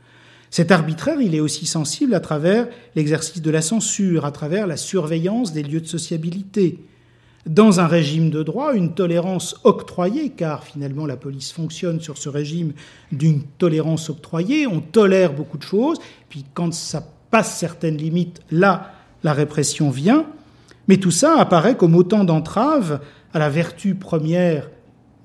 Cet 0.51 0.71
arbitraire, 0.71 1.21
il 1.21 1.35
est 1.35 1.39
aussi 1.39 1.65
sensible 1.65 2.13
à 2.13 2.19
travers 2.19 2.67
l'exercice 2.95 3.41
de 3.41 3.51
la 3.51 3.61
censure, 3.61 4.25
à 4.25 4.31
travers 4.31 4.65
la 4.65 4.77
surveillance 4.77 5.53
des 5.53 5.63
lieux 5.63 5.81
de 5.81 5.87
sociabilité. 5.87 6.79
Dans 7.45 7.79
un 7.79 7.87
régime 7.87 8.29
de 8.31 8.43
droit, 8.43 8.73
une 8.73 8.93
tolérance 8.93 9.55
octroyée, 9.63 10.29
car 10.29 10.63
finalement 10.63 11.05
la 11.05 11.17
police 11.17 11.51
fonctionne 11.51 12.01
sur 12.01 12.17
ce 12.17 12.29
régime 12.29 12.73
d'une 13.11 13.43
tolérance 13.43 14.09
octroyée, 14.09 14.67
on 14.67 14.81
tolère 14.81 15.33
beaucoup 15.33 15.57
de 15.57 15.63
choses, 15.63 15.99
puis 16.29 16.45
quand 16.53 16.73
ça 16.73 17.07
passe 17.31 17.57
certaines 17.57 17.97
limites, 17.97 18.41
là, 18.51 18.91
la 19.23 19.33
répression 19.33 19.89
vient, 19.89 20.25
mais 20.87 20.97
tout 20.97 21.11
ça 21.11 21.39
apparaît 21.39 21.77
comme 21.77 21.95
autant 21.95 22.23
d'entraves 22.23 22.99
à 23.33 23.39
la 23.39 23.49
vertu 23.49 23.95
première 23.95 24.69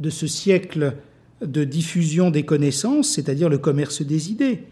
de 0.01 0.10
ce 0.10 0.26
siècle 0.26 0.96
de 1.40 1.64
diffusion 1.64 2.30
des 2.30 2.44
connaissances, 2.44 3.09
c'est-à-dire 3.09 3.48
le 3.48 3.59
commerce 3.59 4.02
des 4.02 4.30
idées. 4.30 4.64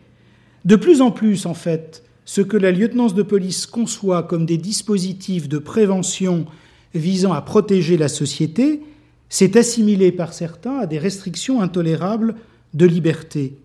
De 0.65 0.77
plus 0.77 1.01
en 1.01 1.11
plus, 1.11 1.47
en 1.47 1.55
fait, 1.55 2.05
ce 2.25 2.41
que 2.41 2.57
la 2.57 2.71
lieutenance 2.71 3.15
de 3.15 3.23
police 3.23 3.67
conçoit 3.67 4.23
comme 4.23 4.47
des 4.47 4.59
dispositifs 4.59 5.49
de 5.49 5.59
prévention 5.59 6.47
visant 6.95 7.33
à 7.33 7.43
protéger 7.43 7.97
la 7.97 8.09
société 8.09 8.81
s'est 9.29 9.59
assimilé 9.59 10.13
par 10.13 10.33
certains 10.33 10.79
à 10.79 10.87
des 10.87 10.99
restrictions 10.99 11.63
intolérables 11.63 12.35
de 12.75 12.87
liberté. 12.87 13.57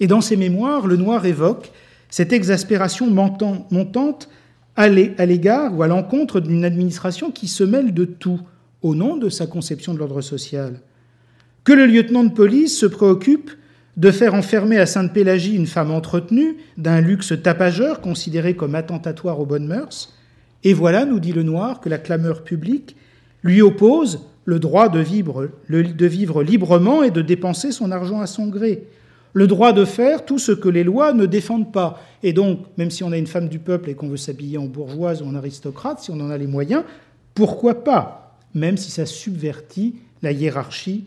Et 0.00 0.06
dans 0.06 0.20
ses 0.20 0.36
mémoires, 0.36 0.86
le 0.86 0.96
Noir 0.96 1.26
évoque 1.26 1.70
cette 2.10 2.32
exaspération 2.32 3.08
montante 3.08 4.28
à 4.74 4.88
l'égard 4.88 5.76
ou 5.76 5.82
à 5.82 5.86
l'encontre 5.86 6.40
d'une 6.40 6.64
administration 6.64 7.30
qui 7.30 7.46
se 7.46 7.62
mêle 7.62 7.94
de 7.94 8.04
tout 8.04 8.40
au 8.82 8.94
nom 8.94 9.16
de 9.16 9.28
sa 9.28 9.46
conception 9.46 9.94
de 9.94 9.98
l'ordre 9.98 10.22
social. 10.22 10.80
Que 11.64 11.72
le 11.72 11.86
lieutenant 11.86 12.24
de 12.24 12.32
police 12.32 12.76
se 12.76 12.86
préoccupe 12.86 13.50
de 13.96 14.10
faire 14.10 14.34
enfermer 14.34 14.78
à 14.78 14.86
Sainte-Pélagie 14.86 15.54
une 15.54 15.66
femme 15.66 15.90
entretenue, 15.90 16.56
d'un 16.78 17.00
luxe 17.00 17.34
tapageur 17.42 18.00
considéré 18.00 18.54
comme 18.54 18.74
attentatoire 18.74 19.38
aux 19.40 19.46
bonnes 19.46 19.66
mœurs. 19.66 20.14
Et 20.64 20.72
voilà, 20.72 21.04
nous 21.04 21.20
dit 21.20 21.32
le 21.32 21.42
Noir, 21.42 21.80
que 21.80 21.88
la 21.88 21.98
clameur 21.98 22.42
publique 22.42 22.96
lui 23.42 23.60
oppose 23.60 24.20
le 24.44 24.58
droit 24.58 24.88
de 24.88 25.00
vivre, 25.00 25.50
de 25.68 26.06
vivre 26.06 26.42
librement 26.42 27.02
et 27.02 27.10
de 27.10 27.22
dépenser 27.22 27.70
son 27.70 27.92
argent 27.92 28.20
à 28.20 28.26
son 28.26 28.46
gré, 28.46 28.84
le 29.34 29.46
droit 29.46 29.72
de 29.72 29.84
faire 29.84 30.24
tout 30.24 30.38
ce 30.38 30.52
que 30.52 30.68
les 30.68 30.84
lois 30.84 31.12
ne 31.12 31.26
défendent 31.26 31.72
pas. 31.72 32.02
Et 32.22 32.32
donc, 32.32 32.60
même 32.76 32.90
si 32.90 33.04
on 33.04 33.12
a 33.12 33.18
une 33.18 33.26
femme 33.26 33.48
du 33.48 33.58
peuple 33.58 33.90
et 33.90 33.94
qu'on 33.94 34.08
veut 34.08 34.16
s'habiller 34.16 34.58
en 34.58 34.66
bourgeoise 34.66 35.22
ou 35.22 35.26
en 35.26 35.34
aristocrate, 35.34 36.00
si 36.00 36.10
on 36.10 36.20
en 36.20 36.30
a 36.30 36.38
les 36.38 36.46
moyens, 36.46 36.84
pourquoi 37.34 37.82
pas, 37.84 38.36
même 38.54 38.76
si 38.76 38.90
ça 38.90 39.06
subvertit 39.06 39.96
la 40.22 40.32
hiérarchie 40.32 41.04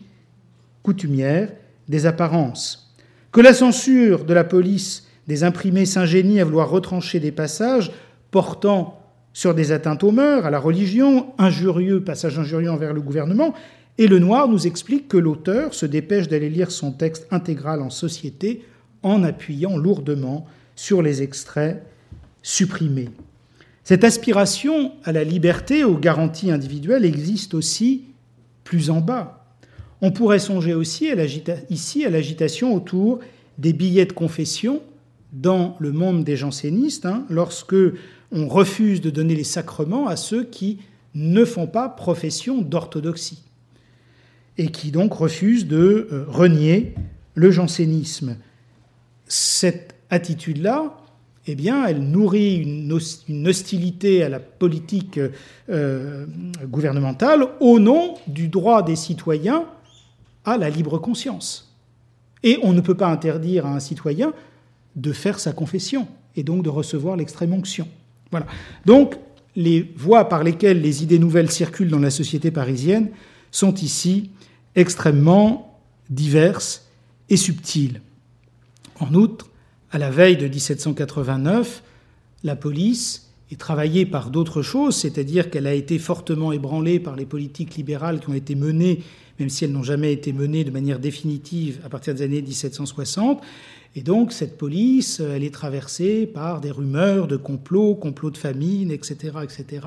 coutumière 0.82 1.50
des 1.88 2.06
apparences. 2.06 2.94
Que 3.32 3.40
la 3.40 3.54
censure 3.54 4.24
de 4.24 4.34
la 4.34 4.44
police 4.44 5.06
des 5.26 5.44
imprimés 5.44 5.86
s'ingénie 5.86 6.40
à 6.40 6.44
vouloir 6.44 6.70
retrancher 6.70 7.20
des 7.20 7.32
passages 7.32 7.90
portant 8.30 9.00
sur 9.32 9.54
des 9.54 9.72
atteintes 9.72 10.02
aux 10.02 10.12
mœurs, 10.12 10.46
à 10.46 10.50
la 10.50 10.58
religion, 10.58 11.26
injurieux, 11.36 12.02
passages 12.02 12.38
injurieux 12.38 12.70
envers 12.70 12.94
le 12.94 13.02
gouvernement, 13.02 13.54
et 13.98 14.06
le 14.06 14.18
noir 14.18 14.48
nous 14.48 14.66
explique 14.66 15.08
que 15.08 15.16
l'auteur 15.16 15.74
se 15.74 15.86
dépêche 15.86 16.28
d'aller 16.28 16.50
lire 16.50 16.70
son 16.70 16.92
texte 16.92 17.26
intégral 17.30 17.82
en 17.82 17.90
société 17.90 18.64
en 19.02 19.22
appuyant 19.24 19.76
lourdement 19.76 20.46
sur 20.74 21.02
les 21.02 21.22
extraits 21.22 21.82
supprimés. 22.42 23.10
Cette 23.84 24.04
aspiration 24.04 24.92
à 25.04 25.12
la 25.12 25.24
liberté, 25.24 25.84
aux 25.84 25.98
garanties 25.98 26.50
individuelles 26.50 27.04
existe 27.04 27.54
aussi 27.54 28.04
plus 28.64 28.90
en 28.90 29.00
bas, 29.00 29.35
on 30.06 30.12
pourrait 30.12 30.38
songer 30.38 30.72
aussi 30.72 31.08
ici 31.68 32.04
à 32.04 32.10
l'agitation 32.10 32.76
autour 32.76 33.18
des 33.58 33.72
billets 33.72 34.06
de 34.06 34.12
confession 34.12 34.80
dans 35.32 35.74
le 35.80 35.90
monde 35.90 36.22
des 36.22 36.36
jansénistes, 36.36 37.06
hein, 37.06 37.26
lorsque 37.28 37.74
on 38.30 38.46
refuse 38.46 39.00
de 39.00 39.10
donner 39.10 39.34
les 39.34 39.42
sacrements 39.42 40.06
à 40.06 40.14
ceux 40.14 40.44
qui 40.44 40.78
ne 41.16 41.44
font 41.44 41.66
pas 41.66 41.88
profession 41.88 42.62
d'orthodoxie 42.62 43.42
et 44.58 44.68
qui 44.68 44.92
donc 44.92 45.12
refusent 45.12 45.66
de 45.66 46.06
euh, 46.12 46.24
renier 46.28 46.94
le 47.34 47.50
jansénisme. 47.50 48.36
Cette 49.26 49.96
attitude-là, 50.10 50.98
eh 51.48 51.56
bien, 51.56 51.84
elle 51.84 52.00
nourrit 52.00 52.58
une, 52.58 52.92
hostilité 53.48 54.22
à 54.22 54.28
la 54.28 54.38
politique 54.38 55.18
euh, 55.68 56.26
gouvernementale 56.62 57.48
au 57.58 57.80
nom 57.80 58.14
du 58.28 58.46
droit 58.46 58.84
des 58.84 58.94
citoyens 58.94 59.66
à 60.46 60.56
la 60.56 60.70
libre 60.70 60.98
conscience. 60.98 61.76
Et 62.42 62.58
on 62.62 62.72
ne 62.72 62.80
peut 62.80 62.94
pas 62.94 63.08
interdire 63.08 63.66
à 63.66 63.74
un 63.74 63.80
citoyen 63.80 64.32
de 64.94 65.12
faire 65.12 65.38
sa 65.38 65.52
confession 65.52 66.08
et 66.36 66.42
donc 66.42 66.62
de 66.62 66.70
recevoir 66.70 67.16
l'extrême 67.16 67.52
onction. 67.52 67.88
Voilà. 68.30 68.46
Donc, 68.86 69.16
les 69.56 69.92
voies 69.96 70.28
par 70.28 70.44
lesquelles 70.44 70.80
les 70.80 71.02
idées 71.02 71.18
nouvelles 71.18 71.50
circulent 71.50 71.90
dans 71.90 71.98
la 71.98 72.10
société 72.10 72.50
parisienne 72.50 73.10
sont 73.50 73.74
ici 73.74 74.30
extrêmement 74.74 75.80
diverses 76.08 76.88
et 77.28 77.36
subtiles. 77.36 78.00
En 79.00 79.14
outre, 79.14 79.48
à 79.90 79.98
la 79.98 80.10
veille 80.10 80.36
de 80.36 80.46
1789, 80.46 81.82
la 82.44 82.56
police 82.56 83.30
est 83.50 83.58
travaillée 83.58 84.06
par 84.06 84.30
d'autres 84.30 84.62
choses, 84.62 84.96
c'est-à-dire 84.96 85.50
qu'elle 85.50 85.66
a 85.66 85.74
été 85.74 85.98
fortement 85.98 86.52
ébranlée 86.52 87.00
par 87.00 87.16
les 87.16 87.26
politiques 87.26 87.76
libérales 87.76 88.20
qui 88.20 88.28
ont 88.28 88.34
été 88.34 88.54
menées 88.54 89.02
même 89.38 89.48
si 89.48 89.64
elles 89.64 89.72
n'ont 89.72 89.82
jamais 89.82 90.12
été 90.12 90.32
menées 90.32 90.64
de 90.64 90.70
manière 90.70 90.98
définitive 90.98 91.80
à 91.84 91.88
partir 91.88 92.14
des 92.14 92.22
années 92.22 92.42
1760. 92.42 93.42
Et 93.94 94.02
donc 94.02 94.32
cette 94.32 94.58
police, 94.58 95.20
elle 95.20 95.44
est 95.44 95.54
traversée 95.54 96.26
par 96.26 96.60
des 96.60 96.70
rumeurs 96.70 97.26
de 97.26 97.36
complots, 97.36 97.94
complots 97.94 98.30
de 98.30 98.36
famine, 98.36 98.90
etc., 98.90 99.38
etc. 99.42 99.86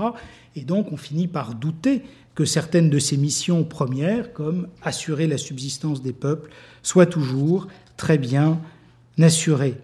Et 0.56 0.62
donc 0.62 0.92
on 0.92 0.98
finit 0.98 1.28
par 1.28 1.54
douter 1.54 2.02
que 2.36 2.46
certaines 2.46 2.90
de 2.90 3.00
ses 3.00 3.18
missions 3.18 3.64
premières, 3.64 4.34
comme 4.34 4.68
assurer 4.82 5.28
la 5.28 5.38
subsistance 5.38 6.02
des 6.02 6.14
peuples, 6.14 6.50
soient 6.82 7.06
toujours 7.06 7.68
très 7.98 8.18
bien 8.18 8.60
assurées. 9.22 9.76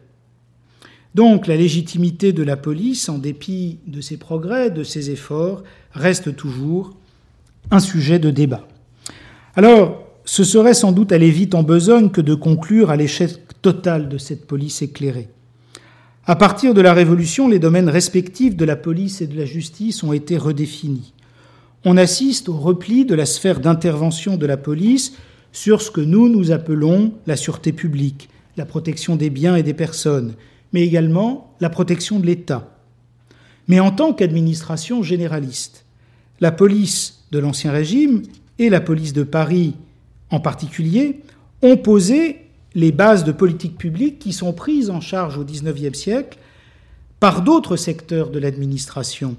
Donc 1.15 1.47
la 1.47 1.55
légitimité 1.55 2.33
de 2.33 2.43
la 2.43 2.57
police, 2.57 3.09
en 3.09 3.17
dépit 3.17 3.79
de 3.87 4.01
ses 4.01 4.17
progrès, 4.17 4.69
de 4.69 4.83
ses 4.83 5.11
efforts, 5.11 5.63
reste 5.93 6.35
toujours 6.35 6.95
un 7.71 7.79
sujet 7.79 8.19
de 8.19 8.31
débat. 8.31 8.67
Alors, 9.55 10.03
ce 10.25 10.43
serait 10.43 10.73
sans 10.73 10.91
doute 10.91 11.13
aller 11.13 11.29
vite 11.29 11.55
en 11.55 11.63
besogne 11.63 12.09
que 12.09 12.19
de 12.19 12.35
conclure 12.35 12.89
à 12.89 12.97
l'échec 12.97 13.39
total 13.61 14.09
de 14.09 14.17
cette 14.17 14.47
police 14.47 14.81
éclairée. 14.81 15.29
À 16.25 16.35
partir 16.35 16.73
de 16.73 16.81
la 16.81 16.93
Révolution, 16.93 17.47
les 17.47 17.59
domaines 17.59 17.87
respectifs 17.87 18.57
de 18.57 18.65
la 18.65 18.75
police 18.75 19.21
et 19.21 19.27
de 19.27 19.37
la 19.37 19.45
justice 19.45 20.03
ont 20.03 20.11
été 20.11 20.37
redéfinis. 20.37 21.13
On 21.85 21.95
assiste 21.97 22.49
au 22.49 22.57
repli 22.57 23.05
de 23.05 23.15
la 23.15 23.25
sphère 23.25 23.59
d'intervention 23.59 24.35
de 24.35 24.45
la 24.45 24.57
police 24.57 25.13
sur 25.53 25.81
ce 25.81 25.91
que 25.91 26.01
nous, 26.01 26.27
nous 26.27 26.51
appelons 26.51 27.13
la 27.25 27.37
sûreté 27.37 27.71
publique, 27.71 28.27
la 28.57 28.65
protection 28.65 29.15
des 29.15 29.29
biens 29.29 29.55
et 29.55 29.63
des 29.63 29.73
personnes, 29.73 30.33
mais 30.73 30.81
également 30.81 31.55
la 31.61 31.69
protection 31.69 32.19
de 32.19 32.25
l'État. 32.25 32.75
Mais 33.67 33.79
en 33.79 33.91
tant 33.91 34.13
qu'administration 34.13 35.01
généraliste, 35.01 35.85
la 36.41 36.51
police 36.51 37.23
de 37.31 37.39
l'Ancien 37.39 37.71
Régime 37.71 38.23
et 38.59 38.69
la 38.69 38.81
police 38.81 39.13
de 39.13 39.23
Paris 39.23 39.75
en 40.29 40.39
particulier 40.39 41.21
ont 41.61 41.77
posé 41.77 42.41
les 42.73 42.91
bases 42.91 43.23
de 43.23 43.31
politique 43.31 43.77
publique 43.77 44.19
qui 44.19 44.33
sont 44.33 44.53
prises 44.53 44.89
en 44.89 45.01
charge 45.01 45.37
au 45.37 45.45
XIXe 45.45 45.97
siècle 45.97 46.37
par 47.19 47.41
d'autres 47.41 47.77
secteurs 47.77 48.29
de 48.29 48.39
l'administration. 48.39 49.37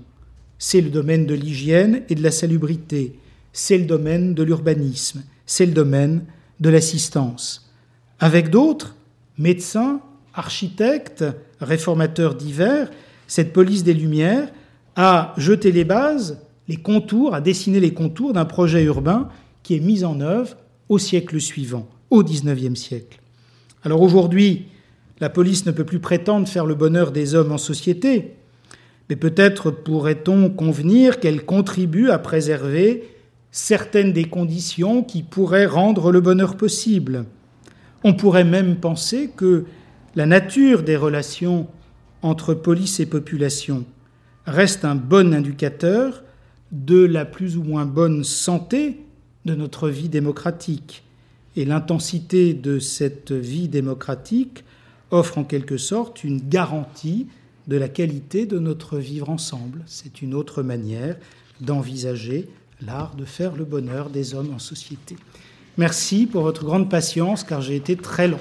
C'est 0.59 0.80
le 0.80 0.88
domaine 0.88 1.26
de 1.26 1.34
l'hygiène 1.34 2.02
et 2.09 2.14
de 2.14 2.22
la 2.22 2.30
salubrité, 2.30 3.18
c'est 3.52 3.78
le 3.78 3.84
domaine 3.84 4.34
de 4.34 4.43
l'urbanisme, 4.43 5.22
c'est 5.44 5.66
le 5.66 5.72
domaine 5.72 6.24
de 6.60 6.70
l'assistance. 6.70 7.70
Avec 8.18 8.48
d'autres, 8.48 8.97
médecins, 9.38 10.01
architectes, 10.34 11.24
réformateurs 11.60 12.34
divers, 12.34 12.90
cette 13.26 13.52
police 13.52 13.84
des 13.84 13.94
Lumières 13.94 14.48
a 14.94 15.34
jeté 15.36 15.72
les 15.72 15.84
bases 15.84 16.40
les 16.68 16.76
contours, 16.76 17.34
à 17.34 17.40
dessiner 17.40 17.80
les 17.80 17.94
contours 17.94 18.32
d'un 18.32 18.44
projet 18.44 18.84
urbain 18.84 19.28
qui 19.62 19.74
est 19.74 19.80
mis 19.80 20.05
en 20.05 20.20
œuvre 20.20 20.56
au 20.88 20.98
siècle 20.98 21.40
suivant, 21.40 21.88
au 22.10 22.22
XIXe 22.22 22.78
siècle. 22.78 23.20
Alors 23.82 24.02
aujourd'hui, 24.02 24.66
la 25.20 25.28
police 25.28 25.66
ne 25.66 25.72
peut 25.72 25.84
plus 25.84 25.98
prétendre 25.98 26.48
faire 26.48 26.66
le 26.66 26.74
bonheur 26.74 27.12
des 27.12 27.34
hommes 27.34 27.52
en 27.52 27.59
société, 27.59 28.34
mais 29.09 29.16
peut-être 29.16 29.70
pourrait-on 29.70 30.51
convenir 30.51 31.20
qu'elle 31.20 31.44
contribue 31.44 32.10
à 32.10 32.18
préserver 32.18 33.05
certaines 33.51 34.12
des 34.12 34.24
conditions 34.24 35.02
qui 35.02 35.22
pourraient 35.22 35.66
rendre 35.66 36.12
le 36.12 36.20
bonheur 36.20 36.56
possible. 36.56 37.24
On 38.05 38.14
pourrait 38.14 38.44
même 38.44 38.76
penser 38.76 39.30
que 39.34 39.64
la 40.14 40.26
nature 40.26 40.82
des 40.82 40.97
relations 40.97 41.66
entre 42.22 42.55
police 42.55 43.01
et 43.01 43.06
population 43.06 43.84
reste 44.47 44.84
un 44.84 44.94
bon 44.94 45.34
indicateur 45.34 46.22
de 46.72 47.05
la 47.05 47.24
plus 47.24 47.56
ou 47.56 47.62
moins 47.62 47.86
bonne 47.86 48.24
santé 48.24 48.98
de 49.44 49.55
notre 49.55 49.88
vie 49.88 50.09
démocratique. 50.09 51.05
Et 51.56 51.64
l'intensité 51.64 52.52
de 52.55 52.78
cette 52.78 53.32
vie 53.32 53.68
démocratique 53.68 54.64
offre 55.10 55.38
en 55.38 55.44
quelque 55.44 55.78
sorte 55.78 56.24
une 56.24 56.40
garantie 56.40 57.28
de 57.66 57.76
la 57.76 57.88
qualité 57.88 58.47
de 58.47 58.59
notre 58.59 58.98
vivre 58.98 59.30
ensemble. 59.30 59.82
C'est 59.86 60.22
une 60.22 60.34
autre 60.34 60.62
manière 60.62 61.16
d'envisager 61.60 62.48
l'art 62.82 63.14
de 63.16 63.24
faire 63.24 63.56
le 63.56 63.64
bonheur 63.64 64.10
des 64.10 64.34
hommes 64.34 64.52
en 64.55 64.59
société. 64.59 65.16
Merci 65.78 66.26
pour 66.26 66.43
votre 66.43 66.64
grande 66.64 66.90
patience 66.90 67.44
car 67.44 67.60
j'ai 67.60 67.76
été 67.76 67.97
très 67.97 68.28
long. 68.28 68.40